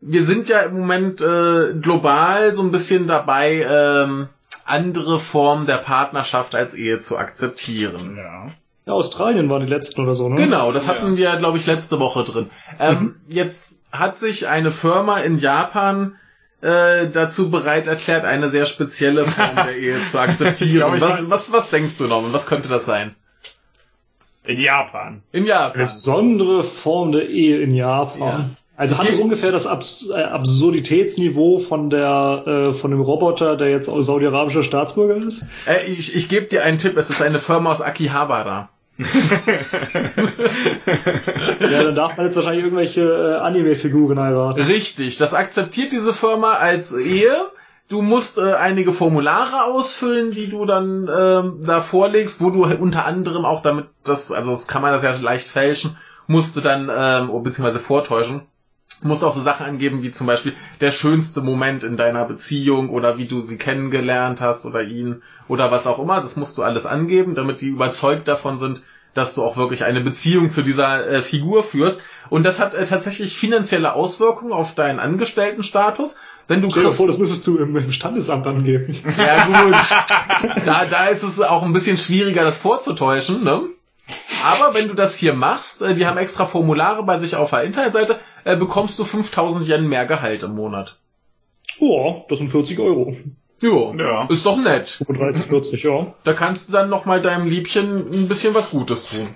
[0.01, 4.29] wir sind ja im Moment äh, global so ein bisschen dabei, ähm,
[4.65, 8.17] andere Formen der Partnerschaft als Ehe zu akzeptieren.
[8.17, 8.49] Ja.
[8.87, 10.37] Ja, Australien waren die letzten oder so, ne?
[10.37, 10.95] Genau, das Ja.
[10.95, 12.51] hatten wir, glaube ich, letzte Woche drin.
[12.79, 13.15] Ähm, Mhm.
[13.29, 16.15] Jetzt hat sich eine Firma in Japan
[16.67, 21.01] äh, dazu bereit erklärt, eine sehr spezielle Form der Ehe zu akzeptieren.
[21.01, 22.33] was, was, was denkst du, Norman?
[22.33, 23.15] Was könnte das sein?
[24.45, 25.23] In Japan.
[25.33, 25.83] In Eine Japan.
[25.85, 28.21] besondere Form der Ehe in Japan.
[28.21, 28.51] Ja.
[28.79, 33.71] Also hat es ungefähr das Abs äh, Absurditätsniveau von der äh, von dem Roboter, der
[33.71, 35.47] jetzt saudi-arabischer Staatsbürger ist?
[35.67, 38.69] Äh, ich ich gebe dir einen Tipp, es ist eine Firma aus Akihabara.
[41.61, 44.63] Ja, dann darf man jetzt wahrscheinlich irgendwelche äh, Anime-Figuren heiraten.
[44.63, 47.51] Richtig, das akzeptiert diese Firma als Ehe.
[47.89, 53.05] Du musst äh, einige Formulare ausfüllen, die du dann ähm, da vorlegst, wo du unter
[53.05, 56.91] anderem auch damit, das, also das kann man das ja leicht fälschen, musst du dann,
[56.95, 58.43] ähm, oh, beziehungsweise vortäuschen,
[59.03, 63.19] musst auch so Sachen angeben, wie zum Beispiel der schönste Moment in deiner Beziehung oder
[63.19, 66.21] wie du sie kennengelernt hast oder ihn oder was auch immer.
[66.21, 68.83] Das musst du alles angeben, damit die überzeugt davon sind,
[69.17, 72.03] dass du auch wirklich eine Beziehung zu dieser äh, Figur führst.
[72.29, 76.19] Und das hat äh, tatsächlich finanzielle Auswirkungen auf deinen Angestelltenstatus.
[76.49, 78.95] Wenn du Stell dir vor, das müsstest du im, im Standesamt angeben.
[79.17, 83.63] ja gut, da, da ist es auch ein bisschen schwieriger, das vorzutäuschen, ne?
[84.45, 87.63] Aber wenn du das hier machst, äh, die haben extra Formulare bei sich auf der
[87.65, 90.99] Internetseite, äh, bekommst du 5000 Yen mehr Gehalt im Monat.
[91.81, 93.15] Oh, das sind 40 Euro.
[93.61, 94.27] Jo, Ja.
[94.29, 94.91] ist doch nett.
[94.91, 96.15] 35, 40, ja.
[96.25, 99.29] Da kannst du dann nochmal deinem Liebchen ein bisschen was Gutes tun.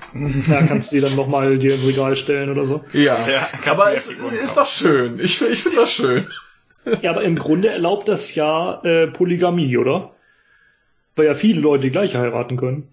[0.47, 2.85] Da kannst du die dann nochmal dir ins Regal stellen oder so.
[2.93, 4.55] Ja, Ja, kannst aber es ist kaufen.
[4.57, 5.19] doch schön.
[5.21, 6.27] Ich, ich finde das schön.
[7.03, 10.11] Ja, aber im Grunde erlaubt das ja äh, Polygamie, oder?
[11.17, 12.89] Weil ja viele Leute die gleiche heiraten können.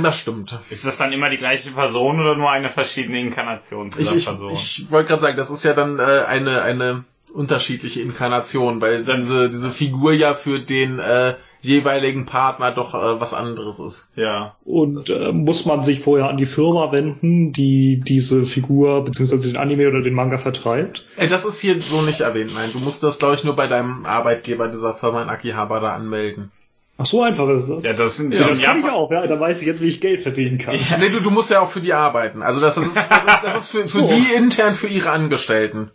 [0.00, 0.58] Das stimmt.
[0.70, 4.52] Ist das dann immer die gleiche Person oder nur eine verschiedene Inkarnation dieser ich, Person?
[4.52, 9.50] ich wollte gerade sagen, das ist ja dann äh, eine, eine unterschiedliche Inkarnation, weil diese,
[9.50, 14.12] diese Figur ja für den äh, jeweiligen Partner doch äh, was anderes ist.
[14.16, 14.56] ja.
[14.64, 19.56] Und äh, muss man sich vorher an die Firma wenden, die diese Figur beziehungsweise den
[19.56, 21.06] Anime oder den Manga vertreibt?
[21.16, 22.70] Äh, das ist hier so nicht erwähnt, nein.
[22.72, 26.50] Du musst das, glaube ich, nur bei deinem Arbeitgeber dieser Firma in Akihabara anmelden.
[26.98, 27.84] Ach, so einfach ist das.
[27.84, 29.26] Ja, das sind Ja, das kann ich auch, ja.
[29.26, 30.74] Da weiß ich jetzt, wie ich Geld verdienen kann.
[30.76, 30.98] Ja.
[30.98, 32.42] Nee, du, du musst ja auch für die arbeiten.
[32.42, 34.06] Also das, das ist, das ist, das ist für, für So.
[34.08, 35.90] die intern für ihre Angestellten.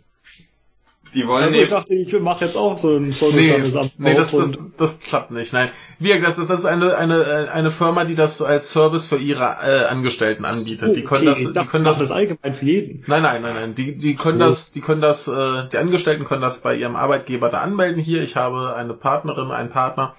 [1.14, 4.30] Die wollen Also ich dachte, ich mache jetzt auch so ein Nee, Pseudostandesamt nee das,
[4.32, 5.54] das, das klappt nicht.
[5.54, 5.70] Nein.
[5.98, 9.16] Wie gesagt, das, das das ist eine, eine, eine Firma, die das als Service für
[9.16, 10.94] ihre äh, Angestellten anbietet.
[10.96, 13.04] Die können okay, das, die können das das, allgemein für jeden.
[13.06, 13.74] nein, nein, nein, nein.
[13.74, 14.44] Die, die können So.
[14.44, 18.02] das, die können das, äh, die Angestellten können das bei ihrem Arbeitgeber da anmelden.
[18.02, 20.14] Hier, ich habe eine Partnerin, einen Partner,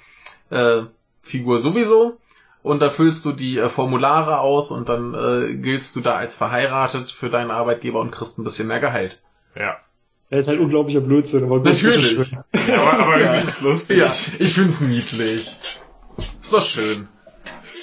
[0.49, 0.81] äh,
[1.21, 2.17] Figur sowieso.
[2.61, 6.35] Und da füllst du die äh, Formulare aus und dann äh, giltst du da als
[6.35, 9.19] verheiratet für deinen Arbeitgeber und kriegst ein bisschen mehr Gehalt.
[9.55, 9.77] ja.
[10.31, 12.31] Er ist halt unglaublicher Blödsinn, aber gut, Natürlich.
[12.31, 12.43] ja,
[12.79, 13.33] aber, aber Ja.
[13.33, 13.97] irgendwie ist lustig.
[13.97, 15.57] Ja, ich find's niedlich.
[16.39, 17.07] Ist doch schön.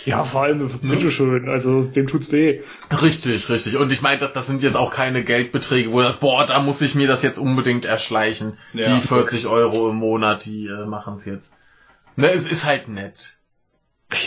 [0.04, 2.60] Ja, vor allem, bitteschön, also, wem tut's weh?
[3.02, 3.76] Richtig, richtig.
[3.78, 6.80] Und ich meine, das, das sind jetzt auch keine Geldbeträge, wo das, boah, da muss
[6.82, 8.56] ich mir das jetzt unbedingt erschleichen.
[8.74, 8.94] Ja.
[8.94, 11.56] die 40 Euro im Monat, die äh, machen's jetzt.
[12.16, 13.38] Ne, es ist halt nett.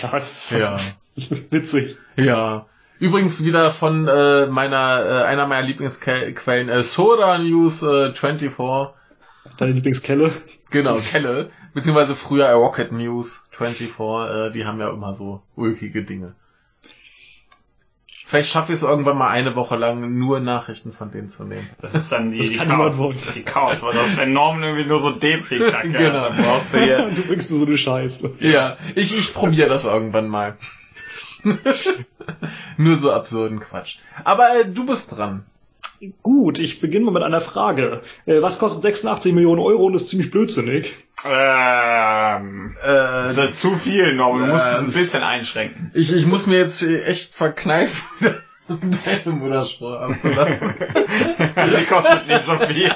[0.02, 0.76] Ja, es ist, Ja.
[0.98, 1.98] es ist witzig.
[2.16, 2.66] Ja.
[3.00, 8.52] Übrigens wieder von äh, meiner, äh, einer meiner Lieblingsquellen, äh, Soda News äh, 24.
[9.58, 10.32] Deine Lieblingskelle?
[10.70, 11.50] Genau, Kelle.
[11.74, 14.00] Beziehungsweise früher Rocket News 24.
[14.00, 16.36] Äh, die haben ja immer so ulkige Dinge.
[18.30, 21.68] Vielleicht schaffe ich es irgendwann mal eine Woche lang nur Nachrichten von denen zu nehmen.
[21.82, 22.96] Das ist dann die, Das die kann Chaos.
[23.34, 25.90] Die Chaos, weil das wenn Norman irgendwie nur so depri kacke.
[25.94, 26.30] Genau.
[26.30, 27.10] Dann brauchst du hier.
[27.16, 28.36] Du bringst du so eine Scheiße.
[28.40, 30.58] Ja, ich, ich probiere das irgendwann mal.
[32.78, 33.98] Nur so absurden Quatsch.
[34.24, 35.48] Aber äh, du bist dran.
[36.24, 38.02] Gut, ich beginne mal mit einer Frage.
[38.26, 40.96] Äh, was kostet 86 Millionen Euro und ist ziemlich blödsinnig?
[41.26, 44.48] Ähm, das Äh, ist zu viel, Norman.
[44.48, 44.86] Du musst es Ähm.
[44.88, 45.92] ein bisschen einschränken.
[45.94, 48.06] ich, ich muss mir jetzt echt verkneifen,
[48.70, 50.74] das deine Muttersprache abzulassen.
[50.78, 52.92] Die kostet nicht so viel.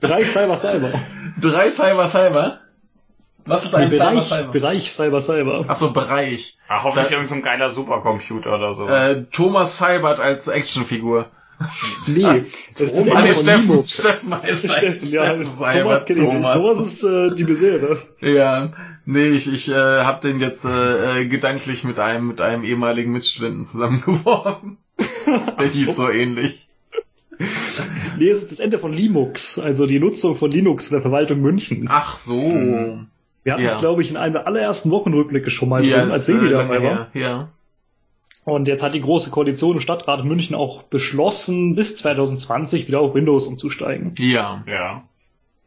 [0.00, 0.92] Bereich Cyber Cyber.
[1.40, 2.58] Drei Cyber Cyber.
[3.46, 4.52] Was ist ein Cyber Bereich, Cyber?
[4.52, 5.64] Bereich Cyber Cyber.
[5.68, 6.56] Achso, Bereich.
[6.68, 8.86] Ach, hoffentlich irgendein so ein geiler Supercomputer oder so.
[8.86, 11.26] Äh, Thomas Cybert als Actionfigur.
[12.06, 12.44] Nee,
[12.78, 13.84] das ist Ah, Ende von Steffen, Nemo.
[13.86, 16.52] Steffen heißt Steffen, ja, Steffen Thomas kenne ich nicht.
[16.52, 17.98] Thomas ist äh, die Misere.
[18.20, 18.72] Ja,
[19.04, 23.12] nee, ich, ich äh, hab den jetzt äh, äh, gedanklich mit einem mit einem ehemaligen
[23.12, 24.78] Mitstudenten zusammengeworfen.
[25.58, 26.66] Der hieß so ähnlich.
[28.18, 31.40] Nee, es ist das Ende von Linux, also die Nutzung von Linux in der Verwaltung
[31.40, 31.90] Münchens.
[31.92, 32.40] Ach so.
[32.40, 33.06] Mhm.
[33.42, 33.78] Wir hatten es, ja.
[33.78, 36.82] glaube ich, in einem der allerersten Wochenrückblicke schon mal drin, ist, als Sebi äh, dabei
[36.82, 37.08] war.
[37.14, 37.48] Ja.
[38.50, 43.14] Und jetzt hat die Große Koalition im Stadtrat München auch beschlossen, bis 2020 wieder auf
[43.14, 44.14] Windows umzusteigen.
[44.18, 44.64] Ja.
[44.66, 45.04] Ja.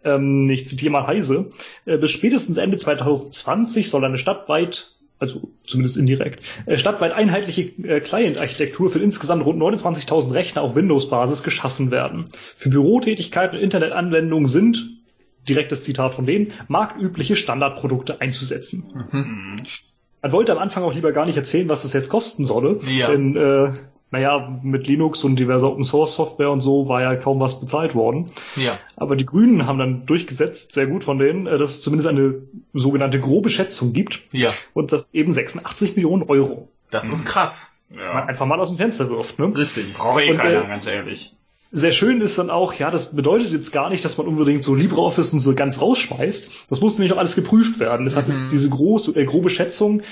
[0.04, 1.50] Ähm, ich zitiere mal Heise.
[1.86, 8.02] Äh, bis spätestens Ende 2020 soll eine stadtweit, also zumindest indirekt, äh, stadtweit einheitliche äh,
[8.02, 12.26] Client-Architektur für insgesamt rund 29.000 Rechner auf Windows-Basis geschaffen werden.
[12.58, 14.90] Für Bürotätigkeit und Internetanwendungen sind,
[15.48, 19.08] direktes Zitat von denen, marktübliche Standardprodukte einzusetzen.
[19.12, 19.56] Mhm.
[20.24, 22.80] Man wollte am Anfang auch lieber gar nicht erzählen, was das jetzt kosten solle.
[22.88, 23.12] Ja.
[23.12, 23.74] Denn, äh,
[24.10, 27.94] naja, mit Linux und diverser Open Source Software und so war ja kaum was bezahlt
[27.94, 28.28] worden.
[28.56, 28.80] Ja.
[28.96, 32.36] Aber die Grünen haben dann durchgesetzt, sehr gut von denen, äh, dass es zumindest eine
[32.74, 34.22] sogenannte grobe Schätzung gibt.
[34.32, 34.50] Ja.
[34.74, 36.70] Und das eben 86 Millionen Euro.
[36.90, 37.76] Das ist krass.
[37.90, 38.26] Man Ja.
[38.26, 39.54] einfach mal aus dem Fenster wirft, ne?
[39.56, 39.94] Richtig.
[39.94, 41.36] Braucht eh keiner, äh, ganz ehrlich.
[41.76, 44.76] Sehr schön ist dann auch, ja, das bedeutet jetzt gar nicht, dass man unbedingt so
[44.76, 46.52] LibreOffice und so ganz rausschmeißt.
[46.70, 48.06] Das muss nämlich noch alles geprüft werden.
[48.06, 48.32] Deshalb Mhm.
[48.32, 50.04] ist diese große, äh, grobe Schätzung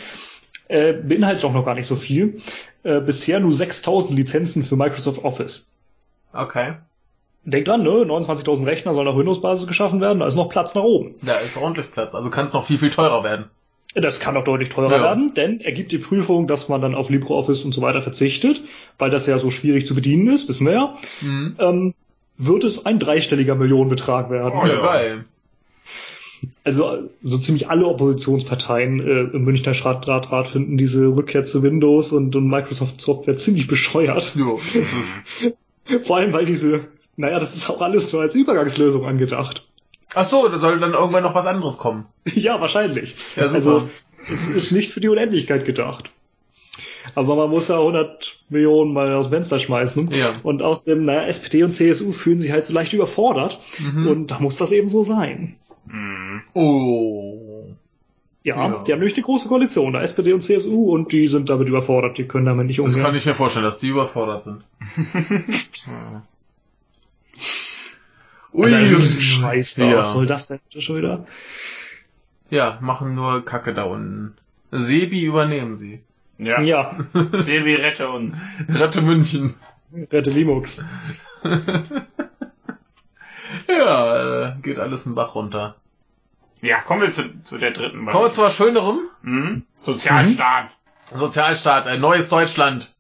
[0.69, 2.41] äh, beinhaltet auch noch gar nicht so viel.
[2.81, 5.69] Äh, bisher nur 6000 Lizenzen für Microsoft Office.
[6.33, 6.73] Okay.
[7.43, 7.89] Denkt dran, ne?
[8.05, 11.15] 29.000 Rechner sollen auf Windows-Basis geschaffen werden, da ist noch Platz nach oben.
[11.23, 12.15] Da ist ordentlich Platz.
[12.15, 13.45] Also kann es noch viel, viel teurer werden.
[13.93, 15.03] Das kann auch deutlich teurer Ja.
[15.03, 18.61] werden, denn er gibt die Prüfung, dass man dann auf LibreOffice und so weiter verzichtet,
[18.97, 20.95] weil das ja so schwierig zu bedienen ist, wissen wir ja.
[21.21, 21.55] Mhm.
[21.59, 21.93] Ähm,
[22.37, 24.53] wird es ein dreistelliger Millionenbetrag werden.
[24.61, 24.81] Oh, Ja, ja.
[24.81, 25.25] geil.
[26.63, 32.35] Also so ziemlich alle Oppositionsparteien äh, im Münchner Stadtrat finden diese Rückkehr zu Windows und,
[32.35, 34.33] und Microsoft Software ziemlich bescheuert.
[34.35, 34.37] Ist.
[36.07, 36.85] Vor allem, weil diese,
[37.15, 39.67] naja, das ist auch alles nur als Übergangslösung angedacht.
[40.13, 42.05] Ach so, da soll dann irgendwann noch was anderes kommen.
[42.33, 43.15] ja, wahrscheinlich.
[43.35, 43.43] Ja.
[43.43, 43.89] Also
[44.29, 46.11] es ist nicht für die Unendlichkeit gedacht.
[47.15, 50.09] Aber man muss ja 100 Millionen mal aus dem Fenster schmeißen.
[50.11, 50.31] Ja.
[50.43, 53.59] Und außerdem, naja, SPD und CSU fühlen sich halt so leicht überfordert.
[53.79, 54.07] Mhm.
[54.07, 55.55] Und da muss das eben so sein.
[55.87, 56.41] Mhm.
[56.53, 57.65] Oh.
[58.43, 58.83] Ja, Ja.
[58.83, 62.17] die haben nämlich eine große Koalition, da SPD und CSU, und die sind damit überfordert,
[62.17, 63.03] die können damit nicht Das umgehen.
[63.03, 64.63] kann ich mir vorstellen, dass die überfordert sind.
[65.87, 66.23] Ja.
[68.53, 68.89] Also, Ui.
[68.89, 69.85] wirklich ein Scheiß da.
[69.85, 69.97] Ja.
[69.97, 71.25] Was soll das denn schon wieder?
[72.49, 74.35] Ja, machen nur Kacke da unten.
[74.71, 76.01] Sebi übernehmen sie.
[76.37, 76.59] Ja.
[76.61, 78.41] Ja, Baby, rette uns.
[78.67, 79.55] Rette München.
[80.11, 80.83] rette Linux.
[83.67, 85.75] Ja, äh, geht alles einen Bach runter.
[86.61, 88.99] Ja, kommen wir zu, zu der dritten Kommen wir zu was Schönerem.
[89.23, 89.63] Mhm.
[89.81, 90.69] Sozialstaat.
[91.13, 92.93] Sozialstaat, ein neues Deutschland.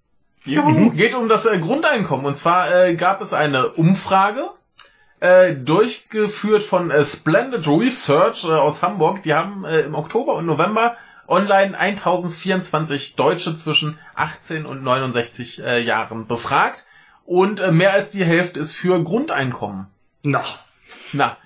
[0.43, 0.89] Juhu.
[0.91, 2.25] Geht um das äh, Grundeinkommen.
[2.25, 4.49] Und zwar äh, gab es eine Umfrage,
[5.21, 9.23] äh, durchgeführt von äh, Splendid Research äh, aus Hamburg.
[9.23, 10.97] Die haben äh, im Oktober und November
[11.27, 16.85] online 1024 Deutsche zwischen 18 und 69 äh, Jahren befragt.
[17.25, 19.87] Und äh, mehr als die Hälfte ist für Grundeinkommen.
[20.23, 20.43] Na,
[21.13, 21.37] Na,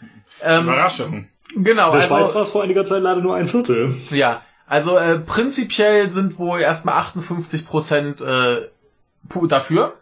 [0.42, 1.28] ähm, Überraschung.
[1.56, 1.92] genau.
[1.92, 3.96] der Schweiz Also, war es vor einiger Zeit leider nur ein Viertel.
[4.10, 8.68] ja, also äh, prinzipiell sind wohl erstmal 58 Prozent äh,
[9.30, 9.94] pu- dafür.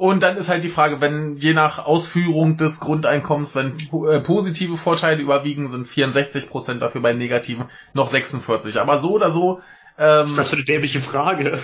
[0.00, 3.78] Und dann ist halt die Frage, wenn je nach Ausführung des Grundeinkommens, wenn
[4.08, 8.80] äh, positive Vorteile überwiegen, sind 64 Prozent dafür, bei negativen noch 46.
[8.80, 9.60] Aber so oder so,
[9.98, 11.58] ähm, Was ist das für eine dämliche Frage?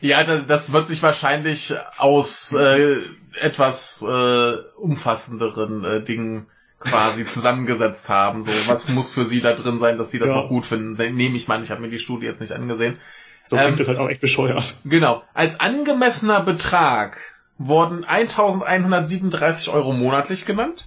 [0.00, 3.02] ja, das, das wird sich wahrscheinlich aus äh,
[3.38, 6.46] etwas äh, umfassenderen äh, Dingen
[6.80, 8.42] quasi zusammengesetzt haben.
[8.42, 10.36] So, was muss für sie da drin sein, dass sie das Ja.
[10.36, 10.94] noch gut finden?
[11.14, 12.96] Nehme ich mal, ich habe mir die Studie jetzt nicht angesehen.
[13.50, 14.76] So Ähm, klingt das halt auch echt bescheuert.
[14.86, 15.22] Genau.
[15.34, 17.18] Als angemessener Betrag
[17.58, 20.86] wurden 1137 Euro monatlich genannt.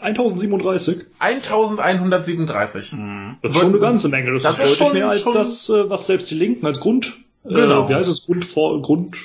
[0.00, 1.06] 1037.
[1.18, 2.92] 1137.
[2.92, 3.36] Mhm.
[3.42, 4.32] Das ist schon eine ganze Menge.
[4.32, 6.66] Das, Das ist ist deutlich schon- mehr als schon- das, äh, was selbst die Linken
[6.66, 7.84] als Grund, Genau.
[7.84, 9.16] äh, wie heißt es, Grund, vor, Grund,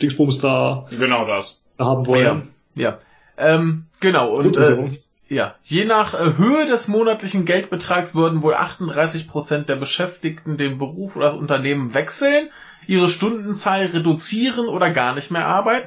[0.00, 1.60] Dingsbums da Genau das.
[1.78, 2.48] haben wollen.
[2.74, 2.98] Ja.
[3.36, 4.30] Ähm, genau.
[4.34, 4.96] Und äh, Grundsicherung.
[5.28, 10.78] Ja, je nach äh, Höhe des monatlichen Geldbetrags würden wohl 38 Prozent der Beschäftigten den
[10.78, 12.48] Beruf oder das Unternehmen wechseln,
[12.90, 15.86] ihre Stundenzahl reduzieren oder gar nicht mehr arbeiten.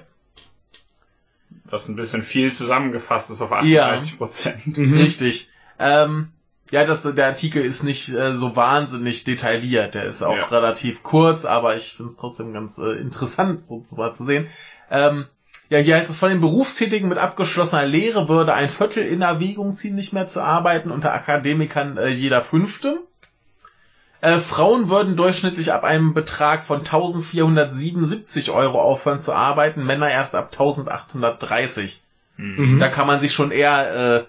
[1.66, 3.88] Was ein bisschen viel zusammengefasst ist auf Ja.
[3.88, 4.78] 38 Prozent.
[4.78, 4.98] Mhm.
[4.98, 5.50] Richtig.
[5.80, 6.30] Ähm,
[6.72, 9.96] ja, das, der Artikel ist nicht äh, so wahnsinnig detailliert.
[9.96, 10.46] Der ist auch Ja.
[10.46, 14.48] relativ kurz, aber ich finde es trotzdem ganz äh, interessant, so so mal zu sehen.
[14.90, 15.26] Ähm,
[15.70, 19.74] ja, hier heißt es, von den Berufstätigen mit abgeschlossener Lehre würde ein Viertel in Erwägung
[19.74, 23.02] ziehen, nicht mehr zu arbeiten, unter Akademikern äh, jeder Fünfte.
[24.24, 30.34] Äh, Frauen würden durchschnittlich ab einem Betrag von 1477 Euro aufhören zu arbeiten, Männer erst
[30.34, 32.02] ab 1830.
[32.38, 32.80] Mhm.
[32.80, 34.24] Da kann man sich schon eher äh,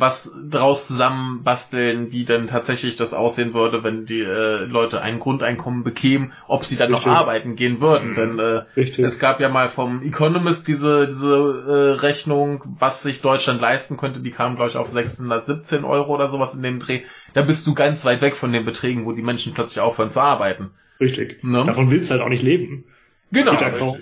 [0.00, 5.20] was draus zusammen basteln, wie dann tatsächlich das aussehen würde, wenn die äh, Leute ein
[5.20, 7.06] Grundeinkommen bekämen, ob sie dann Richtig.
[7.06, 8.10] noch arbeiten gehen würden.
[8.10, 8.14] Mhm.
[8.14, 9.04] Denn äh, Richtig.
[9.04, 14.20] es gab ja mal vom Economist diese, diese äh, Rechnung, was sich Deutschland leisten könnte,
[14.20, 17.02] die kam, glaube ich, auf 617 Euro oder sowas in dem Dreh.
[17.34, 20.20] Da bist du ganz weit weg von den Beträgen, wo die Menschen plötzlich aufhören zu
[20.20, 20.70] arbeiten.
[20.98, 21.44] Richtig.
[21.44, 21.64] Ne?
[21.66, 22.84] Davon willst du halt auch nicht leben.
[23.32, 23.98] Genau.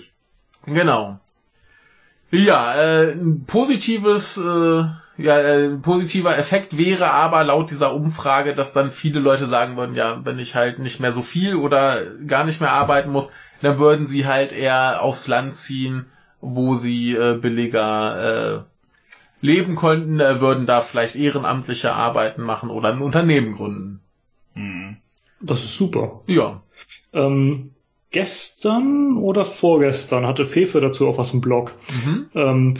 [0.65, 1.19] Genau.
[2.31, 4.83] Ja, äh, ein positives, äh,
[5.19, 9.95] ja, äh, positiver Effekt wäre aber laut dieser Umfrage, dass dann viele Leute sagen würden,
[9.95, 13.31] ja, wenn ich halt nicht mehr so viel oder gar nicht mehr arbeiten muss,
[13.61, 16.05] dann würden sie halt eher aufs Land ziehen,
[16.39, 22.93] wo sie äh, billiger äh, leben konnten, äh, würden da vielleicht ehrenamtliche Arbeiten machen oder
[22.93, 23.99] ein Unternehmen gründen.
[24.55, 24.97] Mhm.
[25.41, 26.21] Das ist super.
[26.27, 26.61] Ja.
[27.11, 27.71] Ähm,
[28.11, 31.73] gestern oder vorgestern hatte Fefe dazu auch was im Blog.
[31.89, 32.29] Mhm.
[32.35, 32.77] Ähm,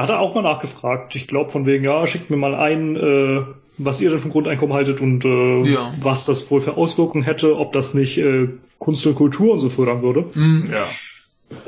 [0.00, 1.14] da hat er auch mal nachgefragt.
[1.14, 3.42] Ich glaube von wegen, ja, schickt mir mal ein, äh,
[3.76, 5.92] was ihr denn vom Grundeinkommen haltet und äh, Ja.
[6.00, 8.48] was das wohl für Auswirkungen hätte, ob das nicht äh,
[8.78, 10.24] Kunst und Kultur und so fördern würde.
[10.32, 10.64] Mhm.
[10.72, 10.86] Ja.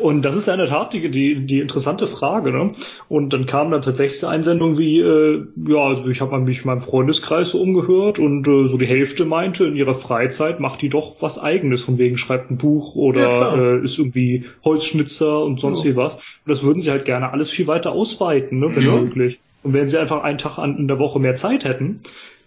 [0.00, 2.52] Und das ist ja in der Tat die, die, die interessante Frage.
[2.52, 2.70] Ne?
[3.09, 6.66] Und dann kam dann tatsächlich eine Einsendung wie, äh, ja, also ich habe mich in
[6.66, 10.88] meinem Freundeskreis so umgehört und äh, so die Hälfte meinte, in ihrer Freizeit macht die
[10.88, 13.59] doch was Eigenes, von wegen schreibt ein Buch Ja, oder klar.
[13.59, 15.90] äh, ist irgendwie Holzschnitzer und sonst Ja.
[15.90, 16.14] wie was.
[16.14, 18.92] Und das würden sie halt gerne alles viel weiter ausweiten, ne, wenn Ja.
[19.00, 19.40] möglich.
[19.62, 21.96] Und wenn sie einfach einen Tag an, in der Woche mehr Zeit hätten,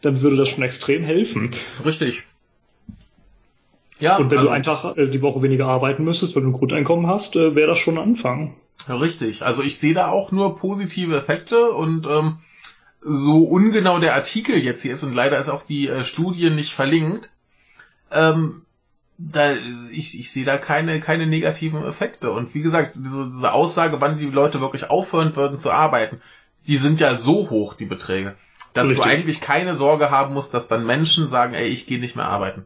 [0.01, 1.49] dann würde das schon extrem helfen.
[1.85, 2.23] Richtig.
[3.99, 6.49] Ja, Und wenn also- du einen Tag äh, die Woche weniger arbeiten müsstest, wenn du
[6.49, 8.55] ein Grundeinkommen hast, äh, wäre das schon ein Anfang.
[8.89, 9.43] Richtig.
[9.43, 12.39] Also ich sehe da auch nur positive Effekte und ähm,
[13.01, 16.73] so ungenau der Artikel jetzt hier ist und leider ist auch die äh, Studie nicht
[16.73, 17.31] verlinkt.
[18.11, 18.63] Ähm,
[19.17, 19.53] da,
[19.91, 22.31] ich, ich sehe da keine, keine negativen Effekte.
[22.31, 26.19] Und wie gesagt, diese, diese Aussage, wann die Leute wirklich aufhören würden zu arbeiten,
[26.67, 28.35] die sind ja so hoch, die Beträge,
[28.73, 29.05] dass Richtig.
[29.05, 32.27] du eigentlich keine Sorge haben musst, dass dann Menschen sagen, ey, ich gehe nicht mehr
[32.27, 32.65] arbeiten.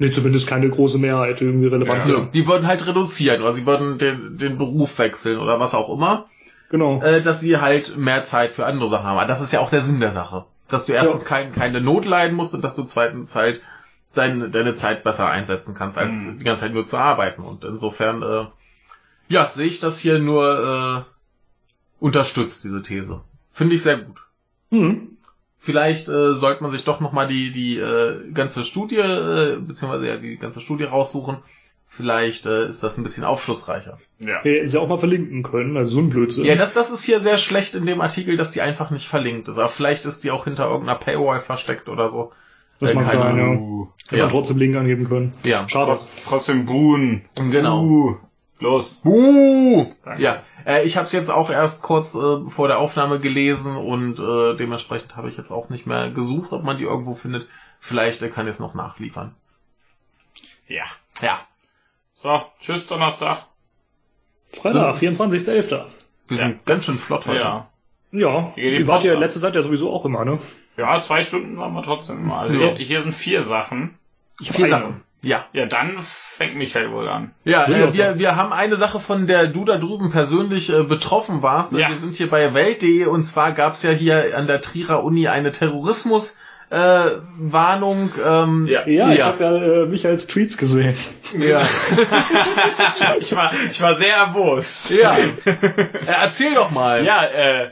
[0.00, 2.08] Nee, zumindest keine große Mehrheit irgendwie relevant.
[2.08, 2.20] Ja.
[2.22, 6.26] Die würden halt reduzieren oder sie würden den, den Beruf wechseln oder was auch immer.
[6.70, 7.02] Genau.
[7.02, 9.18] äh, dass sie halt mehr Zeit für andere Sachen haben.
[9.18, 10.46] Aber das ist ja auch der Sinn der Sache.
[10.68, 13.60] Dass du erstens kein, keine Not leiden musst und dass du zweitens halt
[14.14, 16.38] deine, deine Zeit besser einsetzen kannst, als Mhm.
[16.38, 17.42] die ganze Zeit nur zu arbeiten.
[17.42, 18.46] Und insofern, äh,
[19.28, 23.20] ja, sehe ich das hier nur äh, unterstützt, diese These.
[23.50, 24.16] Finde ich sehr gut.
[24.70, 25.09] Hm.
[25.62, 30.16] Vielleicht äh, sollte man sich doch nochmal die, die äh, ganze Studie, äh, beziehungsweise ja
[30.16, 31.36] die ganze Studie raussuchen.
[31.86, 33.98] Vielleicht äh, ist das ein bisschen aufschlussreicher.
[34.20, 34.40] Ja.
[34.42, 36.44] Hätten sie auch mal verlinken können, also so ein Blödsinn.
[36.44, 39.48] Ja, das, das ist hier sehr schlecht in dem Artikel, dass die einfach nicht verlinkt
[39.48, 39.58] ist.
[39.58, 42.32] Aber vielleicht ist die auch hinter irgendeiner Paywall versteckt oder so.
[42.78, 43.44] das äh, mag sein, ja.
[43.48, 44.22] Uh, Hätte Ja.
[44.24, 45.32] man trotzdem Link angeben können.
[45.44, 45.68] Ja.
[45.68, 45.98] Schade.
[45.98, 47.22] trotz, trotzdem buhen.
[47.50, 47.82] Genau.
[47.84, 48.16] Uh,
[48.60, 49.02] los.
[49.04, 50.22] Uh, Danke.
[50.22, 54.18] ja, äh, ich habe es jetzt auch erst kurz äh, vor der Aufnahme gelesen und
[54.18, 57.48] äh, dementsprechend habe ich jetzt auch nicht mehr gesucht, ob man die irgendwo findet.
[57.78, 59.34] Vielleicht äh, kann ich es noch nachliefern.
[60.66, 60.84] Ja.
[61.20, 61.40] Ja,
[62.14, 63.38] So, tschüss Donnerstag.
[64.52, 65.70] Freitag, 24.11.
[65.70, 65.86] wir
[66.30, 66.36] Ja.
[66.36, 67.40] sind ganz schön flott heute.
[67.40, 67.66] Ja.
[68.12, 70.38] Ja, ihr wart ja letzte Zeit ja sowieso auch immer, ne?
[70.76, 72.48] Ja, zwei Stunden waren wir trotzdem mal.
[72.48, 72.74] Also Ja.
[72.74, 73.96] hier, sind vier Sachen.
[74.42, 74.66] Vier.
[74.68, 75.04] Sachen.
[75.22, 75.46] Ja.
[75.52, 77.32] Ja, dann fängt Michael wohl an.
[77.44, 81.42] Ja, äh, wir, wir haben eine Sache, von der du da drüben persönlich äh, betroffen
[81.42, 81.72] warst.
[81.72, 81.88] Ja.
[81.88, 85.52] Wir sind hier bei Welt.de und zwar gab's ja hier an der Trierer Uni eine
[85.52, 86.38] Terrorismus
[86.70, 88.12] äh, Warnung.
[88.24, 88.86] Ähm, Ja.
[88.86, 90.96] Ja, ich habe ja äh, mich als Tweets gesehen.
[91.36, 91.62] ja.
[93.20, 94.90] ich war, ich war sehr erbost.
[94.90, 95.16] ja.
[95.18, 95.32] Äh,
[96.22, 97.04] erzähl doch mal.
[97.04, 97.70] Ja, äh,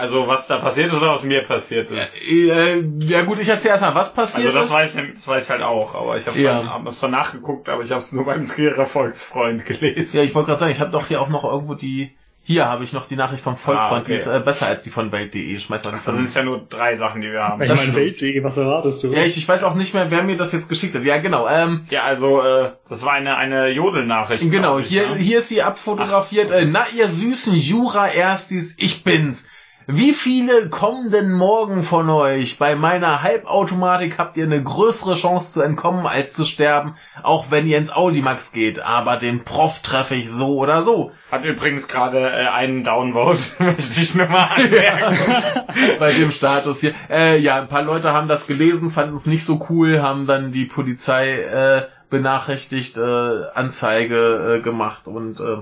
[0.00, 2.16] also was da passiert ist oder was mir passiert ist.
[2.16, 4.72] Äh, ja gut, ich erzähl erst mal, was passiert Also das ist.
[4.72, 6.58] weiß, ich, das weiß ich halt auch, aber ich habe Ja.
[6.58, 10.16] dann, hab's dann nachgeguckt, aber ich habe es nur beim Trierer Volksfreund gelesen.
[10.16, 12.16] Ja, ich wollte gerade sagen, ich habe doch hier auch noch irgendwo die.
[12.42, 14.12] Hier habe ich noch die Nachricht vom Volksfreund, Ah, okay.
[14.12, 15.58] die ist äh, besser als die von Welt.de.
[15.60, 16.16] Schmeiß mal die Da von.
[16.16, 17.60] sind ja nur drei Sachen, die wir haben.
[17.62, 17.94] Ich Das meine.
[17.94, 19.12] Welt.de, was erwartest du?
[19.12, 21.04] Ja, ich, ich weiß auch nicht mehr, wer mir das jetzt geschickt hat.
[21.04, 21.46] Ja, genau.
[21.46, 24.50] Ähm, Ja, also äh, das war eine eine Jodelnachricht.
[24.50, 25.16] Genau, ich, hier, ne?
[25.16, 26.50] hier ist sie abfotografiert.
[26.50, 29.48] Äh, na, ihr süßen Jura-Erstis, ich bin's.
[29.86, 32.58] Wie viele kommen denn morgen von euch?
[32.58, 37.66] Bei meiner Halbautomatik habt ihr eine größere Chance zu entkommen als zu sterben, auch wenn
[37.66, 38.80] ihr ins Audimax geht.
[38.80, 41.12] Aber den Prof treffe ich so oder so.
[41.32, 45.16] Hat übrigens gerade äh, einen Downvote, möchte ich nur mal anmerken.
[45.98, 46.94] Bei dem Status hier.
[47.08, 50.52] Äh, ja, ein paar Leute haben das gelesen, fanden es nicht so cool, haben dann
[50.52, 55.58] die Polizei äh, benachrichtigt, äh, Anzeige äh, gemacht und äh,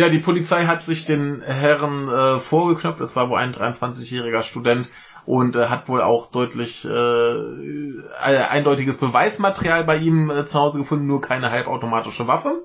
[0.00, 3.00] ja, die Polizei hat sich den Herren äh, vorgeknöpft.
[3.00, 4.88] Es war wohl ein 23-jähriger Student
[5.26, 10.78] und äh, hat wohl auch deutlich äh, ein eindeutiges Beweismaterial bei ihm äh, zu Hause
[10.78, 12.64] gefunden, nur keine halbautomatische Waffe.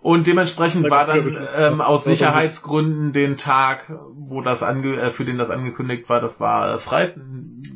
[0.00, 5.38] Und dementsprechend war dann ähm, aus Sicherheitsgründen den Tag, wo das ange äh, für den
[5.38, 7.14] das angekündigt war, das war äh, Freit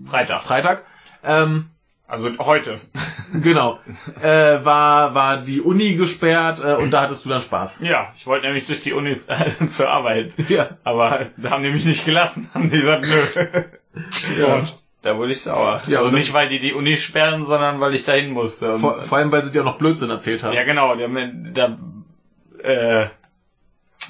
[0.04, 0.40] Freitag.
[0.40, 0.84] Freitag.
[1.22, 1.66] Ähm,
[2.08, 2.80] Also heute.
[3.42, 3.80] genau.
[4.22, 7.80] äh, war war die Uni gesperrt äh, und da hattest du dann Spaß.
[7.82, 10.34] Ja, ich wollte nämlich durch die Unis äh, zur Arbeit.
[10.48, 10.70] Ja.
[10.84, 12.48] Aber da haben die mich nicht gelassen.
[12.54, 13.62] Haben die gesagt, nö.
[14.40, 14.62] Ja.
[15.02, 15.82] Da wurde ich sauer.
[15.86, 18.74] Ja, also und- nicht, weil die die Uni sperren, sondern weil ich dahin musste.
[18.74, 20.54] Und, Vor, vor allem, weil sie dir auch noch Blödsinn erzählt haben.
[20.54, 20.94] ja, genau.
[20.96, 21.78] Die haben da,
[22.62, 23.08] äh,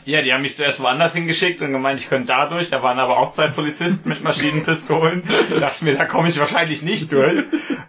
[0.04, 2.70] ja, die haben mich zuerst woanders hingeschickt und gemeint, ich könnte da durch.
[2.70, 5.22] Da waren aber auch zwei Polizisten mit Maschinenpistolen.
[5.50, 7.38] Da dachte ich mir, da komme ich wahrscheinlich nicht durch.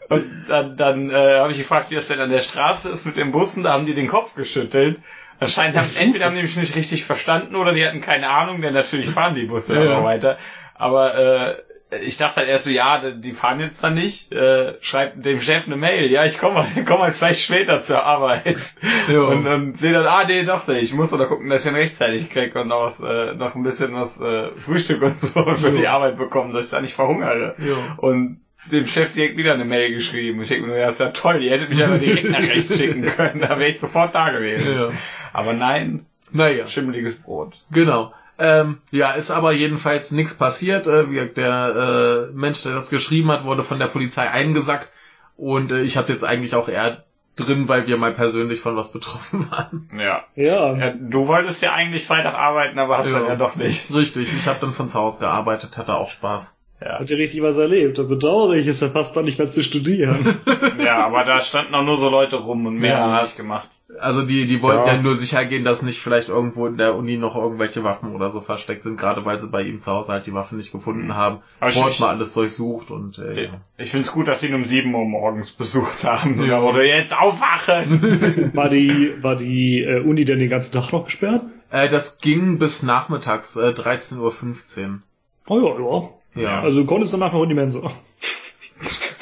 [0.09, 3.17] Und dann, dann äh, habe ich gefragt, wie das denn an der Straße ist mit
[3.17, 3.63] den Bussen.
[3.63, 4.99] Da haben die den Kopf geschüttelt.
[5.39, 8.73] Anscheinend haben entweder haben die mich nicht richtig verstanden oder die hatten keine Ahnung, denn
[8.73, 10.38] natürlich fahren die Busse Ja, noch weiter.
[10.73, 11.55] Aber äh,
[12.01, 14.31] ich dachte halt erst so, ja, die fahren jetzt da nicht.
[14.34, 16.11] Äh, schreibt dem Chef eine Mail.
[16.11, 18.57] Ja, ich komme komm halt vielleicht später zur Arbeit.
[19.09, 19.22] Ja.
[19.22, 20.81] Und dann sehe dann, ah nee, doch nicht.
[20.84, 23.64] Ich muss oder gucken, dass ich ihn rechtzeitig krieg und noch, was, äh, noch ein
[23.64, 25.80] bisschen was äh, Frühstück und so für Ja.
[25.80, 27.55] die Arbeit bekommen, dass ich da nicht verhungere.
[27.57, 27.95] Ja.
[27.97, 30.41] Und dem Chef direkt wieder eine Mail geschrieben.
[30.41, 32.77] Ich denke mir, nur, ja, ist ja toll, ihr hättet mich aber direkt nach rechts
[32.77, 34.76] schicken können, da wäre ich sofort da gewesen.
[34.77, 34.91] ja.
[35.31, 36.68] Aber nein, Naja.
[36.68, 37.53] schimmeliges Brot.
[37.72, 38.14] Genau.
[38.39, 40.85] Ähm, ja, ist aber jedenfalls nichts passiert.
[40.88, 44.89] Äh, der äh, Mensch, der das geschrieben hat, wurde von der Polizei eingesackt.
[45.35, 47.03] Und äh, ich habe jetzt eigentlich auch eher
[47.35, 49.89] drin, weil wir mal persönlich von was betroffen waren.
[49.97, 50.23] Ja.
[50.35, 50.76] Ja.
[50.76, 50.93] ja.
[50.99, 53.19] Du wolltest ja eigentlich Freitag arbeiten, aber hast Ja.
[53.19, 53.93] dann ja doch nicht.
[53.93, 56.57] Richtig, ich habe dann von zu Hause gearbeitet, hatte auch Spaß.
[56.80, 56.99] Ja.
[56.99, 57.97] Hat ihr richtig was erlebt?
[57.97, 60.38] Da bedauere ich es ja fast dann nicht mehr zu studieren.
[60.80, 62.99] ja, aber da standen auch nur so Leute rum und mehr Ja.
[62.99, 63.69] haben nicht gemacht.
[63.99, 64.94] Also die, die wollten ja.
[64.95, 65.02] Ja.
[65.02, 68.41] nur sicher gehen, dass nicht vielleicht irgendwo in der Uni noch irgendwelche Waffen oder so
[68.41, 71.40] versteckt sind, gerade weil sie bei ihm zu Hause halt die Waffen nicht gefunden haben.
[71.60, 73.49] Aber ich- Dort ich- mal alles durchsucht und äh, ja.
[73.78, 76.45] Ich find's gut, dass sie ihn um 7 Uhr morgens besucht haben.
[76.48, 76.61] Ja.
[76.61, 78.52] Oder jetzt aufwachen!
[78.53, 81.41] War die, war die äh, Uni denn den ganzen Tag noch gesperrt?
[81.72, 84.99] Äh, das ging bis nachmittags, äh, 13.15 Uhr.
[85.48, 86.52] Oh ja, ja.
[86.52, 86.61] Ja.
[86.61, 87.82] Also du konntest danach noch in die Mensa.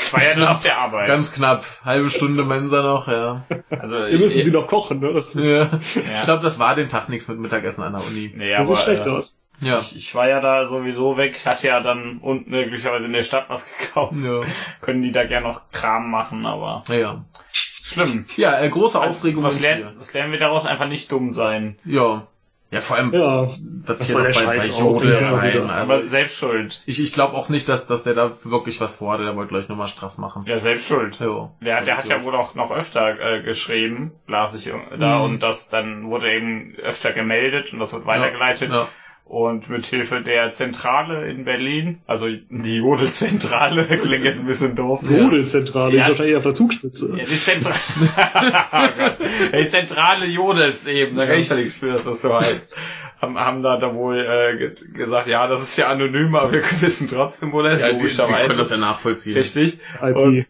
[0.06, 1.07] Ich war ja dann auf der Arbeit.
[1.07, 1.65] Ganz knapp.
[1.84, 3.44] Halbe Stunde Mensa noch, ja.
[3.69, 5.14] also, Wir müssen ich, sie noch kochen, ne?
[5.14, 5.69] Das, ist, ja.
[5.95, 8.32] Ich glaube, das war den Tag nichts mit Mittagessen an der Uni.
[8.36, 9.40] nee, das aber, sieht schlecht äh, aus.
[9.61, 9.80] Ja.
[9.80, 13.45] Ich, ich war ja da sowieso weg, hatte ja dann unten glücklicherweise in der Stadt
[13.49, 14.14] was gekauft.
[14.23, 14.41] Ja.
[14.82, 17.26] Können die da gerne noch Kram machen, aber Ja.
[17.52, 18.26] schlimm.
[18.36, 19.44] Ja, äh, große Aufregung.
[19.44, 20.65] Was lernen, was lernen wir daraus?
[20.65, 21.77] Einfach nicht dumm sein.
[21.86, 22.27] Ja.
[22.76, 23.48] Ja, vor allem, Ja.
[23.86, 25.54] das Was hier noch bei, bei Jodel ja, rein.
[25.54, 25.70] wieder.
[25.74, 26.84] Aber Also, selbst schuld.
[26.86, 29.24] ich ich glaube auch nicht, dass, dass der da wirklich was vorhatte.
[29.24, 30.44] Der wollte gleich nochmal Stress machen.
[30.46, 31.18] Ja, selbst schuld.
[31.20, 31.52] Ja.
[31.62, 35.24] Der, der hat ja wohl auch noch öfter äh, geschrieben, las ich da, Mhm.
[35.24, 38.72] und das dann wurde eben öfter gemeldet und das wird weitergeleitet.
[38.72, 38.88] Ja.
[39.28, 45.02] Und mit Hilfe der Zentrale in Berlin, also die Jodelzentrale, klingt jetzt ein bisschen doof.
[45.10, 46.02] Jodelzentrale Ja.
[46.04, 47.16] ist wahrscheinlich auf der Zugspitze.
[47.18, 47.76] Ja, die Zentrale,
[49.54, 52.62] oh die Zentrale Jodels eben, da kann ich ja nichts für, dass das so heißt.
[53.22, 56.62] Haben, haben da, da wohl äh, ge- gesagt, ja, das ist ja anonym, aber wir
[56.82, 58.46] wissen trotzdem, wo das Ja, die, die logischerweise.
[58.48, 59.36] können das ja nachvollziehen.
[59.38, 59.80] Richtig.
[60.04, 60.16] IP.
[60.18, 60.46] Und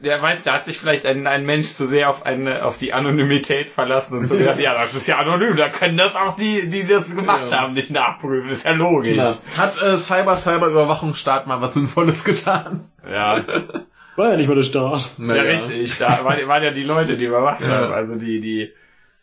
[0.00, 2.92] der weiß, da hat sich vielleicht ein, ein Mensch zu sehr auf eine, auf die
[2.92, 6.68] Anonymität verlassen und so gedacht, ja, das ist ja anonym, da können das auch die,
[6.68, 7.60] die das gemacht Ja.
[7.60, 9.16] haben, nicht nachprüfen, ist ja logisch.
[9.16, 9.36] Ja.
[9.56, 12.88] Hat äh, Cyber Cyber Überwachungsstaat mal was Sinnvolles getan?
[13.10, 13.44] Ja,
[14.16, 15.08] War ja nicht mal der Start.
[15.18, 17.68] ja, richtig, da waren, waren ja die Leute, die überwacht Ja.
[17.68, 18.72] haben, also die, die,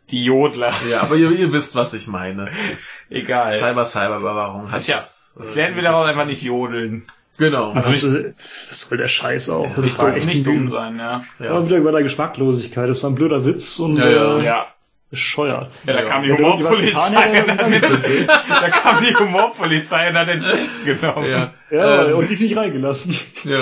[0.10, 2.50] die Jodler, Ja, aber ihr, ihr wisst, was ich meine.
[3.10, 3.54] egal.
[3.54, 7.06] Cyber Cyber Überwachung hat Tja, das, das äh, lernen wir daraus einfach nicht jodeln.
[7.38, 7.76] Genau.
[7.76, 9.76] Was, was soll der Scheiß auch?
[9.76, 11.24] Das Nicht war echt nicht ein dumm sein, ja.
[11.40, 11.66] Aber Ja.
[11.66, 12.90] wieder über der Geschmacklosigkeit.
[12.90, 14.38] Das war ein blöder Witz und Ja, ja.
[14.40, 14.66] äh, Ja,
[15.12, 15.72] bescheuert.
[15.86, 16.06] ja, da Ja.
[16.06, 17.14] kam die Humorpolizei
[18.28, 21.30] da kam die Humorpolizei und hat den festgenommen.
[21.30, 21.54] Ja.
[21.70, 23.16] Ja, Ähm, und dich nicht reingelassen.
[23.44, 23.60] ja.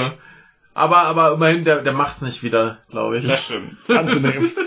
[0.73, 3.27] Aber, aber immerhin, der, der macht's nicht wieder, glaube ich.
[3.27, 3.75] Das stimmt.
[3.89, 4.51] Anzunehmen.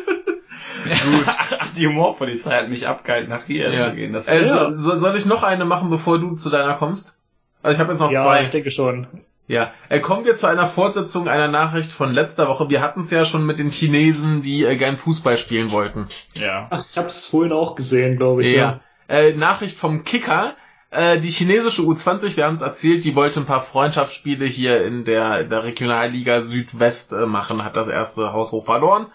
[1.26, 3.90] Ach, die Humorpolizei hat mich abgehalten, nach hier Ja.
[3.90, 4.12] zu gehen.
[4.12, 4.72] Das Äh, Ja.
[4.72, 7.17] so, soll ich noch eine machen, bevor du zu deiner kommst?
[7.62, 8.42] Also ich habe jetzt noch ja, zwei.
[8.42, 9.06] ich denke schon.
[9.48, 12.68] Ja, äh, kommen wir zu einer Fortsetzung einer Nachricht von letzter Woche.
[12.68, 16.08] Wir hatten es ja schon mit den Chinesen, die äh, gern Fußball spielen wollten.
[16.34, 16.66] ja.
[16.70, 18.54] Ach, ich habe es vorhin auch gesehen, glaube ich.
[18.54, 18.80] Ja.
[19.08, 20.54] Äh, Nachricht vom Kicker.
[20.90, 25.04] Äh, die chinesische U20, wir haben es erzählt, die wollte ein paar Freundschaftsspiele hier in
[25.04, 29.06] der, der Regionalliga Südwest äh, machen, hat das erste Haus hoch verloren.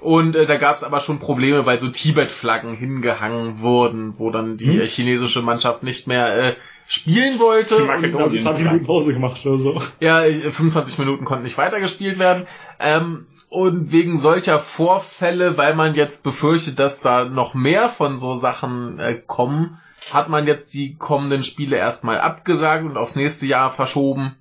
[0.00, 4.56] Und äh, da gab es aber schon Probleme, weil so Tibet-Flaggen hingehangen wurden, wo dann
[4.56, 4.80] die Hm.
[4.80, 6.54] äh, chinesische Mannschaft nicht mehr äh,
[6.86, 7.76] spielen wollte.
[7.76, 9.82] Die Und, Makedonien- Da haben sie 20 Minuten Pause gemacht oder so.
[10.00, 12.46] ja, äh, 25 Minuten konnten nicht weitergespielt werden.
[12.78, 18.36] Ähm, und wegen solcher Vorfälle, weil man jetzt befürchtet, dass da noch mehr von so
[18.36, 19.78] Sachen äh, kommen,
[20.12, 24.36] hat man jetzt die kommenden Spiele erstmal abgesagt und aufs nächste Jahr verschoben.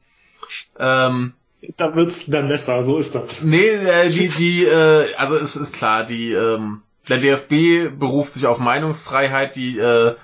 [0.78, 1.34] Ähm,
[1.76, 3.42] Da wird's dann besser, so ist das.
[3.42, 8.46] nee, äh, die, die, äh, also es ist klar, die ähm, der DFB beruft sich
[8.46, 10.16] auf Meinungsfreiheit, die äh,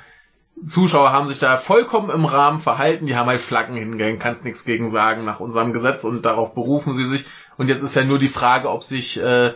[0.65, 4.65] Zuschauer haben sich da vollkommen im Rahmen verhalten, die haben halt Flaggen hingehängt, kannst nichts
[4.65, 7.26] gegen sagen nach unserem Gesetz und darauf berufen sie sich.
[7.57, 9.53] Und jetzt ist ja nur die Frage, ob sich äh,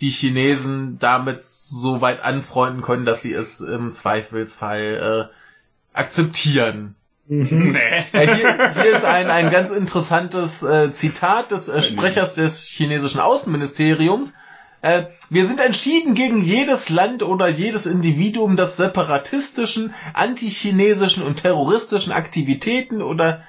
[0.00, 6.96] die Chinesen damit so weit anfreunden können, dass sie es im Zweifelsfall äh, akzeptieren.
[7.30, 7.72] Mhm.
[7.72, 8.04] Nee.
[8.12, 14.36] Hier, hier ist ein, ein ganz interessantes äh, Zitat des äh, Sprechers des chinesischen Außenministeriums.
[14.82, 22.12] Äh, wir sind entschieden gegen jedes Land oder jedes Individuum, das separatistischen, antichinesischen und terroristischen
[22.12, 23.42] Aktivitäten oder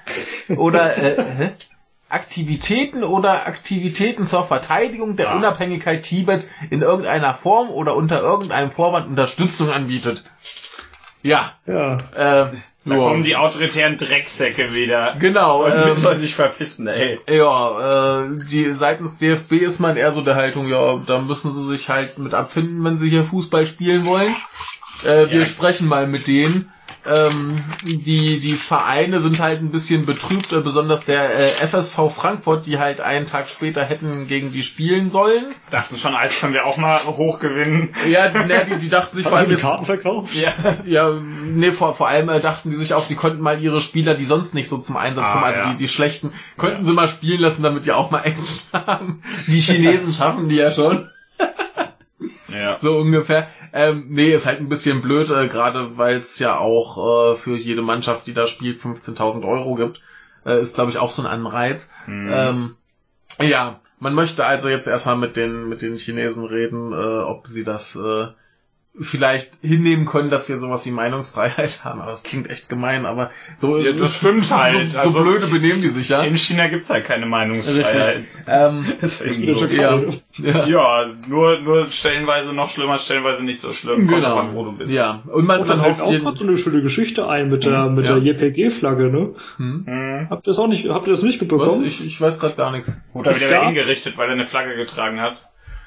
[0.56, 1.50] oder äh?
[2.08, 5.36] Aktivitäten oder Aktivitäten zur Verteidigung der Ah.
[5.36, 10.22] Unabhängigkeit Tibets in irgendeiner Form oder unter irgendeinem Vorwand Unterstützung anbietet.
[11.22, 11.98] Ja, Ja.
[12.14, 12.52] äh,
[12.84, 13.00] Da ja.
[13.00, 15.14] kommen die autoritären Drecksäcke wieder.
[15.20, 17.18] Genau, Sollen, ähm, sollen sich verpissen, ey.
[17.28, 21.64] Ja, äh, die seitens DFB ist man eher so der Haltung, ja, da müssen sie
[21.66, 24.34] sich halt mit abfinden, wenn sie hier Fußball spielen wollen.
[25.04, 25.44] Äh, wir Ja.
[25.44, 26.72] sprechen mal mit denen.
[27.04, 32.66] Ähm, die, die Vereine sind halt ein bisschen betrübt, äh, besonders der äh, FSV Frankfurt,
[32.66, 35.46] die halt einen Tag später hätten gegen die spielen sollen.
[35.70, 37.94] Dachten schon, als können wir auch mal hochgewinnen.
[38.08, 40.32] Ja, ne, die, die dachten sich vor allem die Karten verkauft?
[40.34, 40.52] Ja.
[40.84, 44.14] ja, nee, vor, vor allem äh, dachten die sich auch, sie konnten mal ihre Spieler,
[44.14, 45.70] die sonst nicht so zum Einsatz Ah, kommen, also ja.
[45.72, 48.46] die, die schlechten, könnten sie mal spielen lassen, damit die auch mal Action
[48.86, 49.22] haben.
[49.48, 51.08] Die Chinesen schaffen die ja schon,
[52.48, 52.78] Ja.
[52.80, 53.48] so ungefähr.
[53.72, 57.56] Ähm, nee, ist halt ein bisschen blöd, äh, gerade weil es ja auch äh, für
[57.56, 60.02] jede Mannschaft, die da spielt, 15.000 Euro gibt.
[60.44, 61.90] Äh, ist, glaube ich, auch so ein Anreiz.
[62.04, 62.30] Hm.
[62.32, 62.76] Ähm,
[63.40, 67.64] ja, man möchte also jetzt erstmal mit den, mit den Chinesen reden, äh, ob sie
[67.64, 68.26] das äh,
[69.00, 72.00] vielleicht hinnehmen können, dass wir sowas wie Meinungsfreiheit haben.
[72.02, 74.92] Aber das klingt echt gemein, aber so, Ja, das stimmt so, halt.
[74.92, 76.22] so, Also- blöde benehmen die sich ja.
[76.22, 78.24] In China gibt's halt keine Meinungsfreiheit.
[78.46, 79.74] Ähm, Das ist Türkei.
[79.76, 79.98] ja.
[80.30, 80.42] so.
[80.46, 84.06] Ja, nur, nur stellenweise noch schlimmer, stellenweise nicht so schlimm.
[84.08, 84.36] Genau.
[84.36, 84.92] an, wo du bist.
[84.94, 87.64] Ja, und man, Und dann man hofft auch gerade so eine schöne Geschichte ein mit
[87.64, 88.18] der, mit Ja.
[88.20, 89.34] der JPG-Flagge, ne?
[89.56, 90.26] hm?
[90.28, 91.40] Habt ihr das auch nicht, habt ihr das nicht Was?
[91.40, 91.84] mitbekommen?
[91.86, 93.00] Ich, ich weiß gerade gar nichts.
[93.14, 95.36] Wurde Es er wieder hingerichtet, weil er eine Flagge getragen hat.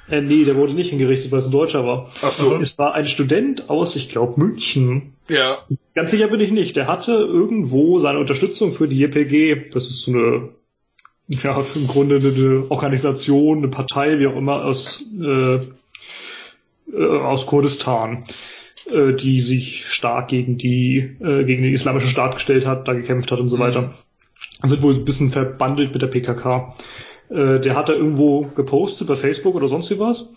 [0.09, 2.09] Äh, nee, der wurde nicht hingerichtet, weil es ein Deutscher war.
[2.21, 2.55] Ach so.
[2.57, 5.13] Es war ein Student aus, ich glaube, München.
[5.27, 5.57] Ja.
[5.95, 6.75] Ganz sicher bin ich nicht.
[6.75, 9.69] Der hatte irgendwo seine Unterstützung für die JPG.
[9.71, 10.49] Das ist so eine,
[11.27, 15.55] ja, im Grunde eine, eine Organisation, eine Partei, wie auch immer, aus, äh,
[16.93, 18.23] äh, aus Kurdistan,
[18.91, 23.31] äh, die sich stark gegen die, äh, gegen den islamischen Staat gestellt hat, da gekämpft
[23.31, 23.61] hat und so Mhm.
[23.61, 23.93] weiter.
[24.61, 26.75] Sind wohl ein bisschen verbandelt mit der PKK.
[27.35, 30.29] Äh, der hat da irgendwo gepostet bei Facebook oder sonst wie was.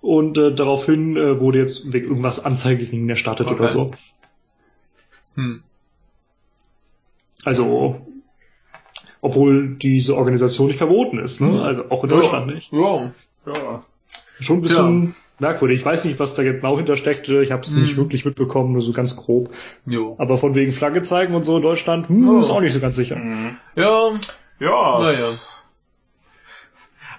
[0.00, 3.54] Und äh, daraufhin äh, wurde jetzt wegen irgendwas Anzeige gegen ihn erstattet Okay.
[3.60, 3.90] oder so.
[5.36, 5.62] Hm.
[7.44, 8.00] Also,
[9.20, 11.62] obwohl diese Organisation nicht verboten ist, ne?
[11.62, 12.72] Also auch in Deutschland nicht.
[12.72, 13.12] Ja.
[13.46, 13.80] Ja.
[14.40, 15.80] Schon ein bisschen merkwürdig.
[15.80, 17.42] Ich weiß nicht, was da genau hintersteckte.
[17.42, 18.02] Ich habe es nicht Mhm.
[18.02, 19.50] wirklich mitbekommen, nur so ganz grob.
[19.86, 20.16] Jo.
[20.18, 22.40] Aber von wegen Flagge zeigen und so in Deutschland, hm, Oh.
[22.40, 23.18] ist auch nicht so ganz sicher.
[23.76, 24.10] Ja,
[24.58, 25.00] Ja.
[25.00, 25.28] naja.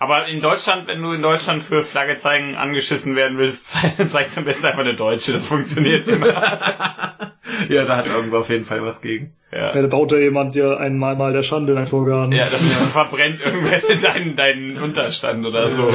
[0.02, 4.36] Aber in Deutschland, wenn du in Deutschland für Flagge zeigen angeschissen werden willst, ze- zeigst
[4.36, 5.34] du am besten einfach eine deutsche.
[5.34, 6.34] Das funktioniert immer.
[7.70, 9.36] Ja, da hat irgendwo auf jeden Fall was gegen.
[9.52, 9.76] ja.
[9.76, 12.32] Ja, da baut ja jemand dir einmal mal der Schande in ein Torgan.
[12.32, 15.92] Ja, dann verbrennt irgendwer deinen, deinen Unterstand oder so.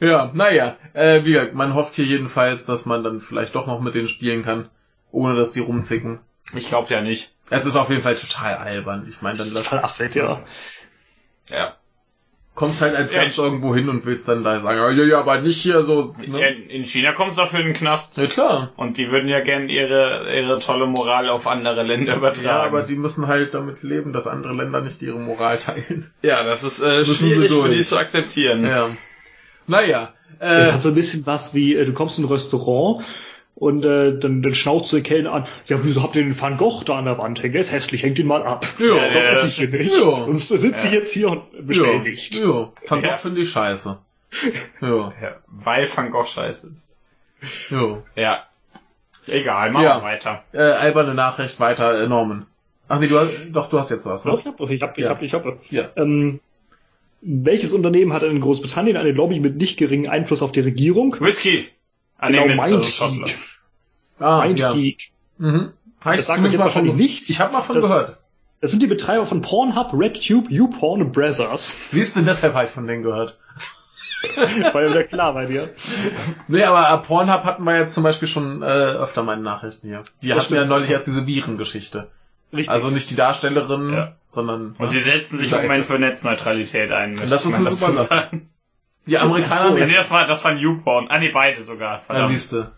[0.00, 3.80] Ja, naja, äh, wie gesagt, man hofft hier jedenfalls, dass man dann vielleicht doch noch
[3.80, 4.68] mit denen spielen kann,
[5.10, 6.20] ohne dass die rumzicken.
[6.54, 7.32] Ich glaube ja nicht.
[7.50, 9.06] Es ist auf jeden Fall total albern.
[9.08, 10.44] Ich meine, das dann ist total lass, affig, ja.
[11.50, 11.74] Ja.
[12.58, 15.40] Kommst halt als Gast irgendwo hin und willst dann da sagen, ja, ja, ja, aber
[15.40, 16.12] nicht hier so.
[16.26, 16.44] Ne?
[16.48, 18.16] In in China kommst du dafür in den Knast.
[18.16, 18.72] Ja klar.
[18.76, 22.46] Und die würden ja gern ihre, ihre tolle Moral auf andere Länder übertragen.
[22.46, 26.10] Ja, aber die müssen halt damit leben, dass andere Länder nicht ihre Moral teilen.
[26.22, 28.66] ja das ist äh, schwierig für die zu akzeptieren.
[28.66, 28.88] Ja.
[29.68, 30.12] Naja.
[30.40, 33.04] Es Äh, hat so ein bisschen was wie, äh, du kommst in ein Restaurant
[33.58, 36.84] und äh, dann, dann schnauzt der Kellner an, ja, wieso habt ihr den Van Gogh
[36.84, 37.52] da an der Wand hängen?
[37.54, 38.66] Der ist hässlich, hängt ihn mal ab.
[38.78, 39.92] Ja, das ja, esse ich hier nicht.
[39.98, 40.14] ja.
[40.14, 40.98] Sonst sitze ich Ja.
[40.98, 42.34] jetzt hier und bestell nicht.
[42.36, 43.16] Ja, Van Gogh Ja.
[43.16, 43.98] finde ich scheiße.
[44.80, 46.88] Ja, Ja, weil Van Gogh scheiße ist.
[47.70, 48.02] ja.
[48.14, 48.44] Ja.
[49.26, 49.98] Egal, machen Ja.
[49.98, 50.44] wir weiter.
[50.52, 52.46] Äh, alberne Nachricht weiter, äh, Norman.
[52.88, 54.40] Ach nee, du hast, doch, du hast jetzt was, Doch, ne?
[54.40, 55.10] ich hab, ich hab, ich Ja.
[55.10, 55.44] hab, ich hab.
[55.70, 55.88] Ja.
[55.96, 56.40] Ähm,
[57.20, 61.16] welches Unternehmen hat in Großbritannien eine Lobby mit nicht geringem Einfluss auf die Regierung?
[61.20, 61.68] Whisky.
[62.18, 62.94] Ah, Genau, nee, Mist, das ist MindGeek.
[62.94, 63.38] Schottland.
[64.18, 64.70] Ah, ja.
[64.72, 65.10] MindGeek.
[65.38, 65.72] Mhm.
[66.04, 67.30] Habe ich Das sagt zumindest mir mal von nichts.
[67.30, 68.18] Ich habe mal von Das- gehört.
[68.60, 71.76] Das sind die Betreiber von Pornhub, RedTube, YouPorn und Brazzers.
[71.92, 73.38] Siehst du, deshalb habe ich von denen gehört.
[74.72, 75.70] War ja wieder klar bei dir.
[76.48, 79.86] Nee, aber äh, Pornhub hatten wir jetzt zum Beispiel schon äh, öfter mal in Nachrichten
[79.86, 80.02] hier.
[80.22, 80.70] Die Das hatten ja stimmt.
[80.70, 82.08] neulich erst diese Virengeschichte.
[82.52, 82.68] Richtig.
[82.70, 84.16] Also nicht die Darstellerin, Ja.
[84.28, 85.62] sondern Und die setzen sich im.
[85.62, 87.16] Moment für Netzneutralität ein.
[87.16, 88.30] Und das ist eine super Sache.
[89.08, 89.96] Die Amerikaner Nee, nicht.
[89.96, 91.06] das war, das war Newborn.
[91.08, 91.98] Ah, nee, beide sogar.
[92.08, 92.30] Da Verdammt.
[92.30, 92.70] siehst du.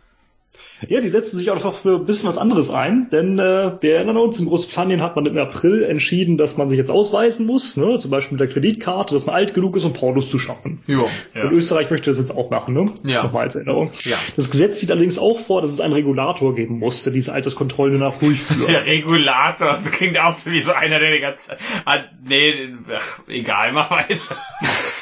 [0.89, 3.97] Ja, die setzen sich auch einfach für ein bisschen was anderes ein, denn äh, wir
[3.97, 7.77] erinnern uns, in Großbritannien hat man im April entschieden, dass man sich jetzt ausweisen muss,
[7.77, 7.99] ne?
[7.99, 10.83] zum Beispiel mit der Kreditkarte, dass man alt genug ist, um Pornos zu schauen.
[10.87, 11.07] Jo.
[11.35, 11.43] Ja.
[11.43, 12.93] Und Österreich möchte das jetzt auch machen, ne?
[13.05, 13.25] Ja.
[13.25, 13.91] Nochmal als Erinnerung.
[14.05, 14.17] Ja.
[14.37, 18.01] Das Gesetz sieht allerdings auch vor, dass es einen Regulator geben muss, der diese Alterskontrollen
[18.01, 18.67] danach durchführt.
[18.67, 22.55] Der Regulator, das klingt auch so wie so einer, der die ganze Zeit, ah, nee,
[22.91, 24.17] ach, egal, mach weiter.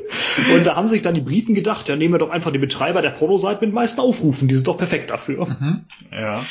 [0.54, 3.02] Und da haben sich dann die Briten gedacht, ja, nehmen wir doch einfach die Betreiber
[3.02, 5.46] der Pornoseiten mit den meisten Aufrufen, die sind doch perfekt dafür.
[5.46, 5.84] Mhm.
[6.10, 6.44] Ja.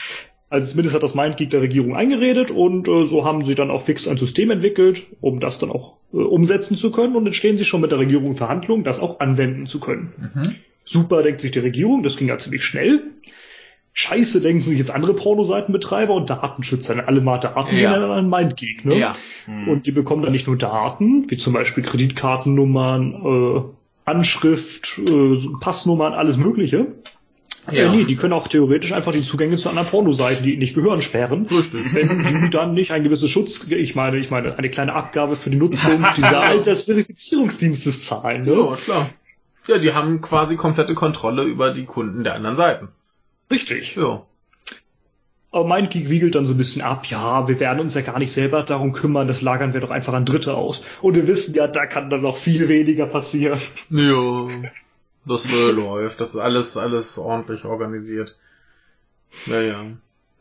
[0.50, 3.84] Also zumindest hat das MindGeek der Regierung eingeredet und äh, so haben sie dann auch
[3.84, 7.58] fix ein System entwickelt, um das dann auch äh, umsetzen zu können und jetzt stehen
[7.58, 10.12] sie schon mit der Regierung in Verhandlungen, das auch anwenden zu können.
[10.18, 10.56] Mhm.
[10.84, 13.02] Super, denkt sich die Regierung, das ging ja ziemlich schnell.
[13.94, 17.92] Scheiße, denken sich jetzt andere Pornoseitenbetreiber und Datenschützer, alle mal Daten Ja.
[17.92, 18.98] gehen dann an MindGeek, ne?
[18.98, 19.16] Ja.
[19.48, 23.62] Und die bekommen dann nicht nur Daten, wie zum Beispiel Kreditkartennummern, äh,
[24.06, 26.88] Anschrift, äh, Passnummern, alles Mögliche.
[27.70, 27.86] Ja.
[27.86, 30.74] Äh, nee, die können auch theoretisch einfach die Zugänge zu anderen Pornoseiten, die ihnen nicht
[30.74, 31.46] gehören, sperren.
[31.46, 31.94] Richtig.
[31.94, 35.50] Wenn die dann nicht ein gewisses Schutz, ich meine, ich meine, eine kleine Abgabe für
[35.52, 38.54] die Nutzung dieser Altersverifizierungsdienstes zahlen, ne?
[38.54, 39.10] Ja, klar.
[39.68, 42.88] Ja, die haben quasi komplette Kontrolle über die Kunden der anderen Seiten.
[43.52, 43.96] Richtig.
[43.96, 44.26] Ja.
[45.52, 48.32] Aber MindGeek wiegelt dann so ein bisschen ab, ja, wir werden uns ja gar nicht
[48.32, 50.86] selber darum kümmern, das lagern wir doch einfach an Dritte aus.
[51.02, 53.60] Und wir wissen ja, da kann dann noch viel weniger passieren.
[53.90, 54.48] Ja.
[55.24, 56.20] Das äh, läuft.
[56.20, 58.36] Das ist alles, alles ordentlich organisiert.
[59.46, 59.86] Naja.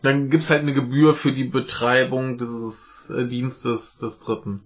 [0.01, 4.62] Dann gibt's halt eine Gebühr für die Betreibung dieses äh, Dienstes des Dritten.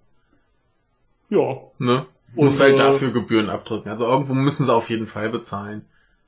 [1.29, 2.05] Ja, Ne?
[2.35, 3.89] Und, Muss halt äh, dafür Gebühren abdrücken.
[3.89, 5.85] Also irgendwo müssen sie auf jeden Fall bezahlen.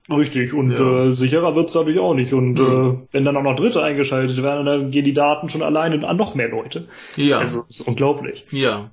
[0.10, 0.54] Richtig.
[0.54, 1.06] Und Ja.
[1.06, 2.34] äh, sicherer wird's dadurch auch nicht.
[2.34, 3.00] Und Mhm.
[3.10, 6.18] äh, wenn dann auch noch Dritte eingeschaltet werden, dann gehen die Daten schon alleine an
[6.18, 6.88] noch mehr Leute.
[7.16, 7.40] Ja.
[7.40, 8.46] Also das ist unglaublich.
[8.52, 8.92] ja.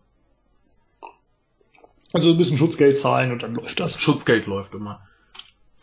[2.12, 4.00] Also ein bisschen Schutzgeld zahlen und dann läuft das.
[4.00, 5.00] Schutzgeld läuft immer.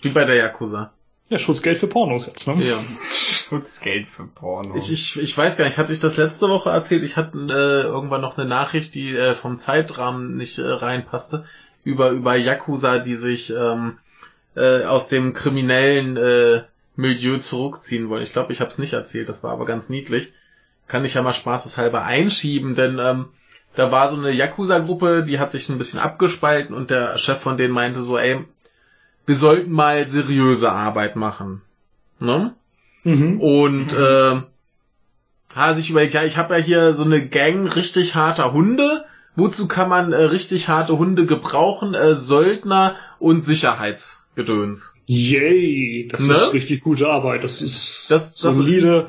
[0.01, 0.93] Wie bei der Yakuza.
[1.29, 2.63] Ja, Schutzgeld für Pornos jetzt, ne?
[2.63, 2.79] Ja.
[3.11, 4.75] Schutzgeld für Porno.
[4.75, 7.03] Ich, ich, ich weiß gar nicht, hatte ich das letzte Woche erzählt?
[7.03, 11.43] Ich hatte äh, irgendwann noch eine Nachricht, die äh, vom Zeitrahmen nicht äh, reinpasste,
[11.83, 13.97] über, über Yakuza, die sich ähm,
[14.55, 16.63] äh, aus dem kriminellen äh,
[16.95, 18.23] Milieu zurückziehen wollen.
[18.23, 20.33] Ich glaube, ich habe es nicht erzählt, das war aber ganz niedlich.
[20.87, 23.29] Kann ich ja mal spaßeshalber einschieben, denn ähm,
[23.75, 27.57] da war so eine Yakuza-Gruppe, die hat sich ein bisschen abgespalten und der Chef von
[27.57, 28.45] denen meinte so, ey,
[29.25, 31.61] wir sollten mal seriöse Arbeit machen.
[32.19, 32.53] Ne?
[33.03, 33.39] Mhm.
[33.39, 34.41] Und äh,
[35.55, 39.05] hat sich überlegt, ja, ich habe ja hier so eine Gang richtig harter Hunde.
[39.35, 41.93] Wozu kann man äh, richtig harte Hunde gebrauchen?
[41.93, 43.43] Äh, Söldner und
[44.35, 44.93] Sicherheitsgedöns.
[45.05, 46.33] Yay, das Ne?
[46.33, 47.43] ist richtig gute Arbeit.
[47.43, 49.07] Das ist Das- das- solide.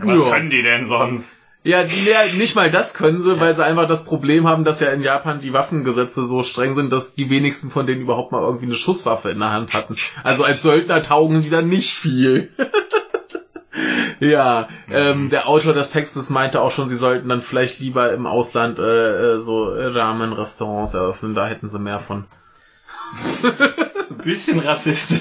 [0.00, 0.30] Was Ja.
[0.30, 1.46] können die denn sonst?
[1.64, 4.90] Ja, nee, nicht mal das können sie, weil sie einfach das Problem haben, dass ja
[4.90, 8.66] in Japan die Waffengesetze so streng sind, dass die wenigsten von denen überhaupt mal irgendwie
[8.66, 9.96] eine Schusswaffe in der Hand hatten.
[10.22, 12.52] Also als Söldner taugen die dann nicht viel.
[14.20, 18.26] ja, ähm, der Autor des Textes meinte auch schon, sie sollten dann vielleicht lieber im
[18.26, 22.24] Ausland äh, äh, so Ramen-Restaurants eröffnen, da hätten sie mehr von.
[24.08, 25.20] So ein bisschen rassistisch.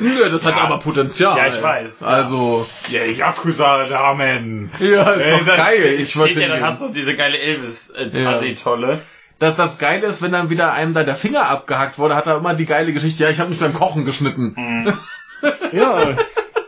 [0.00, 0.62] Nö, das hat Ja.
[0.64, 1.36] aber Potenzial.
[1.36, 2.06] Ja, ich weiß, ja.
[2.06, 4.70] Also, Ja, Yakuza-Ramen.
[4.78, 5.76] ja, ist doch Äh, das geil.
[5.78, 9.00] steht- Ich steht wollte ja dann hat so diese geile Elvis-Tassi-Tolle.
[9.38, 12.36] dass das Geile ist, wenn dann wieder einem da der Finger abgehackt wurde, hat er
[12.36, 14.54] immer die geile Geschichte, ja, ich habe mich beim Kochen geschnitten.
[14.56, 14.98] Mhm.
[15.72, 16.20] Ja, Das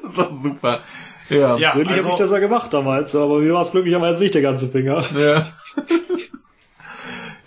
[0.05, 0.81] ist doch super.
[1.29, 1.57] Ja.
[1.57, 4.35] Ja, persönlich also- habe ich das ja gemacht damals, aber mir war es glücklicherweise nicht
[4.35, 5.05] der ganze Finger.
[5.19, 5.47] Ja,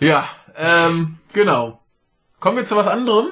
[0.00, 0.24] ja
[0.56, 1.80] ähm, genau.
[2.40, 3.28] Kommen wir zu was anderem.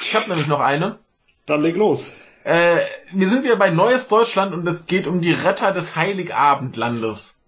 [0.00, 0.98] Ich habe nämlich noch eine.
[1.46, 2.10] Dann leg los.
[2.44, 2.78] Äh,
[3.12, 7.40] wir sind wieder bei Neues Deutschland und es geht um die Retter des Heiligabendlandes.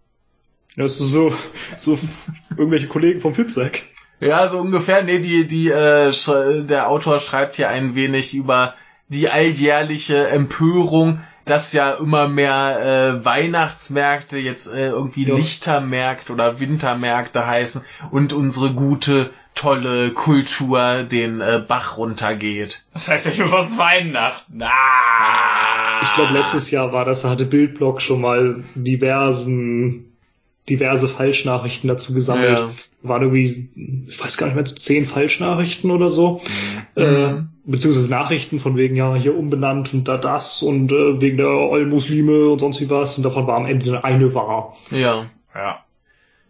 [0.76, 1.32] Das ist so,
[1.76, 1.98] so
[2.51, 3.86] irgendwelche Kollegen vom Fitzek.
[4.20, 5.02] Ja, so ungefähr.
[5.02, 6.12] Nee, die, die, äh,
[6.64, 8.74] der Autor schreibt hier ein wenig über
[9.09, 15.36] die alljährliche Empörung, dass ja immer mehr äh, Weihnachtsmärkte jetzt äh, irgendwie Ja.
[15.36, 22.85] Lichtermärkte oder Wintermärkte heißen und unsere gute, tolle Kultur den äh, Bach runtergeht.
[22.93, 24.62] Das heißt ja schon fast Weihnachten.
[24.62, 26.01] Ah.
[26.02, 30.16] Ich glaube, letztes Jahr war das, da hatte Bildblock schon mal diversen,
[30.68, 32.59] diverse Falschnachrichten dazu gesammelt.
[32.59, 32.70] Ja.
[33.02, 36.40] Waren irgendwie, ich weiß gar nicht mehr, zehn Falschnachrichten oder so.
[36.94, 37.02] Mhm.
[37.02, 41.48] Äh, beziehungsweise Nachrichten von wegen, ja, hier umbenannt und da das und äh, wegen der
[41.48, 43.16] Oll-Muslime und sonst wie was.
[43.16, 44.74] Und davon war am Ende nur eine wahr.
[44.93, 45.26] Ja.
[45.52, 45.85] Ja.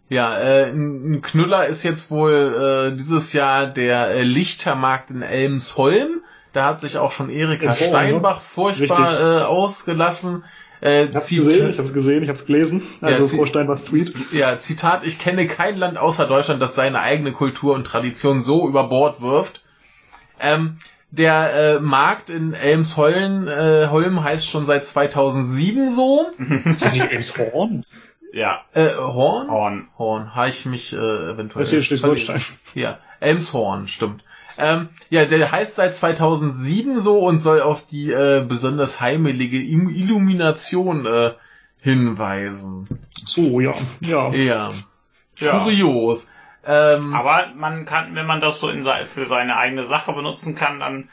[0.09, 6.21] Ja, äh, ein Knüller ist jetzt wohl äh, dieses Jahr der äh, Lichtermarkt in Elmsholm.
[6.51, 8.41] Da hat sich auch schon Erika Form, Steinbach ne?
[8.43, 9.19] furchtbar Richtig.
[9.25, 10.43] äh, ausgelassen.
[10.81, 12.81] Äh, Ich hab's Zit- gesehen, ich hab's gesehen, ich hab's gelesen.
[13.01, 14.13] Also Ja, Frau Steinbachs Tweet.
[14.31, 18.67] Ja, Zitat, ich kenne kein Land außer Deutschland, das seine eigene Kultur und Tradition so
[18.67, 19.61] über Bord wirft.
[20.39, 20.77] Ähm,
[21.11, 26.27] der äh, Markt in Elmsholm äh, Holm heißt schon seit 2007 so.
[26.65, 27.85] Ist das nicht Elmshorn?
[28.31, 29.49] Ja, Äh, Horn?
[29.49, 29.87] Horn.
[29.97, 30.35] Horn.
[30.35, 31.61] Habe ich mich äh, eventuell.
[31.63, 32.41] Das ist hier Schleswig-Holstein.
[32.75, 34.23] Ja, Elmshorn, stimmt.
[34.57, 39.89] Ähm, ja, der heißt seit 2007 so und soll auf die äh, besonders heimelige Im-
[39.89, 41.31] Illumination äh,
[41.81, 42.87] hinweisen.
[43.25, 43.73] So, ja.
[44.01, 44.31] Ja.
[44.33, 44.69] Ja.
[45.37, 45.59] Ja.
[45.59, 46.29] Kurios.
[46.65, 50.79] Ähm, Aber man kann, wenn man das so in für seine eigene Sache benutzen kann,
[50.79, 51.09] dann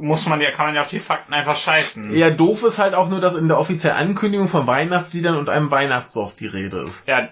[0.00, 2.12] muss man ja, kann man ja auf die Fakten einfach scheißen.
[2.14, 5.70] ja, doof ist halt auch nur, dass in der offiziellen Ankündigung von Weihnachtsliedern und einem
[5.70, 7.06] Weihnachtsdorf die Rede ist.
[7.08, 7.28] Ja.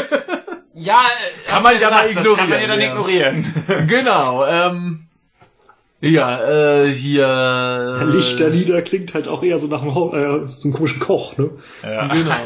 [0.74, 1.00] ja,
[1.48, 2.90] Kann man ja mal das Kann man ja ignorieren, dann ja.
[2.90, 3.54] ignorieren.
[3.88, 5.06] genau, ähm,
[6.00, 7.98] ja, äh, hier...
[8.04, 11.50] Lichterlieder klingt halt auch eher so nach einem, äh, so einem komischen Koch, ne?
[11.82, 12.08] Ja.
[12.08, 12.36] Genau.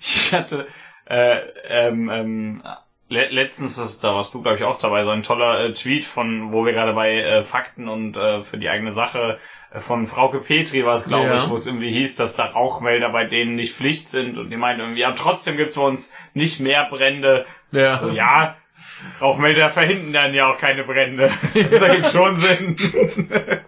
[0.00, 0.66] Ich hatte
[1.08, 1.38] äh,
[1.68, 2.62] ähm, ähm,
[3.08, 6.04] le letztens, ist, da warst du glaube ich auch dabei, so ein toller äh, Tweet
[6.04, 9.38] von, wo wir gerade bei äh, Fakten und äh, für die eigene Sache
[9.72, 11.36] äh, von Frauke Petri war es, glaube Ja.
[11.36, 14.56] ich, wo es irgendwie hieß, dass da Rauchmelder bei denen nicht Pflicht sind und die
[14.56, 17.46] meinten irgendwie, ja trotzdem gibt's bei uns nicht mehr Brände.
[17.72, 18.00] Ja.
[18.02, 18.56] So, ja,
[19.20, 21.30] Rauchmelder verhindern dann ja auch keine Brände.
[21.54, 22.76] das ergibt schon Sinn.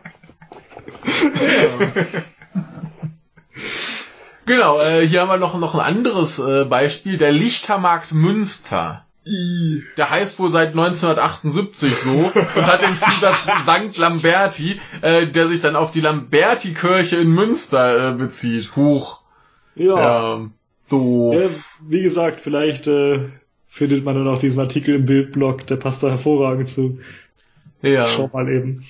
[4.46, 9.06] Genau, äh, hier haben wir noch, noch ein anderes äh, Beispiel, der Lichtermarkt Münster.
[9.26, 13.98] Der heißt wohl seit 1978 so und hat den Zusatz St.
[13.98, 18.74] Lamberti, äh, der sich dann auf die Lamberti-Kirche in Münster äh, bezieht.
[18.76, 19.20] Huch.
[19.74, 20.00] Ja.
[20.00, 20.50] Ja,
[20.88, 21.34] doof.
[21.34, 21.48] Ja,
[21.88, 23.28] wie gesagt, vielleicht äh,
[23.66, 26.98] findet man dann auch diesen Artikel im Bildblog, der passt da hervorragend zu.
[27.82, 28.06] Ja.
[28.06, 28.84] Schau mal eben.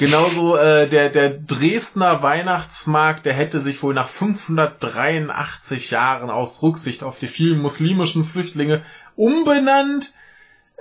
[0.00, 7.02] Genauso äh, der, der Dresdner Weihnachtsmarkt, der hätte sich wohl nach 583 Jahren aus Rücksicht
[7.02, 8.80] auf die vielen muslimischen Flüchtlinge
[9.14, 10.14] umbenannt.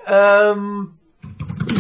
[0.08, 0.92] Ähm,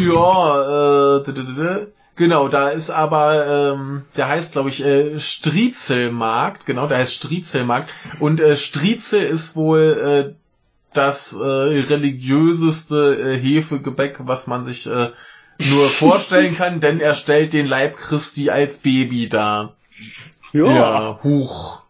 [0.02, 1.88] ja, äh,
[2.18, 7.94] genau, da ist aber, ähm, der heißt, glaube ich, äh, Striezelmarkt, genau, der heißt Striezelmarkt.
[8.20, 10.36] Und äh, Striezel ist wohl äh,
[10.94, 15.12] das äh, religiöseste äh, Hefegebäck, was man sich äh,
[15.60, 19.76] nur vorstellen kann, denn er stellt den Leib Christi als Baby dar.
[20.54, 21.20] Ja.
[21.24, 21.84] huch.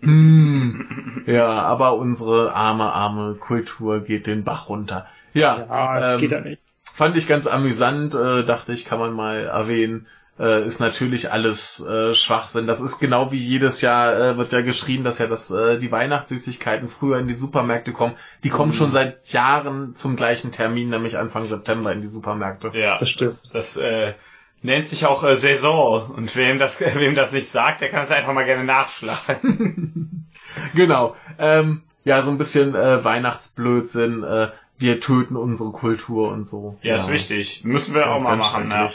[0.00, 1.24] Hm.
[1.26, 5.06] Ja, aber unsere arme, arme Kultur geht den Bach runter.
[5.34, 6.62] Ja, Ja, es ähm, geht ja nicht.
[6.84, 10.06] fand ich ganz amüsant, äh, dachte ich, kann man mal erwähnen.
[10.38, 12.66] Äh, ist natürlich alles äh, Schwachsinn.
[12.66, 15.90] Das ist genau wie jedes Jahr äh, wird ja geschrien, dass ja das, äh, die
[15.90, 18.16] Weihnachtssüßigkeiten früher in die Supermärkte kommen.
[18.44, 22.70] Die kommen schon seit Jahren zum gleichen Termin, nämlich Anfang September in die Supermärkte.
[22.74, 23.54] Ja, Das stimmt.
[23.54, 24.12] das äh,
[24.60, 26.10] nennt sich auch äh, Saison.
[26.10, 30.22] Und wem das, wem das nicht sagt, der kann es einfach mal gerne nachschlagen.
[30.74, 31.16] Genau.
[31.38, 34.22] Ähm, ja, so ein bisschen äh, Weihnachtsblödsinn.
[34.22, 34.48] Äh,
[34.78, 36.78] wir töten unsere Kultur und so.
[36.82, 37.62] Ja, ist wichtig.
[37.64, 38.70] Müssen wir auch Ganz, mal ganz machen.
[38.70, 38.90] Ja.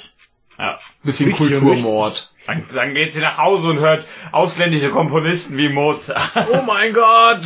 [0.61, 0.79] Ja.
[1.03, 2.31] Bisschen Kulturmord.
[2.45, 6.47] Dann, dann geht sie nach Hause und hört ausländische Komponisten wie Mozart.
[6.53, 7.41] Oh mein Gott!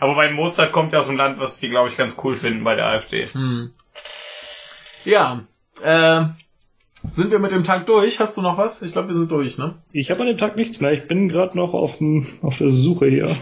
[0.00, 2.64] Aber bei Mozart kommt ja aus einem Land, was die, glaube ich, ganz cool finden
[2.64, 3.28] bei der AfD.
[3.32, 3.72] Hm.
[5.04, 5.44] Ja,
[5.84, 6.24] äh,
[7.10, 8.20] sind wir mit dem Tag durch?
[8.20, 8.82] Hast du noch was?
[8.82, 9.74] Ich glaube, wir sind durch, ne?
[9.92, 10.92] Ich habe an dem Tag nichts mehr.
[10.92, 13.36] Ich bin gerade noch auf, dem, auf der Suche hier.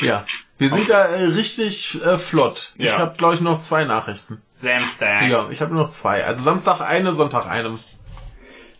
[0.00, 0.24] Ja.
[0.58, 2.72] Wir sind da äh, richtig äh, flott.
[2.78, 2.98] Ich Ja.
[2.98, 4.40] habe, glaube ich, noch zwei Nachrichten.
[4.48, 5.28] Samstag.
[5.28, 6.24] Ja, ich habe nur noch zwei.
[6.24, 7.78] Also Samstag eine, Sonntag eine.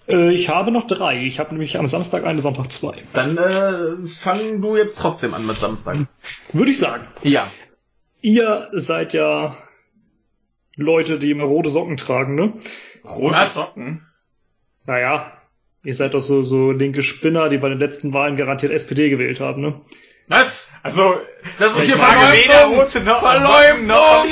[0.08, 1.22] Äh, ich habe noch drei.
[1.24, 2.92] Ich habe nämlich am Samstag eine, Sonntag zwei.
[3.12, 6.06] Dann äh, fang du jetzt trotzdem an mit Samstag.
[6.52, 7.06] Würde ich sagen.
[7.24, 7.50] Ja.
[8.22, 9.56] Ihr seid ja
[10.76, 12.54] Leute, die immer rote Socken tragen, ne?
[13.08, 13.54] Rote Was?
[13.54, 14.06] Socken.
[14.86, 15.32] Naja,
[15.84, 19.40] ihr seid doch so, so linke Spinner, die bei den letzten Wahlen garantiert SPD gewählt
[19.40, 19.80] haben, ne?
[20.28, 20.72] Was?
[20.82, 21.14] Also,
[21.58, 22.86] Das ist ich hier Verleumdung!
[22.88, 24.26] Verleumdung!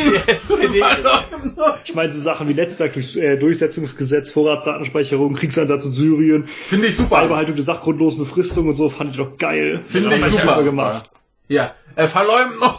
[0.45, 1.75] Verleumdung!
[1.85, 7.21] Ich meine, so Sachen wie Netzwerkdurchsetzungsgesetz, Vorratsdatenspeicherung, Kriegseinsatz in Syrien, Finde ich super.
[7.21, 9.83] Beibehaltung der sachgrundlosen Befristung und so, fand ich doch geil.
[9.85, 10.65] Finde Das ich ihr super.
[10.65, 11.11] gemacht.
[11.47, 11.75] Ja.
[11.95, 12.75] Äh, Verleumdung!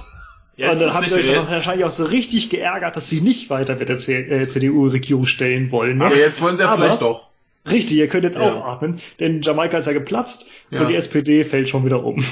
[0.58, 3.50] Jetzt und dann habt ihr euch doch wahrscheinlich auch so richtig geärgert, dass sie nicht
[3.50, 5.98] weiter mit der C äh, CDU-Regierung stellen wollen.
[5.98, 6.06] Ne?
[6.06, 7.28] Aber jetzt wollen sie ja Aber- vielleicht doch.
[7.70, 8.44] Richtig, ihr könnt jetzt Ja.
[8.44, 10.82] aufatmen, denn Jamaika ist ja geplatzt Ja.
[10.82, 12.24] und die SPD fällt schon wieder um.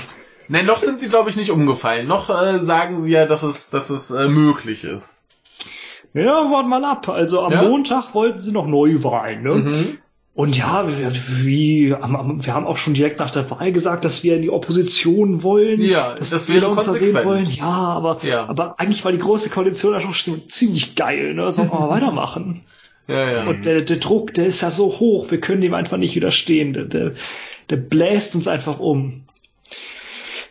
[0.48, 2.08] Nein, noch sind sie, glaube ich, nicht umgefallen.
[2.08, 5.24] Noch äh, sagen sie ja, dass es, dass es äh, möglich ist.
[6.14, 7.10] Ja, warten mal ab.
[7.10, 7.64] Also am Ja?
[7.64, 9.41] Montag wollten sie noch Neuwahlen.
[9.41, 9.56] Ne?
[9.56, 9.98] Mhm.
[10.36, 10.88] Und ja,
[11.44, 14.50] wir, am- wir haben auch schon direkt nach der Wahl gesagt, dass wir in die
[14.50, 15.80] Opposition wollen.
[15.82, 17.46] Ja, dass das wir uns da sehen wollen.
[17.46, 18.48] Ja, aber, Ja.
[18.50, 21.36] aber eigentlich war die große Koalition ja schon ziemlich geil.
[21.36, 21.52] Ne?
[21.52, 22.62] Sollen wir mal weitermachen.
[23.08, 23.46] Ja, ja.
[23.48, 26.74] Und der, der Druck, der ist ja so hoch, wir können dem einfach nicht widerstehen.
[26.74, 27.12] Der, der,
[27.70, 29.26] der bläst uns einfach um.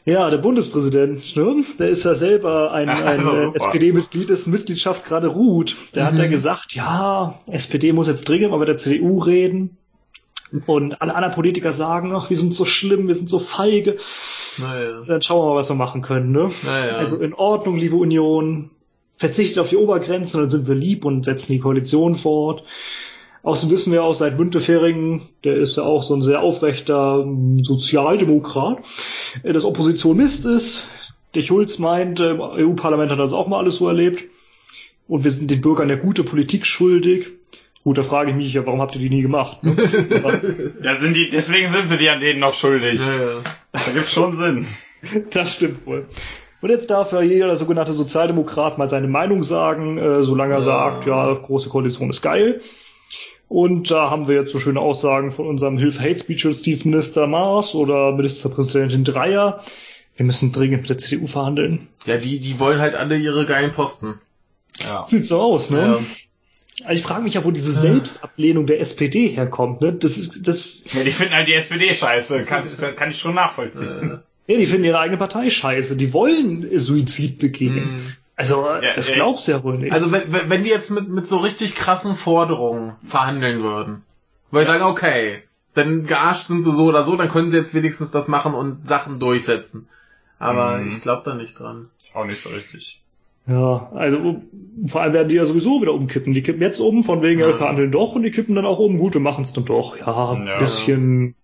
[0.05, 1.65] Ja, der Bundespräsident, ne?
[1.79, 3.55] der ist ja selber ein, ein Also äh.
[3.55, 5.77] SPD-Mitglied, dessen Mitgliedschaft gerade ruht.
[5.95, 6.19] Der hat Mhm.
[6.20, 9.77] ja gesagt, ja, SPD muss jetzt dringend mal mit der CDU reden.
[10.66, 13.97] Und alle anderen Politiker sagen, ach, wir sind so schlimm, wir sind so feige.
[14.59, 15.03] Naja.
[15.07, 16.31] Dann schauen wir mal, was wir machen können.
[16.31, 16.51] Ne?
[16.65, 16.97] Naja.
[16.97, 18.70] Also in Ordnung, liebe Union.
[19.16, 22.65] Verzichtet auf die Obergrenzen, dann sind wir lieb und setzen die Koalition fort.
[23.43, 27.64] Außerdem wissen wir auch seit Müntefering, der ist ja auch so ein sehr aufrechter ähm,
[27.64, 28.78] Sozialdemokrat,
[29.43, 30.86] äh, dass Opposition Mist ist.
[31.35, 34.24] Der Schulz meint, äh, im EU-Parlament hat das auch mal alles so erlebt.
[35.09, 37.32] Und wir sind den Bürgern ja gute Politik schuldig.
[37.82, 39.64] Gut, da frage ich mich ja, warum habt ihr die nie gemacht?
[39.64, 39.77] Ne?
[40.82, 43.01] Ja, sind die, deswegen sind sie die an denen noch schuldig.
[43.01, 43.40] Naja.
[43.73, 44.66] Da gibt's schon Sinn.
[45.31, 46.06] Das stimmt wohl.
[46.60, 50.62] Und jetzt darf ja jeder sogenannte Sozialdemokrat mal seine Meinung sagen, äh, solange er Ja.
[50.62, 52.60] sagt, ja, große Koalition ist geil.
[53.53, 59.59] Und da haben wir jetzt so schöne Aussagen von unserem Hilfe-Hate-Speech-Justizminister Maas oder Ministerpräsidentin Dreier.
[60.16, 61.89] Wir müssen dringend mit der CDU verhandeln.
[62.07, 64.19] Ja, die, die wollen halt alle ihre geilen Posten.
[64.81, 65.05] Ja.
[65.05, 65.81] Sieht so aus, ne?
[65.81, 66.87] Ja.
[66.87, 69.93] Also ich frage mich ja, wo diese Selbstablehnung der SPD herkommt, ne?
[69.93, 72.45] Das ist, das, ja die finden halt die SPD scheiße.
[72.45, 72.65] Kann,
[72.97, 74.23] kann ich schon nachvollziehen.
[74.47, 75.97] Äh, ja, die finden ihre eigene Partei scheiße.
[75.97, 78.16] Die wollen Suizid begehen.
[78.43, 78.66] Also,
[78.97, 79.14] das ja.
[79.14, 79.93] glaubst du ja wohl nicht.
[79.93, 84.02] Also wenn, wenn wenn die jetzt mit, mit so richtig krassen Forderungen verhandeln würden,
[84.51, 85.43] weil sie sagen, okay,
[85.74, 88.86] dann gearscht sind sie so oder so, dann können sie jetzt wenigstens das machen und
[88.86, 89.89] Sachen durchsetzen.
[90.39, 90.89] Aber Mhm.
[90.89, 91.89] ich glaube da nicht dran.
[92.14, 93.01] Auch nicht so richtig.
[93.47, 94.39] Ja, also
[94.86, 96.32] vor allem werden die ja sowieso wieder umkippen.
[96.32, 97.59] Die kippen jetzt um, von wegen, ja, wir Ja.
[97.59, 99.97] verhandeln doch, und die kippen dann auch um, gut, wir machen es dann doch.
[99.98, 100.59] Ja, ein Ja.
[100.59, 101.35] bisschen,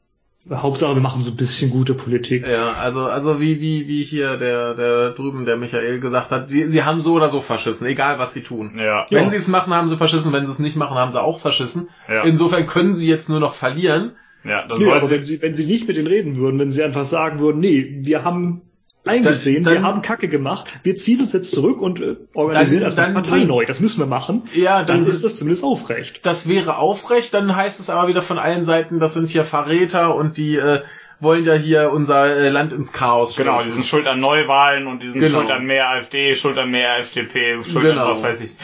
[0.51, 2.47] Hauptsache, wir machen so ein bisschen gute Politik.
[2.47, 6.71] Ja, also also wie wie wie hier der der drüben der Michael gesagt hat, sie,
[6.71, 8.75] sie haben so oder so verschissen, egal was sie tun.
[8.79, 9.07] Ja.
[9.11, 9.31] Wenn Ja.
[9.31, 11.89] sie es machen, haben sie verschissen, wenn sie es nicht machen, haben sie auch verschissen.
[12.09, 12.23] Ja.
[12.25, 14.13] Insofern können sie jetzt nur noch verlieren.
[14.45, 16.71] Ja, dann Nee, sollte aber wenn sie, wenn sie nicht mit denen reden würden, wenn
[16.71, 18.63] sie einfach sagen würden, nee, wir haben
[19.09, 22.87] eingesehen, Dann- wir haben Kacke gemacht, wir ziehen uns jetzt zurück und äh, organisieren Dann-
[22.87, 26.25] erstmal dann Partei neu, das müssen wir machen, Ja, dann dann ist das zumindest aufrecht.
[26.27, 30.15] das wäre aufrecht, dann heißt es aber wieder von allen Seiten, das sind hier Verräter
[30.15, 30.81] und die äh,
[31.21, 33.75] wollen ja hier unser äh, Land ins Chaos Genau, die stürzen.
[33.75, 35.39] sind schuld an Neuwahlen und die sind Genau.
[35.41, 38.05] schuld an mehr AfD, schuld an mehr FDP, schuld Genau.
[38.05, 38.57] an was weiß ich.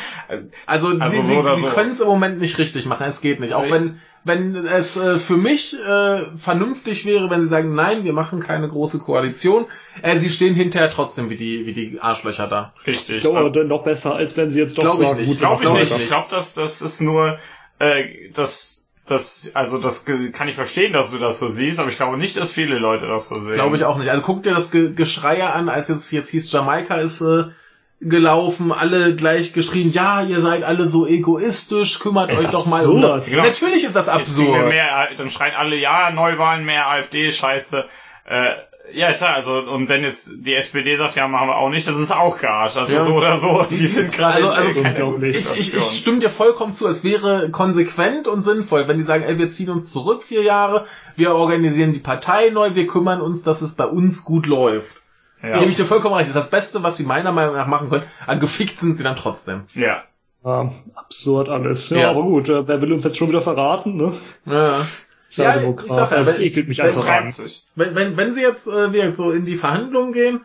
[0.67, 1.67] Also, Also sie, so sie, so.
[1.69, 3.55] können es im Moment nicht richtig machen, es geht nicht.
[3.55, 3.81] Auch Richtig.
[3.81, 8.41] wenn wenn es äh, für mich äh, vernünftig wäre, wenn sie sagen, nein, wir machen
[8.41, 9.67] keine große Koalition,
[10.01, 12.73] äh, sie stehen hinterher trotzdem wie die wie die Arschlöcher da.
[12.87, 13.17] Richtig.
[13.17, 15.29] Ich glaube aber dann noch besser, als wenn sie jetzt doch Glaub ich sagen, nicht.
[15.29, 15.89] gut, Glaube ich Glaub nicht.
[15.89, 16.09] ich Ich nicht.
[16.09, 17.39] glaube, das, das ist nur,
[17.79, 21.97] äh, das, das, also das kann ich verstehen, dass du das so siehst, aber ich
[21.97, 23.55] glaube nicht, dass viele Leute das so sehen.
[23.55, 24.11] Glaube ich auch nicht.
[24.11, 27.45] Also guck dir das Ge Geschreie an, als jetzt jetzt hieß Jamaika ist äh,
[28.01, 32.67] gelaufen, alle gleich geschrien, ja, ihr seid alle so egoistisch, kümmert Es euch ist doch
[32.67, 33.25] mal um das.
[33.27, 33.43] Genau.
[33.43, 34.69] Natürlich ist das absurd.
[34.69, 37.85] Mehr, dann schreien alle, ja, Neuwahlen, mehr AfD, scheiße.
[38.27, 38.53] Äh,
[38.93, 41.89] ja, ist ja, also, und wenn jetzt die SPD sagt, ja, machen wir auch nicht,
[41.89, 42.77] dann ist auch gearscht.
[42.77, 43.05] Also Ja.
[43.05, 44.51] so oder so, die sind gerade Also-
[44.83, 46.87] also Ich, ich, ich stimme dir vollkommen zu.
[46.87, 50.85] Es wäre konsequent und sinnvoll, wenn die sagen, ey, wir ziehen uns zurück vier Jahre,
[51.17, 55.01] wir organisieren die Partei neu, wir kümmern uns, dass es bei uns gut läuft.
[55.43, 55.59] ja.
[55.59, 56.29] Gebe ich dir vollkommen recht.
[56.29, 58.05] Das ist das Beste, was sie meiner Meinung nach machen können.
[58.27, 59.63] Aber gefickt sind sie dann trotzdem.
[59.75, 60.03] ja.
[60.47, 61.89] Ja, absurd alles.
[61.89, 62.11] Ja, Ja.
[62.11, 64.13] aber gut, äh, wer will uns jetzt schon wieder verraten, ne?
[64.45, 64.87] Ja.
[65.37, 65.87] Sozialdemokrat.
[65.87, 67.35] ich sag ja, das wenn- ekelt mich wenn- einfach an.
[67.75, 70.41] Wenn, wenn, wenn sie jetzt äh, wir so in die Verhandlungen gehen,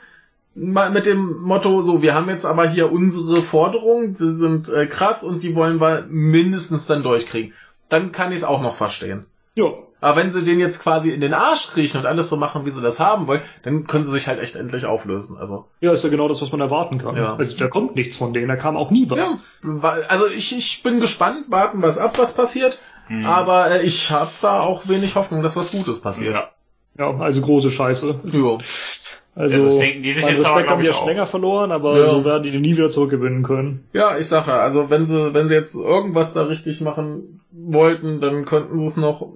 [0.56, 4.88] mal mit dem Motto, so, wir haben jetzt aber hier unsere Forderungen, die sind äh,
[4.88, 7.54] krass und die wollen wir mindestens dann durchkriegen.
[7.90, 9.26] Dann kann ich es auch noch verstehen.
[9.56, 9.66] Ja,
[10.02, 12.72] Aber wenn sie den jetzt quasi in den Arsch kriechen und alles so machen, wie
[12.72, 15.38] sie das haben wollen, dann können sie sich halt echt endlich auflösen.
[15.38, 17.16] Also, ja, ist ja genau das, was man erwarten kann.
[17.18, 17.36] Ja.
[17.36, 19.38] Also da kommt nichts von denen, da kam auch nie was.
[19.64, 22.80] ja, also ich, ich bin gespannt, warten wir es ab, was passiert.
[23.10, 23.26] Mhm.
[23.26, 26.36] Aber äh, ich habe da auch wenig Hoffnung, dass was Gutes passiert.
[26.36, 26.50] Ja.
[26.98, 28.20] Ja, also große Scheiße.
[28.32, 28.60] Jo.
[29.36, 31.08] Also, Ja, das denken die sich mein jetzt aber, Respekt glaub haben die ja schon
[31.08, 32.06] länger verloren, aber Ja.
[32.06, 33.88] so werden die nie wieder zurückgewinnen können.
[33.94, 38.20] Ja, ich sage ja, also wenn sie, wenn sie jetzt irgendwas da richtig machen wollten,
[38.22, 39.32] dann könnten sie es noch.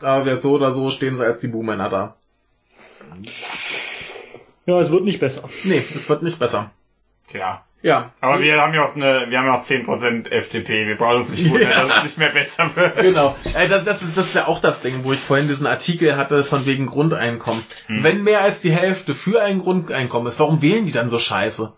[0.00, 2.16] Aber jetzt so oder so stehen sie als die Buhmänner da.
[4.66, 5.48] Ja, es wird nicht besser.
[5.64, 6.70] Nee, es wird nicht besser.
[7.32, 7.64] Ja.
[7.82, 8.12] Ja.
[8.20, 10.86] Aber wir haben ja auch eine, wir haben ja auch 10% FDP.
[10.86, 11.84] Wir brauchen uns nicht wundern, Ja.
[11.84, 12.96] dass es nicht mehr besser wird.
[12.98, 13.34] Genau.
[13.54, 16.16] Äh, das, das, ist, das ist ja auch das Ding, wo ich vorhin diesen Artikel
[16.16, 17.64] hatte von wegen Grundeinkommen.
[17.86, 18.04] Hm.
[18.04, 21.72] Wenn mehr als die Hälfte für ein Grundeinkommen ist, warum wählen die dann so scheiße?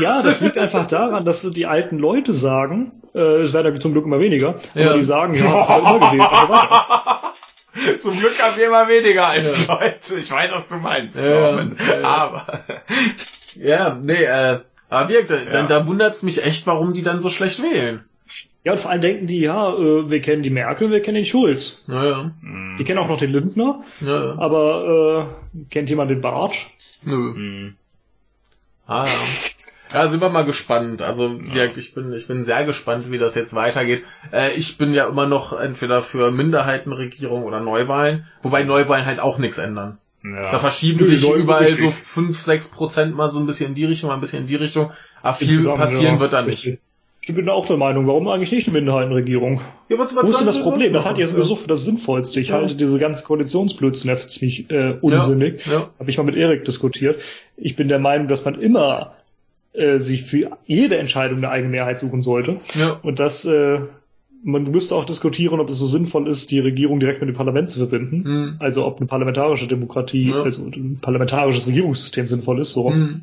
[0.00, 3.92] Ja, das liegt einfach daran, dass die alten Leute sagen, äh, es werden ja zum
[3.92, 4.86] Glück immer weniger, Ja.
[4.88, 5.44] aber die sagen, ja,
[5.78, 7.98] immer gewählt, also.
[8.00, 10.18] Zum Glück haben wir immer weniger als Leute.
[10.18, 11.14] Ich weiß, was du meinst.
[11.14, 11.76] Ja, Norman.
[11.86, 12.04] ja, ja.
[12.08, 12.46] Aber.
[13.58, 15.36] Ja, nee, äh, aber wirkt, Ja.
[15.50, 18.04] dann, da wundert's mich echt, warum die dann so schlecht wählen.
[18.64, 21.24] Ja, und vor allem denken die, ja, äh, wir kennen die Merkel, wir kennen den
[21.26, 21.84] Schulz.
[21.86, 22.32] Naja.
[22.78, 24.38] Die kennen auch noch den Lindner, Ja, ja.
[24.38, 26.66] aber äh, kennt jemand den Bartsch?
[27.02, 27.34] Nö.
[27.34, 27.74] Hm.
[28.86, 29.12] Ah, ja.
[29.94, 31.00] Ja, sind wir mal gespannt.
[31.00, 34.02] Also wirklich, ich bin, ich bin sehr gespannt, wie das jetzt weitergeht.
[34.32, 39.38] Äh, ich bin ja immer noch entweder für Minderheitenregierung oder Neuwahlen, wobei Neuwahlen halt auch
[39.38, 39.98] nichts ändern.
[40.32, 40.58] Da Ja.
[40.58, 41.84] verschieben Nö, sich überall richtig.
[41.84, 44.46] so 5, 6 Prozent mal so ein bisschen in die Richtung, mal ein bisschen in
[44.46, 44.90] die Richtung.
[45.22, 46.64] Aber viel Insgesamt, passieren ja, wird da nicht.
[46.64, 46.80] richtig.
[47.28, 49.60] Ich bin auch der Meinung, warum eigentlich nicht eine Minderheitenregierung?
[49.88, 50.92] Ja, was, Wo ist denn das Problem?
[50.92, 51.36] Das hat ja machen?
[51.36, 52.38] sowieso für das Sinnvollste.
[52.38, 52.54] Ich Ja.
[52.54, 55.66] halte diese ganze Koalitionsblödsinn für ziemlich äh, unsinnig.
[55.66, 55.90] Ja.
[55.98, 57.20] Habe ich mal mit Erik diskutiert.
[57.56, 59.14] Ich bin der Meinung, dass man immer
[59.72, 62.58] äh, sich für jede Entscheidung eine eigene Mehrheit suchen sollte.
[62.74, 62.92] Ja.
[63.02, 63.80] Und dass äh,
[64.44, 67.68] man müsste auch diskutieren, ob es so sinnvoll ist, die Regierung direkt mit dem Parlament
[67.68, 68.24] zu verbinden.
[68.24, 68.56] Hm.
[68.60, 70.42] Also ob eine parlamentarische Demokratie, Ja.
[70.42, 72.72] also ein parlamentarisches Regierungssystem sinnvoll ist.
[72.72, 72.90] So.
[72.90, 73.22] Hm.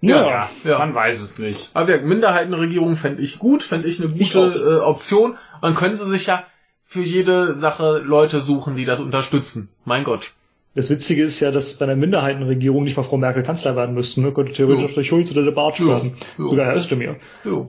[0.00, 0.78] Ja, Ja, ja.
[0.78, 1.70] man weiß es nicht.
[1.74, 5.36] Aber ja, Minderheitenregierung fände ich gut, fände ich eine Ich gute äh, Option.
[5.60, 6.44] Man können sie sich ja
[6.84, 9.68] für jede Sache Leute suchen, die das unterstützen.
[9.84, 10.32] Mein Gott.
[10.74, 14.20] Das Witzige ist ja, dass bei einer Minderheitenregierung nicht mal Frau Merkel Kanzler werden müsste.
[14.22, 14.32] Ne?
[14.32, 14.88] Könnte theoretisch Jo.
[14.88, 15.88] auch der Schulz oder der Bartsch Jo.
[15.88, 16.12] werden.
[16.38, 16.50] Jo.
[16.50, 17.16] Sogar Herr Özdemir.
[17.44, 17.68] Jo,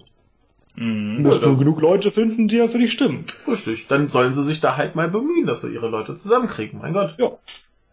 [0.75, 1.21] Hm.
[1.21, 3.25] Muss Ja, nur genug Leute finden, die ja für dich stimmen.
[3.47, 3.87] richtig.
[3.87, 6.79] Dann sollen sie sich da halt mal bemühen, dass sie ihre Leute zusammenkriegen.
[6.81, 7.15] Mein Gott.
[7.17, 7.31] Ja.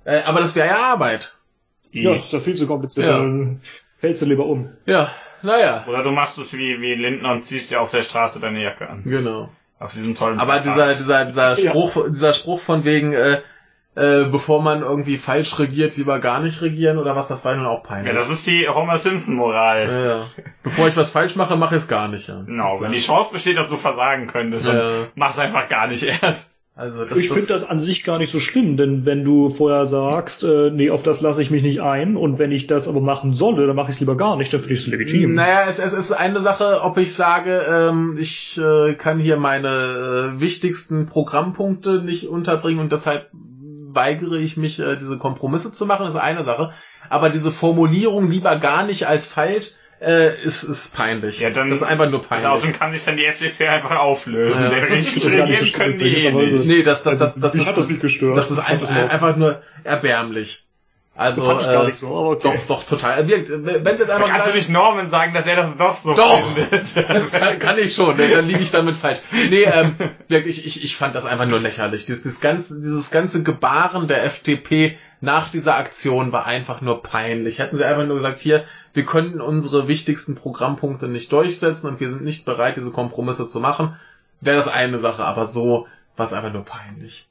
[0.05, 1.37] Äh, aber das wäre ja Arbeit.
[1.93, 3.07] Ja, das ist ja viel zu kompliziert.
[3.07, 3.19] Ja.
[3.19, 3.61] Dann
[3.99, 4.71] fällst du lieber um.
[4.87, 5.11] Ja,
[5.43, 5.85] naja.
[5.89, 8.89] Oder du machst es wie, wie Lindner und ziehst dir auf der Straße deine Jacke
[8.89, 9.03] an.
[9.05, 9.51] Genau.
[9.79, 11.71] Auf diesem tollen Aber dieser, dieser, dieser Ja.
[11.71, 13.41] Spruch, dieser Spruch von wegen, äh,
[13.97, 17.67] äh, bevor man irgendwie falsch regiert, lieber gar nicht regieren oder was, das war nun
[17.67, 18.13] auch peinlich.
[18.15, 19.89] Ja, das ist die Homer Simpson Moral.
[19.89, 20.27] ja, ja.
[20.63, 22.29] Bevor ich was falsch mache, mache ich es gar nicht.
[22.29, 22.43] Ja.
[22.47, 22.99] Genau, wenn Ja.
[22.99, 24.91] die Chance besteht, dass du versagen könntest, dann Ja.
[25.17, 26.51] mach's einfach gar nicht erst.
[26.77, 29.85] Also das, ich finde das an sich gar nicht so schlimm, denn wenn du vorher
[29.85, 33.01] sagst, äh, nee, auf das lasse ich mich nicht ein und wenn ich das aber
[33.01, 35.35] machen solle, dann mache ich es lieber gar nicht, dann finde ich es legitim.
[35.35, 40.33] Naja, es, es ist eine Sache, ob ich sage, ähm, ich äh, kann hier meine
[40.37, 43.27] äh, wichtigsten Programmpunkte nicht unterbringen und deshalb
[43.95, 46.73] weigere ich mich, äh, diese Kompromisse zu machen, ist eine Sache.
[47.09, 51.41] Aber diese Formulierung lieber gar nicht als falsch, äh, ist, ist peinlich.
[51.41, 52.47] Ja, dann- das ist einfach nur peinlich.
[52.49, 54.65] außerdem kann sich dann die FDP einfach auflösen.
[54.65, 54.71] Ja.
[54.71, 56.67] Der das nicht so regieren können die eh nicht.
[56.67, 58.39] nee, das, das, das, Also, das, das nicht gestört.
[58.39, 60.65] das ist Ich fand ein, das überhaupt- einfach nur erbärmlich.
[61.17, 62.41] Also, fand ich gar äh, nicht so, aber okay.
[62.45, 63.27] doch, doch, total.
[63.29, 66.41] Wirkt, wenn jetzt einfach kannst du nicht Norman sagen, dass er das doch so Doch.
[66.41, 66.95] findet.
[67.33, 68.29] kann, kann ich schon, ne?
[68.29, 69.19] dann liege ich damit falsch.
[69.33, 69.97] Nee, ähm,
[70.29, 72.07] wirklich, ich, ich fand das einfach nur lächerlich.
[72.07, 77.59] Dieses, dieses, ganze, dieses ganze Gebaren der FDP nach dieser Aktion war einfach nur peinlich.
[77.59, 78.65] Hätten sie einfach nur gesagt, hier,
[78.95, 83.61] wir können unsere wichtigsten Programmpunkte nicht durchsetzen und wir sind nicht bereit, diese Kompromisse zu
[83.61, 83.97] machen,
[84.41, 87.30] wäre das eine Sache, aber so war es einfach nur peinlich.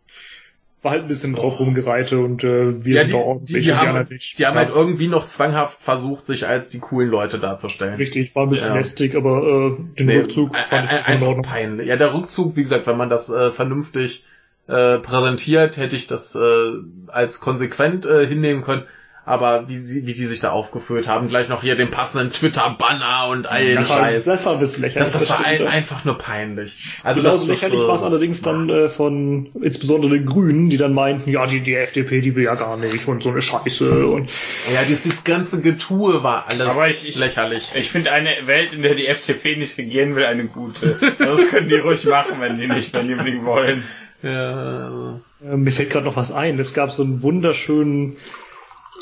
[0.82, 3.66] War halt ein bisschen drauf rumgereite und äh, wir Ja, sind die, da die, ordentlich
[3.66, 4.08] die, und haben,
[4.38, 7.96] die haben Ja, halt irgendwie noch zwanghaft versucht, sich als die coolen Leute darzustellen.
[7.96, 8.76] Richtig, war ein bisschen Ja.
[8.76, 11.88] lästig, aber äh, den Nee, Rückzug fand ich ein- in einfach peinlich.
[11.88, 14.26] Ja, der Rückzug, wie gesagt, wenn man das äh, vernünftig
[14.68, 16.72] äh, präsentiert, hätte ich das äh,
[17.08, 18.84] als konsequent äh, hinnehmen können.
[19.30, 23.28] Aber wie, sie, wie die sich da aufgeführt haben, gleich noch hier den passenden Twitter-Banner
[23.30, 24.26] und all den Das war, Scheiß.
[24.26, 25.12] das war ein bisschen lächerlich.
[25.12, 26.80] Das, das war ein, einfach nur peinlich.
[27.04, 30.78] Also Genauso das, das, lächerlich war es allerdings dann äh, von insbesondere den Grünen, die
[30.78, 34.08] dann meinten, ja, die, die FDP, die will ja gar nicht und so eine Scheiße
[34.08, 34.32] und
[34.74, 37.70] Ja, dieses, dieses ganze Getue war alles Aber ich- ich- lächerlich.
[37.76, 40.98] Ich finde eine Welt, in der die FDP nicht regieren will, eine gute.
[41.20, 43.84] Das können die ruhig machen, wenn die nicht, wenn die unbedingt wollen.
[44.24, 46.58] Ja, äh, mir fällt gerade noch was ein.
[46.58, 48.18] Es gab so einen wunderschönen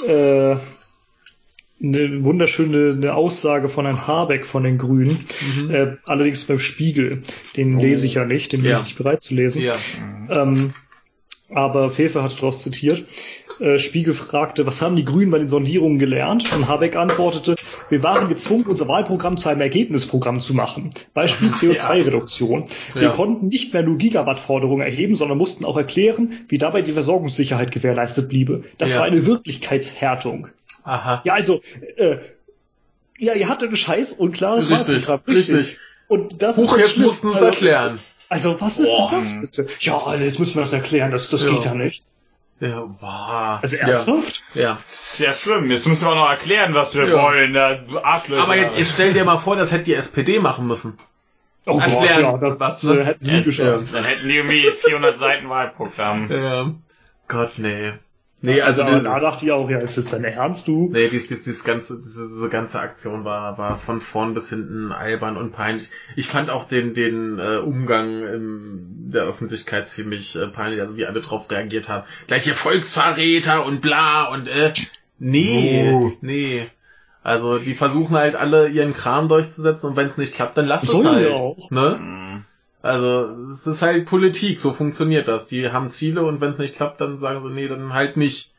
[0.05, 0.55] äh,
[1.79, 5.19] eine wunderschöne eine Aussage von Herrn Habeck von den Grünen,
[5.55, 5.69] mhm.
[5.71, 7.19] äh, allerdings beim Spiegel.
[7.55, 7.81] Den Oh.
[7.81, 8.77] lese ich ja nicht, den bin Ja.
[8.77, 9.61] ich nicht bereit zu lesen.
[9.61, 9.75] ja.
[10.29, 10.73] Ähm,
[11.49, 13.05] aber Fefe hat daraus zitiert.
[13.59, 16.53] Äh, Spiegel fragte, was haben die Grünen bei den Sondierungen gelernt?
[16.55, 17.55] Und Habeck antwortete,
[17.89, 20.89] wir waren gezwungen, unser Wahlprogramm zu einem Ergebnisprogramm zu machen.
[21.13, 22.65] Beispiel CO2-Reduktion.
[22.93, 23.09] Wir Ja.
[23.11, 28.29] konnten nicht mehr nur Gigawatt-Forderungen erheben, sondern mussten auch erklären, wie dabei die Versorgungssicherheit gewährleistet
[28.29, 28.63] bliebe.
[28.77, 28.99] Das Ja.
[28.99, 30.49] war eine Wirklichkeitshärtung.
[30.83, 31.21] Aha.
[31.25, 31.61] Ja, also,
[31.97, 32.17] äh,
[33.19, 35.35] ja, ihr hattet ein scheiß unklares Richtig, Wahlprogramm.
[35.35, 35.77] richtig.
[36.07, 37.99] Und das Huch, ist jetzt mussten es erklären.
[38.29, 39.09] also, was ist Boah.
[39.09, 39.67] denn das bitte?
[39.79, 41.49] Ja, also jetzt müssen wir das erklären, das, das Ja.
[41.51, 42.03] geht ja nicht.
[42.59, 43.59] Ja, boah.
[43.61, 44.43] Also ernsthaft?
[44.53, 44.61] Ja.
[44.61, 44.79] ja.
[45.17, 45.69] Ja schlimm.
[45.69, 47.21] Jetzt müssen wir auch noch erklären, was wir Ja.
[47.21, 47.53] wollen.
[47.53, 48.41] Da, du Arschlöcher.
[48.43, 50.97] Aber jetzt, jetzt stell dir mal vor, das hätte die SPD machen müssen.
[51.65, 53.01] Oh Gott, ja, das was, ne?
[53.01, 53.93] äh, hätten sie nie geschafft.
[53.93, 56.31] Dann hätten die irgendwie 400 Seiten Wahlprogramm.
[56.31, 56.71] Ja.
[57.27, 57.91] Gott, nee.
[58.39, 60.89] Nee, also, Also, das da dachte ich auch, ja, ist das dein Ernst, du?
[60.91, 64.91] Nee, dies, dies, dies ganze, diese, diese ganze Aktion war, war von vorn bis hinten
[64.91, 65.89] albern und peinlich.
[66.15, 71.07] Ich fand auch den, den äh, Umgang in der Öffentlichkeit ziemlich äh, peinlich, also wie
[71.07, 72.03] alle drauf reagiert haben.
[72.27, 74.71] Gleich hier Volksverräter und bla und äh.
[75.19, 76.11] Nee, Oh.
[76.21, 76.67] nee.
[77.23, 80.83] Also die versuchen halt alle ihren Kram durchzusetzen und wenn es nicht klappt, dann lass
[80.83, 81.33] es Sollen sie halt.
[81.33, 81.71] auch.
[81.71, 81.99] Ne?
[82.87, 85.47] Also es ist halt Politik, so funktioniert das.
[85.47, 88.53] Die haben Ziele und wenn es nicht klappt, dann sagen sie, nee, dann halt nicht.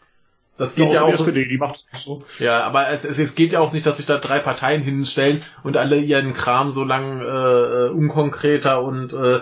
[0.58, 1.20] Das geht ja die auch.
[1.20, 2.18] SPD, die macht es so.
[2.40, 5.42] Ja, aber es, es, es geht ja auch nicht, dass sich da drei Parteien hinstellen
[5.62, 9.40] und alle ihren Kram so lang äh, äh, unkonkreter und äh,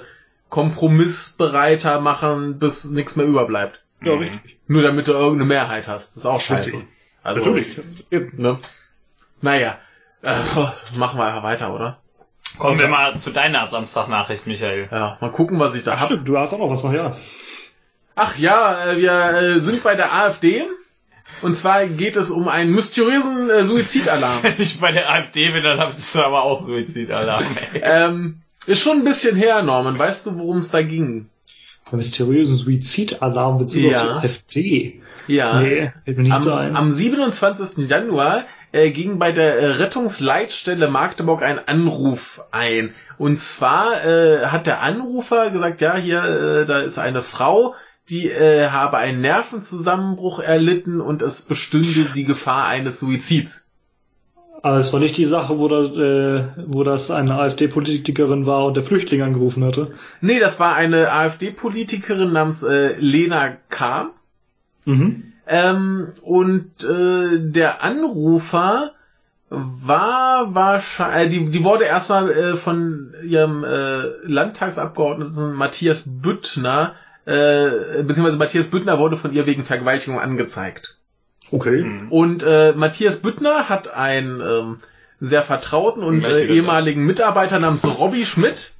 [0.50, 3.82] kompromissbereiter machen, bis nichts mehr überbleibt.
[4.02, 4.18] Ja, Mhm.
[4.20, 4.58] richtig.
[4.68, 6.10] Nur damit du irgendeine Mehrheit hast.
[6.16, 6.64] Das ist auch scheiße.
[6.72, 6.88] Richtig.
[7.22, 7.78] Also, Natürlich.
[8.10, 8.40] Eben.
[8.40, 8.56] Ne?
[9.40, 9.78] Naja,
[10.22, 10.34] äh,
[10.96, 12.00] machen wir einfach weiter, oder?
[12.58, 14.88] Kommen wir mal zu deiner Samstagnachricht, Michael.
[14.90, 16.06] Ja, mal gucken, was ich da Ach, hab.
[16.06, 17.16] stimmt, du hast auch noch was noch, ja.
[18.14, 19.12] Ach ja, äh, wir
[19.56, 20.64] äh, sind bei der AfD.
[21.42, 24.38] Und zwar geht es um einen mysteriösen äh, Suizidalarm.
[24.42, 27.44] Wenn ich bei der AfD bin, dann ist es aber auch Suizidalarm,
[27.74, 29.98] ähm, ist schon ein bisschen her, Norman.
[29.98, 31.28] Weißt du, worum es da ging?
[31.90, 34.16] Ein mysteriösen Suizidalarm bezug Ja.
[34.16, 35.02] auf die AfD.
[35.28, 35.60] Ja.
[35.60, 36.76] Nee, fällt mir nicht Am, ein.
[36.76, 37.88] am 27.
[37.88, 42.94] Januar äh, ging bei der äh, Rettungsleitstelle Magdeburg ein Anruf ein.
[43.18, 47.74] Und zwar äh, hat der Anrufer gesagt, ja, hier, äh, da ist eine Frau,
[48.08, 53.66] die äh, habe einen Nervenzusammenbruch erlitten und es bestünde die Gefahr eines Suizids.
[54.62, 58.76] Aber es war nicht die Sache, wo, da, äh, wo das eine AfD-Politikerin war und
[58.76, 59.92] der Flüchtling angerufen hatte.
[60.20, 64.10] Nee, das war eine AfD-Politikerin namens äh, Lena K.
[64.84, 65.34] Mhm.
[65.46, 68.92] Ähm, und äh, der Anrufer
[69.48, 76.94] war wahrscheinlich, äh, die, die wurde erstmal äh, von ihrem äh, Landtagsabgeordneten Matthias Büttner,
[77.26, 80.98] äh, beziehungsweise Matthias Büttner wurde von ihr wegen Vergewaltigung angezeigt.
[81.52, 81.82] Okay.
[81.82, 82.10] Mhm.
[82.10, 84.78] Und äh, Matthias Büttner hat einen ähm,
[85.20, 88.72] sehr vertrauten und äh, ehemaligen Mitarbeiter namens Robbie Schmidt.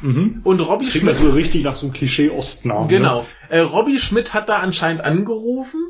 [0.00, 0.40] Mhm.
[0.44, 2.88] Und Robbie Das Schmidt so richtig nach so einem Klischee-Ostnamen.
[2.88, 3.26] Genau.
[3.48, 5.80] Äh, Robbie Schmidt hat da anscheinend angerufen.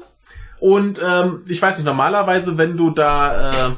[0.59, 3.73] Und ähm, ich weiß nicht, normalerweise, wenn du da äh,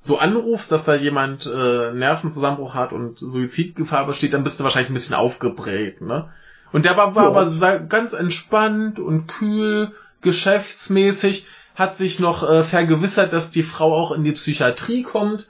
[0.00, 4.90] so anrufst, dass da jemand äh, Nervenzusammenbruch hat und Suizidgefahr besteht, dann bist du wahrscheinlich
[4.90, 6.28] ein bisschen aufgeprägt, ne?
[6.70, 7.30] Und der war, war Ja.
[7.30, 14.12] aber ganz entspannt und kühl, geschäftsmäßig, hat sich noch äh, vergewissert, dass die Frau auch
[14.12, 15.48] in die Psychiatrie kommt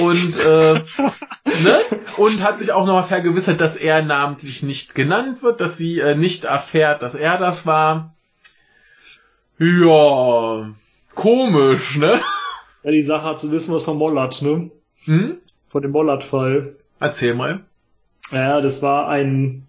[0.00, 0.74] und äh,
[1.62, 1.80] ne?
[2.16, 6.14] und hat sich auch nochmal vergewissert, dass er namentlich nicht genannt wird, dass sie äh,
[6.14, 8.14] nicht erfährt, dass er das war.
[9.58, 10.70] Ja,
[11.14, 12.20] komisch, ne?
[12.82, 14.70] Ja, die Sache hat zu wissen, was von Mollert, ne?
[15.04, 15.38] Hm?
[15.70, 16.76] Von dem Mollert-Fall.
[17.00, 17.64] Erzähl mal.
[18.30, 19.66] Ja, das war ein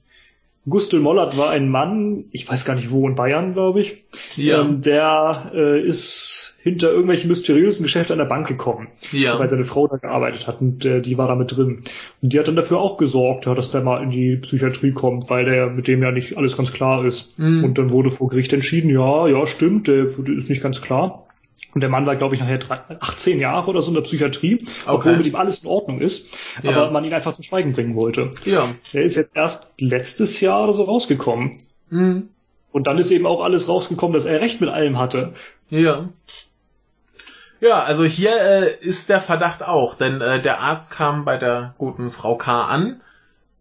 [0.70, 4.04] Gustl Mollert war ein Mann, ich weiß gar nicht wo, in Bayern, glaube ich.
[4.36, 9.48] Ja, Ähm, der äh, ist hinter irgendwelche mysteriösen Geschäfte an der Bank gekommen, weil ja,
[9.48, 11.84] seine Frau da gearbeitet hat und äh, die war da mit drin.
[12.22, 15.30] Und die hat dann dafür auch gesorgt, ja, dass der mal in die Psychiatrie kommt,
[15.30, 17.34] weil der mit dem ja nicht alles ganz klar ist.
[17.38, 17.64] Hm.
[17.64, 21.24] Und dann wurde vor Gericht entschieden, ja, ja, stimmt, der ist nicht ganz klar.
[21.74, 24.60] Und der Mann war, glaube ich, nachher drei- 18 Jahre oder so in der Psychiatrie,
[24.86, 25.18] obwohl Okay.
[25.18, 26.70] mit ihm alles in Ordnung ist, Ja.
[26.72, 28.30] aber man ihn einfach zum Schweigen bringen wollte.
[28.46, 28.76] ja.
[28.94, 31.58] Der ist jetzt erst letztes Jahr oder so rausgekommen.
[31.90, 32.30] Hm.
[32.72, 35.34] Und dann ist eben auch alles rausgekommen, dass er recht mit allem hatte.
[35.70, 36.10] Ja.
[37.60, 41.74] Ja, also hier äh, ist der Verdacht auch, denn äh, der Arzt kam bei der
[41.78, 42.66] guten Frau K.
[42.66, 43.02] an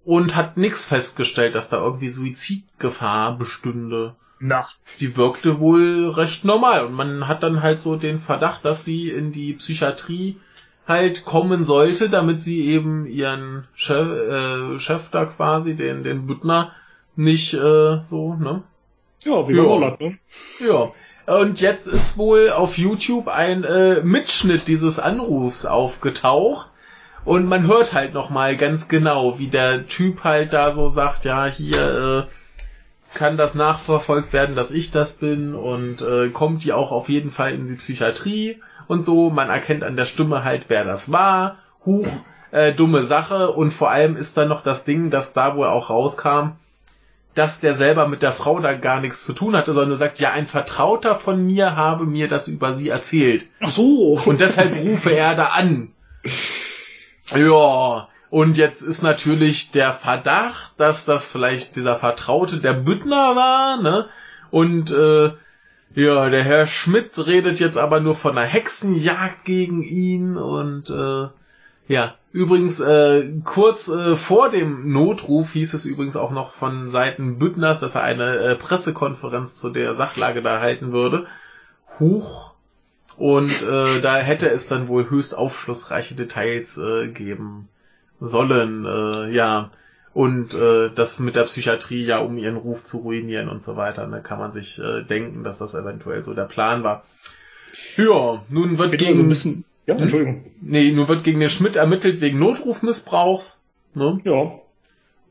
[0.05, 4.15] und hat nichts festgestellt, dass da irgendwie Suizidgefahr bestünde.
[4.39, 4.67] Na.
[5.01, 9.11] Die wirkte wohl recht normal und man hat dann halt so den Verdacht, dass sie
[9.11, 10.39] in die Psychiatrie
[10.87, 16.73] halt kommen sollte, damit sie eben ihren Chef, äh, Chef da quasi, den, den Büttner,
[17.17, 18.63] nicht äh, so, ne?
[19.25, 19.63] Ja, wie Ja.
[19.63, 20.19] Roland, ne?
[20.61, 20.93] Ja.
[21.27, 26.71] Und jetzt ist wohl auf YouTube ein äh, Mitschnitt dieses Anrufs aufgetaucht.
[27.25, 31.47] Und man hört halt nochmal ganz genau, wie der Typ halt da so sagt, ja,
[31.47, 36.93] hier äh, kann das nachverfolgt werden, dass ich das bin und äh, kommt die auch
[36.93, 39.31] auf jeden Fall in die Psychiatrie und so.
[39.31, 41.57] Man erkennt an der Stimme halt, wer das war.
[41.85, 42.07] Huch,
[42.53, 43.51] äh, dumme Sache.
[43.51, 46.53] Und vor allem ist dann noch das Ding, dass da wohl auch rauskam,
[47.37, 50.33] dass der selber mit der Frau da gar nichts zu tun hatte, sondern sagt, ja,
[50.33, 53.47] ein Vertrauter von mir habe mir das über sie erzählt.
[53.61, 54.19] Ach so.
[54.25, 55.93] Und deshalb rufe er da an.
[57.35, 63.83] Ja, und jetzt ist natürlich der Verdacht, dass das vielleicht dieser Vertraute der Büttner war,
[63.83, 64.07] ne?
[64.51, 65.33] Und äh,
[65.95, 71.29] ja, der Herr Schmidt redet jetzt aber nur von einer Hexenjagd gegen ihn und äh,
[71.89, 77.39] ja, übrigens äh, kurz äh, vor dem Notruf hieß es übrigens auch noch von Seiten
[77.39, 81.27] Büttners, dass er eine äh, Pressekonferenz zu der Sachlage da halten würde.
[81.99, 82.53] Huch.
[83.17, 87.69] Und äh, da hätte es dann wohl höchst aufschlussreiche Details äh, geben
[88.21, 89.71] sollen, äh, ja.
[90.13, 94.07] Und äh, das mit der Psychiatrie ja, um ihren Ruf zu ruinieren und so weiter,
[94.07, 97.05] da kann man sich äh, denken, dass das eventuell so der Plan war.
[97.97, 99.29] Ja, nun wird ein gegen...
[99.29, 100.45] bisschen, Ja, Entschuldigung.
[100.61, 103.63] Nee, nur wird gegen den Schmidt ermittelt wegen Notrufmissbrauchs.
[103.95, 104.21] Ne?
[104.25, 104.53] Ja.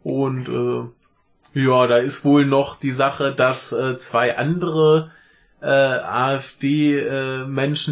[0.03, 0.83] Und äh,
[1.59, 5.11] ja, da ist wohl noch die Sache, dass äh, zwei andere
[5.61, 6.39] äh, AfD-Menschen,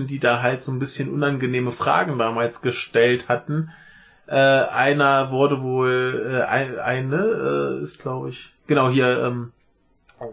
[0.08, 3.72] die da halt so ein bisschen unangenehme Fragen damals gestellt hatten,
[4.28, 9.52] äh, einer wurde wohl, äh, ein, eine äh, ist glaube ich, genau hier, ähm,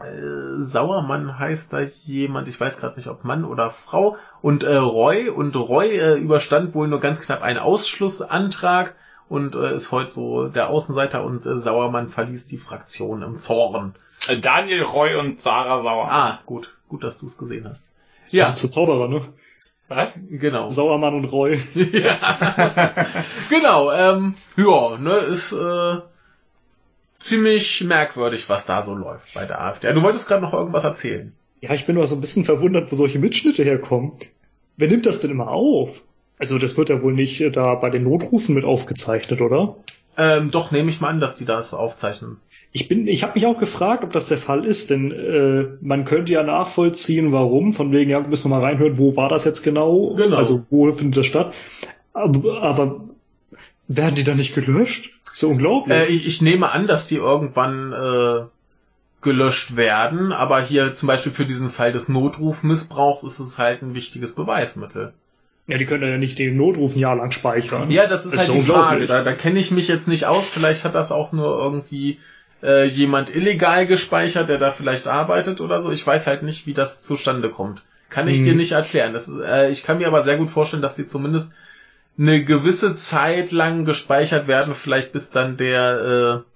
[0.05, 4.77] äh, Sauermann heißt da jemand, ich weiß gerade nicht, ob Mann oder Frau, und äh,
[4.77, 8.95] Roy, und Roy äh, überstand wohl nur ganz knapp einen Ausschlussantrag
[9.29, 13.95] und äh, ist heute so der Außenseiter und äh, Sauermann verließ die Fraktion im Zorn.
[14.29, 16.11] Äh, Daniel Roy und Sarah Sauer.
[16.11, 17.89] Ah, gut, gut, dass du es gesehen hast.
[18.29, 18.45] Ja.
[18.45, 19.23] Ja, Das ist zu Zauberer, ne?
[19.89, 20.19] Was?
[20.31, 20.71] genau.
[20.71, 21.61] Sauermann und Roy.
[21.75, 22.17] ja.
[23.51, 25.97] genau, ähm, ja, ne, ist äh,
[27.21, 29.93] ziemlich merkwürdig, was da so läuft bei der AfD.
[29.93, 31.33] Du wolltest gerade noch irgendwas erzählen.
[31.61, 34.13] Ja, ich bin nur so ein bisschen verwundert, wo solche Mitschnitte herkommen.
[34.77, 36.03] Wer nimmt das denn immer auf?
[36.39, 39.77] Also das wird ja wohl nicht äh, da bei den Notrufen mit aufgezeichnet, oder?
[40.17, 42.39] Ähm, doch, nehme ich mal an, dass die das aufzeichnen.
[42.73, 46.05] Ich bin, ich habe mich auch gefragt, ob das der Fall ist, denn äh, man
[46.05, 47.73] könnte ja nachvollziehen, warum.
[47.73, 50.15] Von wegen, ja, wir müssen noch mal reinhören, wo war das jetzt genau?
[50.15, 50.37] Genau.
[50.37, 51.53] Also wo findet das statt?
[52.13, 53.01] Aber, aber
[53.97, 55.13] werden die dann nicht gelöscht?
[55.35, 55.97] So unglaublich.
[55.97, 58.43] Äh, ich, nehme an, dass die irgendwann äh,
[59.23, 63.95] gelöscht werden, aber hier zum Beispiel für diesen Fall des Notrufmissbrauchs ist es halt ein
[63.95, 65.13] wichtiges Beweismittel.
[65.67, 67.91] ja, die können ja nicht den Notruf ein Jahr lang speichern.
[67.91, 69.07] Ja, das ist Das halt ist die Frage.
[69.07, 70.49] Da, da kenne ich mich jetzt nicht aus.
[70.49, 72.19] Vielleicht hat das auch nur irgendwie
[72.63, 75.91] äh, jemand illegal gespeichert, der da vielleicht arbeitet oder so.
[75.91, 77.83] Ich weiß halt nicht, wie das zustande kommt.
[78.09, 78.45] Kann ich Hm.
[78.45, 79.13] dir nicht erklären.
[79.13, 81.55] Das ist, äh, ich kann mir aber sehr gut vorstellen, dass sie zumindest
[82.19, 86.51] eine gewisse Zeit lang gespeichert werden, vielleicht bis dann der äh,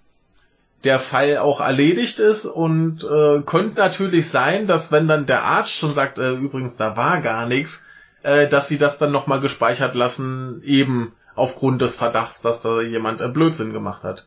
[0.85, 5.72] der Fall auch erledigt ist und äh, könnte natürlich sein, dass wenn dann der Arzt
[5.74, 7.86] schon sagt, äh, übrigens da war gar nichts,
[8.22, 13.20] äh, dass sie das dann nochmal gespeichert lassen, eben aufgrund des Verdachts, dass da jemand
[13.22, 14.26] äh, Blödsinn gemacht hat.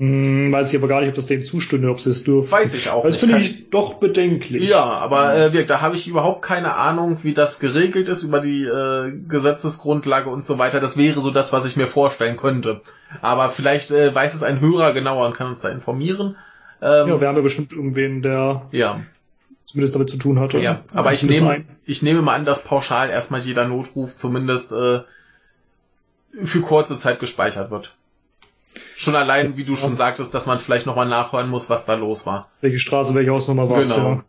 [0.00, 2.52] Hm, weiß ich aber gar nicht, ob das denen zustünde, ob sie es dürfen.
[2.52, 3.20] Weiß ich auch Das nicht.
[3.20, 4.68] finde ich doch bedenklich.
[4.68, 8.38] Ja, aber äh, wirklich, da habe ich überhaupt keine Ahnung, wie das geregelt ist über
[8.38, 10.78] die äh, Gesetzesgrundlage und so weiter.
[10.78, 12.80] Das wäre so das, was ich mir vorstellen könnte.
[13.22, 16.36] Aber vielleicht äh, weiß es ein Hörer genauer und kann uns da informieren.
[16.80, 19.00] Ähm, Ja, wir haben ja bestimmt irgendwen, der ja.
[19.64, 20.60] zumindest damit zu tun hatte.
[20.60, 21.68] Ja, aber ich nehme, ein.
[21.86, 25.00] ich nehme mal an, dass pauschal erstmal jeder Notruf zumindest äh,
[26.44, 27.96] für kurze Zeit gespeichert wird.
[29.00, 32.26] Schon allein, wie du schon sagtest, dass man vielleicht nochmal nachhören muss, was da los
[32.26, 32.50] war.
[32.60, 33.94] welche Straße, welche Hausnummer war es.
[33.94, 34.08] Genau.
[34.08, 34.24] Ja.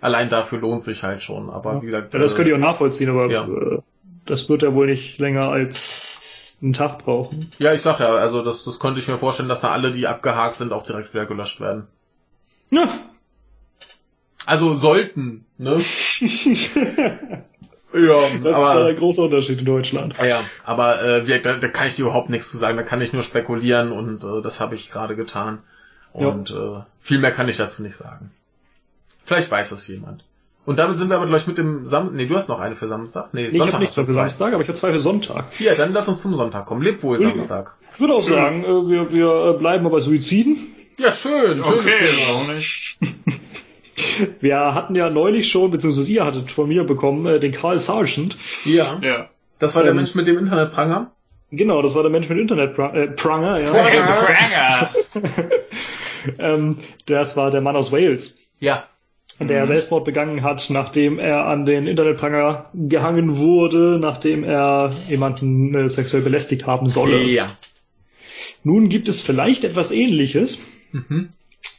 [0.00, 1.50] Allein dafür lohnt sich halt schon.
[1.50, 1.82] Aber Ja.
[1.82, 3.44] wie gesagt, ja, das äh, könnt ihr auch nachvollziehen, aber ja.
[3.46, 3.78] äh,
[4.26, 5.92] das wird ja wohl nicht länger als
[6.60, 7.52] einen Tag brauchen.
[7.58, 10.08] ja, ich sag ja, also das, das konnte ich mir vorstellen, dass da alle, die
[10.08, 11.86] abgehakt sind, auch direkt wieder gelöscht werden.
[12.72, 12.88] Ja.
[14.46, 15.76] Also sollten, ne?
[17.94, 20.16] ja, Das ist aber ja ein großer Unterschied in Deutschland.
[20.18, 22.76] Ja, ja, aber äh, wir, da, da kann ich dir überhaupt nichts zu sagen.
[22.76, 25.58] Da kann ich nur spekulieren und äh, das habe ich gerade getan.
[26.14, 26.28] Ja.
[26.28, 28.30] Und äh, viel mehr kann ich dazu nicht sagen.
[29.24, 30.24] Vielleicht weiß es jemand.
[30.66, 32.14] Und damit sind wir aber gleich mit dem Sam.
[32.14, 33.32] Nee, du hast noch eine für Samstag.
[33.32, 34.20] Nee, Nee, ich habe nichts mehr für zwei.
[34.20, 35.46] Samstag, aber ich habe zwei für Sonntag.
[35.58, 36.82] Ja, dann lass uns zum Sonntag kommen.
[36.82, 37.28] Leb wohl Ja.
[37.28, 37.74] Samstag.
[37.94, 40.74] Ich würde auch sagen, äh, wir, wir äh, bleiben aber bei Suiziden.
[40.98, 41.64] Ja, schön.
[41.64, 42.98] schön Okay, warum nicht?
[44.40, 48.36] Wir hatten ja neulich schon, beziehungsweise ihr hattet von mir bekommen, äh, den Carl Sargent.
[48.64, 49.30] Ja, Ja.
[49.58, 51.12] das war der Ähm, Mensch mit dem Internetpranger.
[51.52, 53.70] Genau, das war der Mensch mit Internet äh, Pranger, ja.
[53.72, 54.90] Pranger.
[56.38, 56.76] ähm,
[57.06, 58.36] das war der Mann aus Wales.
[58.58, 58.84] Ja.
[59.38, 65.88] der Selbstmord begangen hat, nachdem er an den Internetpranger gehangen wurde, nachdem er jemanden äh,
[65.88, 67.22] sexuell belästigt haben solle.
[67.22, 67.50] Ja.
[68.64, 70.58] Nun gibt es vielleicht etwas ähnliches,
[70.92, 71.30] Mhm.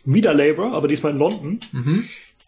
[0.06, 1.60] wieder Labour, aber diesmal in London.
[1.72, 2.06] Mhm.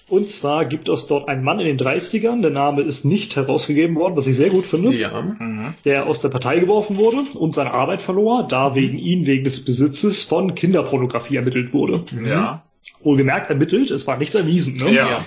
[0.10, 3.96] Und zwar gibt es dort einen Mann in den 30ern, der Name ist nicht herausgegeben
[3.96, 5.22] worden, was ich sehr gut finde, Ja.
[5.22, 5.74] Mhm.
[5.86, 9.64] der aus der Partei geworfen wurde und seine Arbeit verlor, da wegen ihn wegen des
[9.64, 12.04] Besitzes von Kinderpornografie ermittelt wurde.
[12.12, 12.26] Mhm.
[12.28, 12.64] Ja.
[13.02, 14.78] Wohlgemerkt ermittelt, es war nichts erwiesen.
[14.78, 14.94] Ne?
[14.94, 15.10] Ja.
[15.10, 15.26] Ja.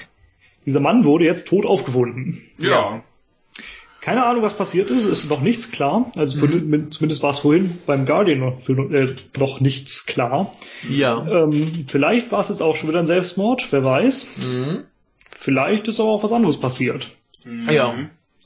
[0.66, 2.42] Dieser Mann wurde jetzt tot aufgefunden.
[2.58, 3.02] Ja.
[4.06, 6.06] Keine Ahnung, was passiert ist, ist noch nichts klar.
[6.16, 6.92] Also für, Mhm.
[6.92, 10.52] zumindest war es vorhin beim Guardian noch, für, äh, noch nichts klar.
[10.88, 11.26] Ja.
[11.26, 14.28] Ähm, vielleicht war es jetzt auch schon wieder ein Selbstmord, wer weiß.
[14.36, 14.84] Mhm.
[15.28, 17.10] Vielleicht ist aber auch was anderes passiert.
[17.44, 17.68] Mhm.
[17.68, 17.94] Ja.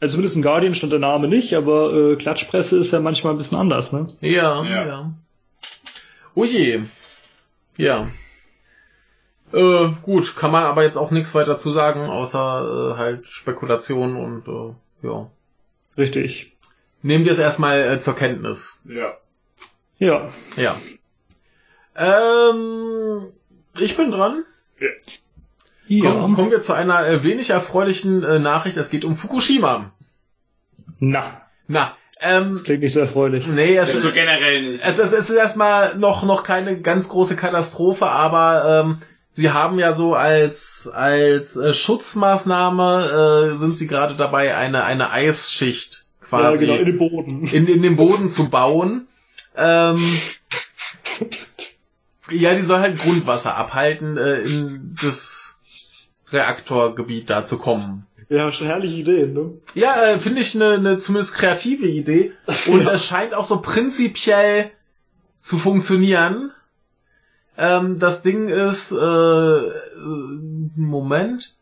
[0.00, 3.36] Also zumindest im Guardian stand der Name nicht, aber äh, Klatschpresse ist ja manchmal ein
[3.36, 4.08] bisschen anders, ne?
[4.22, 4.86] Ja, Ja.
[4.86, 5.12] ja.
[6.42, 6.84] Je.
[7.76, 8.08] Ja.
[9.52, 14.16] Äh, gut, kann man aber jetzt auch nichts weiter zu sagen, außer äh, halt Spekulation
[14.16, 15.28] und äh, ja.
[15.98, 16.56] Richtig.
[17.02, 18.80] Nehmen wir es erstmal äh, zur Kenntnis.
[18.84, 19.14] Ja.
[19.98, 20.30] Ja.
[20.56, 20.76] Ja.
[21.96, 23.32] Ähm,
[23.78, 24.44] ich bin dran.
[25.86, 26.10] Ja.
[26.12, 28.76] Kommen, kommen wir zu einer äh, wenig erfreulichen äh, Nachricht.
[28.76, 29.92] Es geht um Fukushima.
[31.00, 31.42] Na.
[31.66, 33.46] Na, ähm, Das klingt nicht so erfreulich.
[33.46, 34.84] nee, es Also ist, so generell nicht.
[34.84, 39.02] es, ist, es ist erstmal noch, noch keine ganz große Katastrophe, aber ähm,
[39.32, 45.10] sie haben ja so als, als äh, Schutzmaßnahme äh, sind sie gerade dabei, eine, eine
[45.10, 47.46] Eisschicht Ja, quasi genau, in den Boden.
[47.46, 49.06] in, in den Boden zu bauen.
[49.56, 50.20] Ähm,
[52.30, 55.58] ja, die soll halt Grundwasser abhalten, äh, in das
[56.32, 58.06] Reaktorgebiet da zu kommen.
[58.28, 59.54] Ja, schon herrliche Ideen, ne?
[59.74, 62.32] Ja, äh, finde ich eine ne zumindest kreative Idee.
[62.68, 64.70] Und es scheint auch so prinzipiell
[65.40, 66.52] zu funktionieren.
[67.60, 69.60] Ähm, das Ding ist, äh,
[70.76, 71.54] Moment,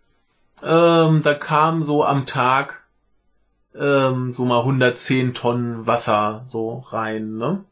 [0.62, 2.84] ähm, da kam so am Tag
[3.74, 7.64] ähm, so mal 110 Tonnen Wasser so rein, ne?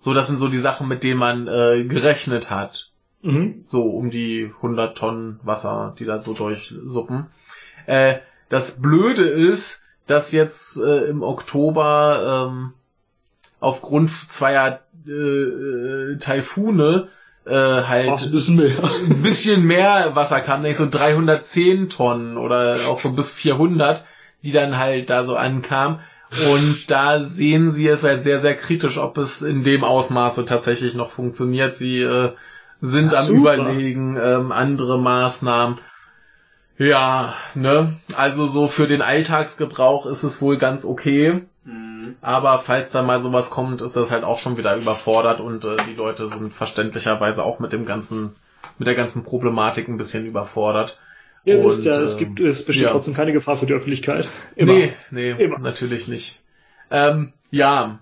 [0.00, 2.90] So, das sind so die Sachen, mit denen man äh, gerechnet hat
[3.22, 3.62] Mhm.
[3.66, 7.26] so um die 100 Tonnen Wasser, die da so durchsuppen.
[7.86, 8.16] Äh,
[8.48, 12.72] das Blöde ist, dass jetzt äh, im Oktober ähm,
[13.60, 17.08] aufgrund zweier äh, äh, Taifune
[17.44, 18.72] äh, halt Ach, ein bisschen mehr.
[19.08, 24.04] ein bisschen mehr Wasser kam, nämlich so 310 Tonnen oder auch so bis 400,
[24.44, 26.00] die dann halt da so ankamen.
[26.50, 30.94] Und da sehen sie es halt sehr, sehr kritisch, ob es in dem Ausmaße tatsächlich
[30.94, 31.76] noch funktioniert.
[31.76, 32.32] Sie äh,
[32.80, 33.54] sind Ja, am super.
[33.54, 35.78] Überlegen, ähm, andere Maßnahmen.
[36.78, 37.98] Ja, ne?
[38.16, 41.42] Also so für den Alltagsgebrauch ist es wohl ganz okay.
[42.20, 45.76] Aber falls da mal sowas kommt, ist das halt auch schon wieder überfordert und äh,
[45.88, 48.34] die Leute sind verständlicherweise auch mit dem ganzen,
[48.78, 50.98] mit der ganzen Problematik ein bisschen überfordert.
[51.44, 52.90] Ihr Und, wisst ja, es ähm, gibt, es besteht ja.
[52.90, 54.28] trotzdem keine Gefahr für die Öffentlichkeit.
[54.54, 54.72] Immer.
[54.74, 55.58] Nee, nee, Immer.
[55.58, 56.40] natürlich nicht.
[56.90, 57.98] Ähm, ja,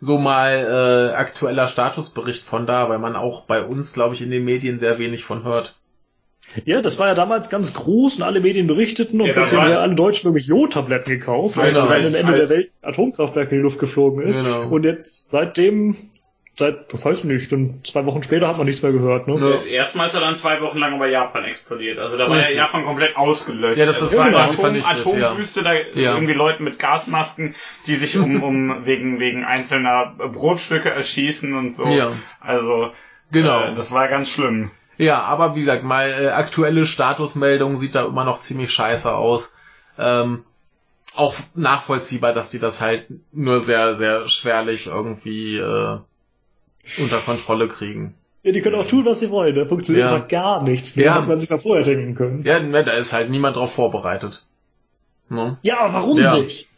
[0.00, 4.30] so mal äh, aktueller Statusbericht von da, weil man auch bei uns, glaube ich, in
[4.30, 5.76] den Medien sehr wenig von hört.
[6.64, 9.70] Ja, das war ja damals ganz groß und alle Medien berichteten und Ja, plötzlich haben
[9.70, 11.90] ja alle Deutschen irgendwie Jodtabletten gekauft, weil Genau.
[11.92, 14.36] es am Ende der Welt Atomkraftwerk in die Luft geflogen ist.
[14.42, 14.68] Genau.
[14.68, 15.96] Und jetzt seitdem,
[16.56, 19.36] seit, das weiß ich nicht, dann zwei Wochen später hat man nichts mehr gehört, ne?
[19.40, 19.62] Ja.
[19.64, 21.98] Erstmal ist er dann zwei Wochen lang über Japan explodiert.
[21.98, 22.56] Also da war Richtig.
[22.56, 23.78] ja Japan komplett ausgelöscht.
[23.78, 24.84] Ja, das also ist eine genau, Atom, das,
[25.18, 25.28] ja.
[25.30, 26.14] Atomwüste, da Ja.
[26.14, 27.54] irgendwie Leute mit Gasmasken,
[27.86, 31.86] die sich um, um wegen, wegen einzelner Brotstücke erschießen und so.
[31.86, 32.12] Ja.
[32.40, 32.90] Also
[33.30, 33.62] Genau.
[33.62, 34.70] äh, das war ganz schlimm.
[34.98, 39.54] Ja, aber wie gesagt, mal äh, aktuelle Statusmeldung sieht da immer noch ziemlich scheiße aus.
[39.98, 40.44] Ähm,
[41.14, 45.98] auch nachvollziehbar, dass die das halt nur sehr, sehr schwerlich irgendwie äh,
[46.98, 48.14] unter Kontrolle kriegen.
[48.42, 50.18] Ja, die können auch tun, was sie wollen, da funktioniert Ja.
[50.18, 50.96] gar nichts.
[50.96, 51.14] Nur Ja.
[51.14, 52.42] hat man sich mal vorher denken können.
[52.44, 54.44] Ja, da ist halt niemand drauf vorbereitet.
[55.28, 55.58] Ne?
[55.62, 56.38] Ja, aber warum Ja.
[56.38, 56.68] nicht?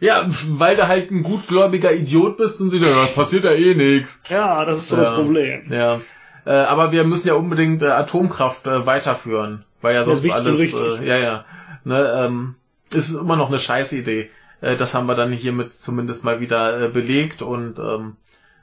[0.00, 4.22] Ja, weil du halt ein gutgläubiger Idiot bist und sie "Ja, passiert ja eh nix.
[4.28, 5.02] Ja, das ist so Ja.
[5.02, 5.70] das Problem.
[5.70, 6.00] Ja.
[6.44, 9.64] Äh, aber wir müssen ja unbedingt äh, Atomkraft äh, weiterführen.
[9.80, 11.00] Weil ja Ja, sonst und alles.
[11.00, 11.44] Äh, ja, ja.
[11.84, 12.54] Ne, ähm,
[12.92, 14.30] ist immer noch eine Scheißidee.
[14.60, 18.16] Äh, das haben wir dann hiermit zumindest mal wieder äh, belegt und ähm,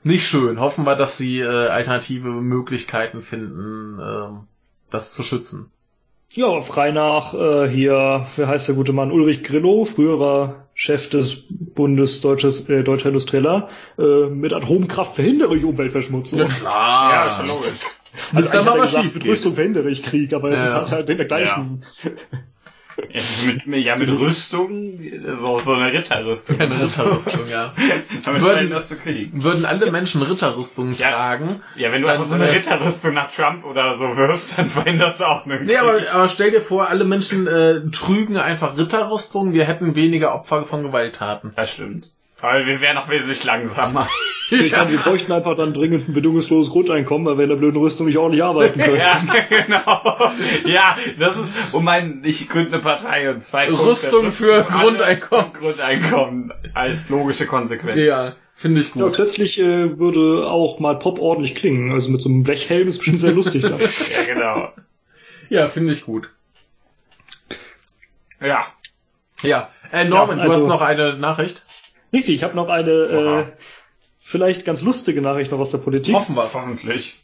[0.04, 0.60] nicht schön.
[0.60, 4.48] Hoffen wir, dass sie äh, alternative Möglichkeiten finden, ähm,
[4.90, 5.72] das zu schützen.
[6.32, 9.12] Ja, frei nach äh, hier, wie heißt der gute Mann?
[9.12, 15.56] Ulrich Grillo, früher war Chef des Bundes Deutsches, äh, Deutscher Industrieller, äh, mit Atomkraft verhindere
[15.58, 16.48] ich Umweltverschmutzung.
[16.48, 17.12] klar.
[17.14, 17.80] ja, ist ja logisch.
[18.34, 19.26] Also dann eigentlich mal hat er was gesagt, schief mit.
[19.26, 20.66] Rüstung verhindere ich Krieg, aber es Ja.
[20.66, 21.82] ist halt, halt in der gleichen.
[22.04, 22.10] Ja,
[23.66, 25.00] mit, ja, mit Rüstung,
[25.40, 26.60] so, so eine Ritterrüstung.
[26.60, 27.74] Eine Ritterrüstung, ja.
[28.26, 29.30] Damit Würden- verhinderst du Krieg.
[29.34, 31.12] Würden alle Menschen Ritterrüstungen Ja.
[31.12, 34.70] tragen, Ja, wenn du einfach so eine wir- Ritterrüstung nach Trump oder so wirfst, dann
[34.70, 38.78] verhinderst du auch einen Nee, aber, aber stell dir vor, alle Menschen äh, trügen einfach
[38.78, 41.54] Ritterrüstung, wir hätten weniger Opfer von Gewalttaten.
[41.56, 42.10] Das stimmt.
[42.42, 44.08] Aber wir wären noch wesentlich langsamer.
[44.52, 47.80] Ich meine, wir bräuchten einfach dann dringend ein bedingungsloses Grundeinkommen, weil wir in der blöden
[47.80, 48.98] Rüstung nicht ordentlich arbeiten können.
[48.98, 50.32] ja, genau.
[50.66, 53.86] Ja, das ist, um mein, ich gründe eine Partei und zwei Punkte.
[53.86, 55.54] Rüstung für Rüstung, Grundeinkommen.
[55.54, 57.96] Grundeinkommen als logische Konsequenz.
[57.96, 59.14] Ja, finde ich Ja, gut.
[59.14, 61.92] plötzlich äh, würde auch mal Pop ordentlich klingen.
[61.92, 63.80] Also mit so einem Blechhelm ist bestimmt sehr lustig dann.
[63.80, 64.70] Ja, genau.
[65.50, 66.32] Ja, finde ich gut.
[68.42, 68.66] Ja.
[69.44, 71.68] Ja, äh, Norman, Ja, du also- hast noch eine Nachricht?
[72.12, 73.44] Richtig, ich habe noch eine äh,
[74.20, 76.16] vielleicht ganz lustige Nachricht noch aus der Politik.
[76.16, 76.54] Hoffen wir's.
[76.54, 77.22] Hoffentlich.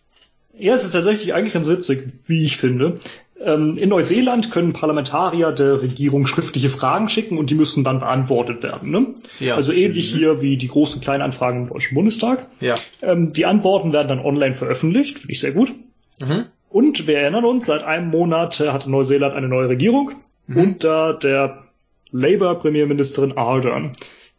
[0.58, 3.00] Ja, es ist tatsächlich eigentlich ganz witzig, wie ich finde.
[3.42, 8.64] Ähm, in Neuseeland können Parlamentarier der Regierung schriftliche Fragen schicken und die müssen dann beantwortet
[8.64, 8.92] werden.
[8.92, 9.08] Ne?
[9.40, 9.56] Ja.
[9.56, 12.48] Also ähnlich hier wie die großen kleinen Anfragen im Deutschen Bundestag.
[12.62, 12.76] Ja.
[13.02, 15.74] Ähm, die Antworten werden dann online veröffentlicht, finde ich sehr gut.
[16.22, 16.46] Mhm.
[16.70, 20.12] Und wir erinnern uns, seit einem Monat äh, hatte Neuseeland eine neue Regierung
[20.48, 20.58] Mhm.
[20.58, 21.64] unter der
[22.12, 23.92] Labour-Premierministerin Ardern,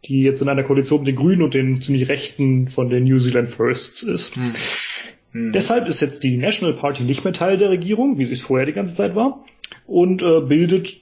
[0.05, 3.17] die jetzt in einer Koalition mit den Grünen und den ziemlich Rechten von den New
[3.17, 4.35] Zealand Firsts ist.
[4.35, 4.53] Hm.
[5.31, 5.51] Hm.
[5.51, 8.65] Deshalb ist jetzt die National Party nicht mehr Teil der Regierung, wie sie es vorher
[8.65, 9.43] die ganze Zeit war,
[9.85, 10.93] und äh, bildet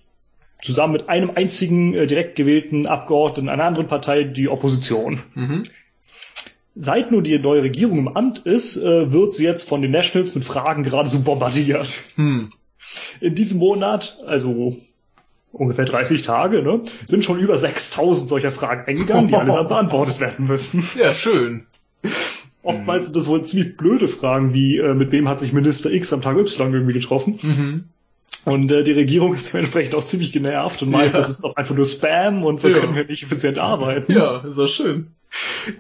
[0.61, 5.19] zusammen mit einem einzigen äh, direkt gewählten Abgeordneten einer anderen Partei die Opposition.
[5.35, 5.65] Mhm.
[6.75, 10.35] Seit nur die neue Regierung im Amt ist, äh, wird sie jetzt von den Nationals
[10.35, 11.97] mit Fragen geradezu bombardiert.
[12.15, 12.51] Hm.
[13.21, 14.77] In diesem Monat, also
[15.57, 20.45] ungefähr 30 Tage, ne, sind schon über 6000 solcher Fragen eingegangen, die allesamt beantwortet werden
[20.47, 20.87] müssen.
[20.97, 21.65] Ja, schön.
[22.63, 26.11] Oftmals sind das wohl ziemlich blöde Fragen, wie äh, mit wem hat sich Minister X
[26.13, 27.39] am Tag Y irgendwie getroffen.
[27.41, 27.83] Mhm.
[28.43, 31.19] Und äh, die Regierung ist dementsprechend auch ziemlich genervt und meint, Ja.
[31.19, 32.79] das ist doch einfach nur Spam und so Ja.
[32.79, 34.11] können wir nicht effizient arbeiten.
[34.11, 35.07] Ja, ist doch schön.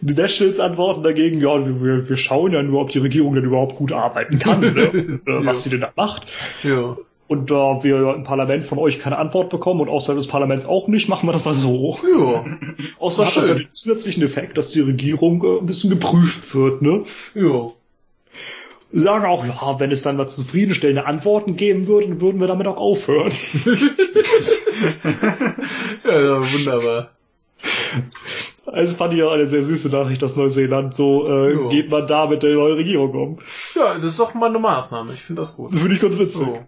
[0.01, 3.75] Die Nationals antworten dagegen, ja, wir, wir- schauen ja nur, ob die Regierung denn überhaupt
[3.77, 5.19] gut arbeiten kann, ne?
[5.25, 5.45] Oder Ja.
[5.45, 6.27] was sie denn da macht.
[6.63, 6.97] Ja.
[7.27, 10.87] Und da wir im Parlament von euch keine Antwort bekommen und außerhalb des Parlaments auch
[10.87, 11.97] nicht, machen wir das mal so.
[12.03, 12.45] Ja.
[12.99, 16.53] Außer Ach, hat das ja den zusätzlichen Effekt, dass die Regierung äh, ein bisschen geprüft
[16.53, 17.03] wird, ne?
[17.33, 17.71] Ja.
[18.91, 22.67] Sagen auch, ja, wenn es dann mal zufriedenstellende Antworten geben würde, dann würden wir damit
[22.67, 23.31] auch aufhören.
[26.03, 27.09] Ja, wunderbar.
[28.65, 30.95] Also fand ich auch eine sehr süße Nachricht aus Neuseeland.
[30.95, 33.39] So äh, geht man da mit der neuen Regierung um.
[33.75, 35.13] Ja, das ist doch mal eine Maßnahme.
[35.13, 35.73] Ich finde das gut.
[35.73, 36.45] Das finde ich ganz witzig.
[36.45, 36.59] So.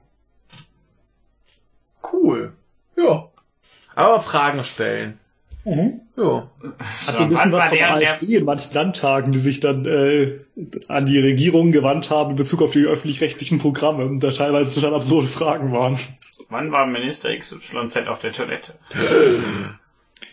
[2.14, 2.54] Cool.
[2.98, 3.28] Ja.
[3.96, 5.20] Aber Fragen stellen.
[5.66, 6.02] Mhm.
[6.16, 6.50] Ja.
[7.08, 10.38] Hat so ein bisschen was von der- AfD in manchen Landtagen, die sich dann äh,
[10.88, 14.96] an die Regierung gewandt haben in Bezug auf die öffentlich-rechtlichen Programme und da teilweise total
[14.96, 16.00] absurde Fragen waren.
[16.50, 18.74] Wann war Minister XYZ auf der Toilette?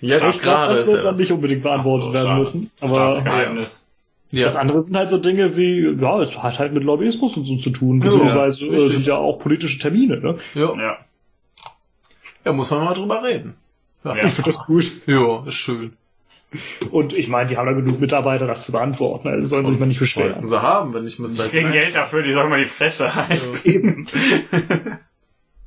[0.01, 2.39] Jetzt Ich glaube, gerade das wird ja dann nicht unbedingt beantwortet so, werden schade.
[2.39, 2.71] müssen.
[2.81, 3.89] Aber Staatsgeheimnis.
[4.31, 4.45] Ja.
[4.45, 7.57] das andere sind halt so Dinge wie, ja, es hat halt mit Lobbyismus und so
[7.57, 8.93] zu tun, Ja, beziehungsweise äh, richtig.
[8.95, 10.39] sind ja auch politische Termine, ne?
[10.55, 10.75] Ja.
[10.77, 10.99] Ja.
[12.45, 13.57] Ja, muss man mal drüber reden.
[14.05, 14.17] Ja.
[14.17, 14.25] Ja.
[14.27, 14.93] Ich finde das gut.
[15.07, 15.97] Ja, ist schön.
[16.93, 19.27] Und ich meine, die haben da genug Mitarbeiter, das zu beantworten.
[19.29, 20.47] Also sollen sich mal nicht Sollten beschweren.
[20.49, 23.15] sie haben, wenn ich müsste Die halt kriegen Geld dafür, die sollen mal die Fresse
[23.15, 23.59] halten.
[23.65, 24.07] Eben.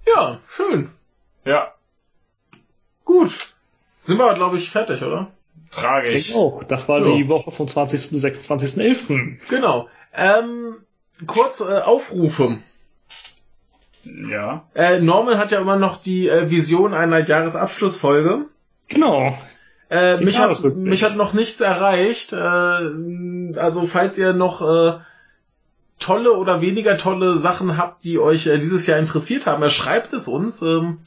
[0.05, 0.89] Ja, schön.
[1.45, 1.73] Ja,
[3.03, 3.55] Gut.
[4.01, 5.27] Sind wir aber, glaube ich, fertig, oder?
[5.63, 6.27] Ich tragisch.
[6.27, 6.63] denke auch.
[6.63, 7.15] Das war Ja.
[7.15, 8.11] die Woche vom 20.
[8.11, 9.37] bis 26.11.
[9.49, 9.87] Genau.
[10.13, 10.75] Ähm,
[11.25, 12.57] kurz äh, Aufrufe.
[14.29, 14.67] Ja.
[14.73, 18.45] Äh, Norman hat ja immer noch die äh, Vision einer Jahresabschlussfolge.
[18.87, 19.37] Genau.
[19.89, 22.33] Äh, mich, hat, mich hat noch nichts erreicht.
[22.33, 24.99] Äh, also falls ihr noch äh,
[25.99, 30.13] tolle oder weniger tolle Sachen habt, die euch äh, dieses Jahr interessiert haben, äh, schreibt
[30.13, 30.61] es uns.
[30.61, 30.99] Ähm,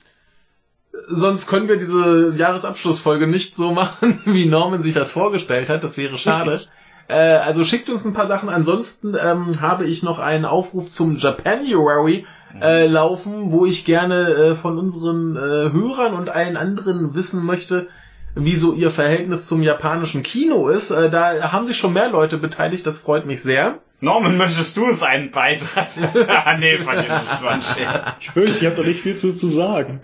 [1.08, 5.84] sonst können wir diese Jahresabschlussfolge nicht so machen, wie Norman sich das vorgestellt hat.
[5.84, 6.52] Das wäre schade.
[6.52, 6.70] Richtig.
[7.10, 8.48] Äh, also schickt uns ein paar Sachen.
[8.48, 12.26] Ansonsten ähm, habe ich noch einen Aufruf zum Japanuary
[12.60, 17.88] äh, laufen, wo ich gerne äh, von unseren äh, Hörern und allen anderen wissen möchte,
[18.34, 20.90] wie so ihr Verhältnis zum japanischen Kino ist.
[20.90, 23.78] Äh, da haben sich schon mehr Leute beteiligt, das freut mich sehr.
[24.00, 25.88] Norman, möchtest du uns einen Beitrag?
[26.28, 27.76] ah, nee, vergiss es.
[28.20, 30.00] Ich fürchte, ich habe da nicht viel zu, zu sagen.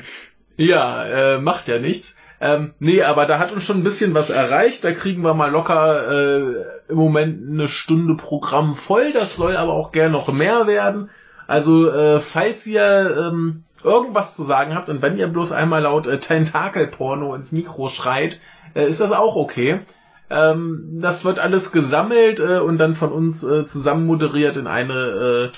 [0.56, 2.16] Ja, äh, macht ja nichts.
[2.40, 4.84] Ähm, nee, aber da hat uns schon ein bisschen was erreicht.
[4.84, 9.12] Da kriegen wir mal locker äh, im Moment eine Stunde Programm voll.
[9.12, 11.10] Das soll aber auch gern noch mehr werden.
[11.46, 16.06] Also, äh, falls ihr ähm, irgendwas zu sagen habt und wenn ihr bloß einmal laut
[16.06, 18.40] äh, Tentakelporno ins Mikro schreit,
[18.74, 19.80] äh, ist das auch okay.
[20.28, 25.52] Ähm, das wird alles gesammelt äh, und dann von uns äh, zusammen moderiert in eine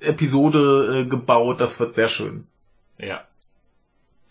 [0.00, 1.60] äh, Episode äh, gebaut.
[1.60, 2.46] Das wird sehr schön.
[2.98, 3.22] Ja.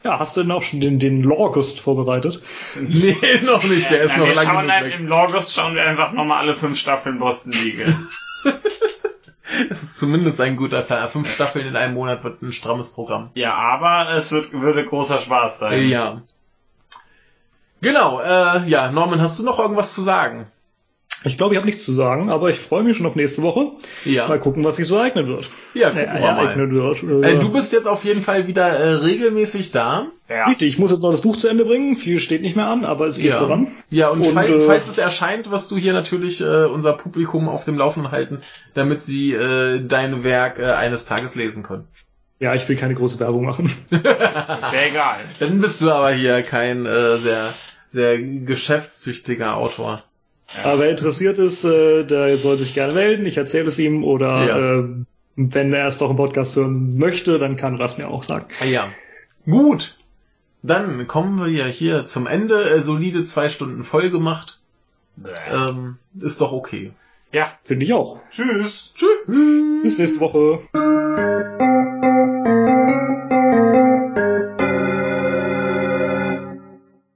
[0.04, 2.42] Ja, hast du denn auch schon den, den Lorgust vorbereitet?
[2.80, 3.90] Nee, noch nicht.
[3.92, 4.96] Der ist Ja, noch wir lange schauen genug weg.
[5.00, 7.86] Im Logos schauen wir einfach nochmal alle fünf Staffeln Boston League.
[9.70, 11.10] Es ist zumindest ein guter Plan.
[11.10, 13.32] Fünf Staffeln in einem Monat wird ein strammes Programm.
[13.36, 15.88] ja, aber es wird, würde großer Spaß sein.
[15.90, 16.22] Ja.
[17.82, 20.48] Genau, äh, ja, Norman, hast du noch irgendwas zu sagen?
[21.24, 23.74] Ich glaube, ich habe nichts zu sagen, aber ich freue mich schon auf nächste Woche.
[24.06, 24.28] Ja.
[24.28, 25.50] Mal gucken, was sich so ereignen wird.
[25.76, 26.28] Ja, Äh, gucken mal.
[26.28, 27.04] ereignen wird.
[27.24, 30.08] Äh, du bist jetzt auf jeden Fall wieder äh, regelmäßig da.
[30.28, 30.46] Ja.
[30.48, 31.96] Richtig, ich muss jetzt noch das Buch zu Ende bringen.
[31.96, 33.38] Viel steht nicht mehr an, aber es geht Ja.
[33.40, 33.68] voran.
[33.92, 37.50] Ja, und, Und, fall, äh, falls es erscheint, wirst du hier natürlich äh, unser Publikum
[37.50, 38.40] auf dem Laufenden halten,
[38.74, 41.88] damit sie äh, dein Werk äh, eines Tages lesen können.
[42.40, 43.66] Ja, ich will keine große Werbung machen.
[43.92, 45.18] Ist ja egal.
[45.40, 47.54] Dann bist du aber hier kein äh, sehr,
[47.92, 50.04] sehr geschäftstüchtiger Autor.
[50.64, 53.26] Aber wer interessiert ist, äh, der soll sich gerne melden.
[53.26, 54.80] Ich erzähle es ihm oder Ja.
[54.80, 54.84] äh,
[55.36, 58.46] wenn er es doch im Podcast hören möchte, dann kann er das mir auch sagen.
[58.62, 58.90] Ah, Ja.
[59.46, 59.98] Gut.
[60.64, 62.70] Dann kommen wir ja hier zum Ende.
[62.70, 64.60] Äh, solide zwei Stunden voll gemacht.
[65.50, 66.92] Ähm, ist doch okay.
[67.32, 67.52] Ja.
[67.64, 68.20] Finde ich auch.
[68.30, 68.94] Tschüss.
[68.96, 69.82] Tschüss.
[69.84, 70.60] Bis nächste Woche.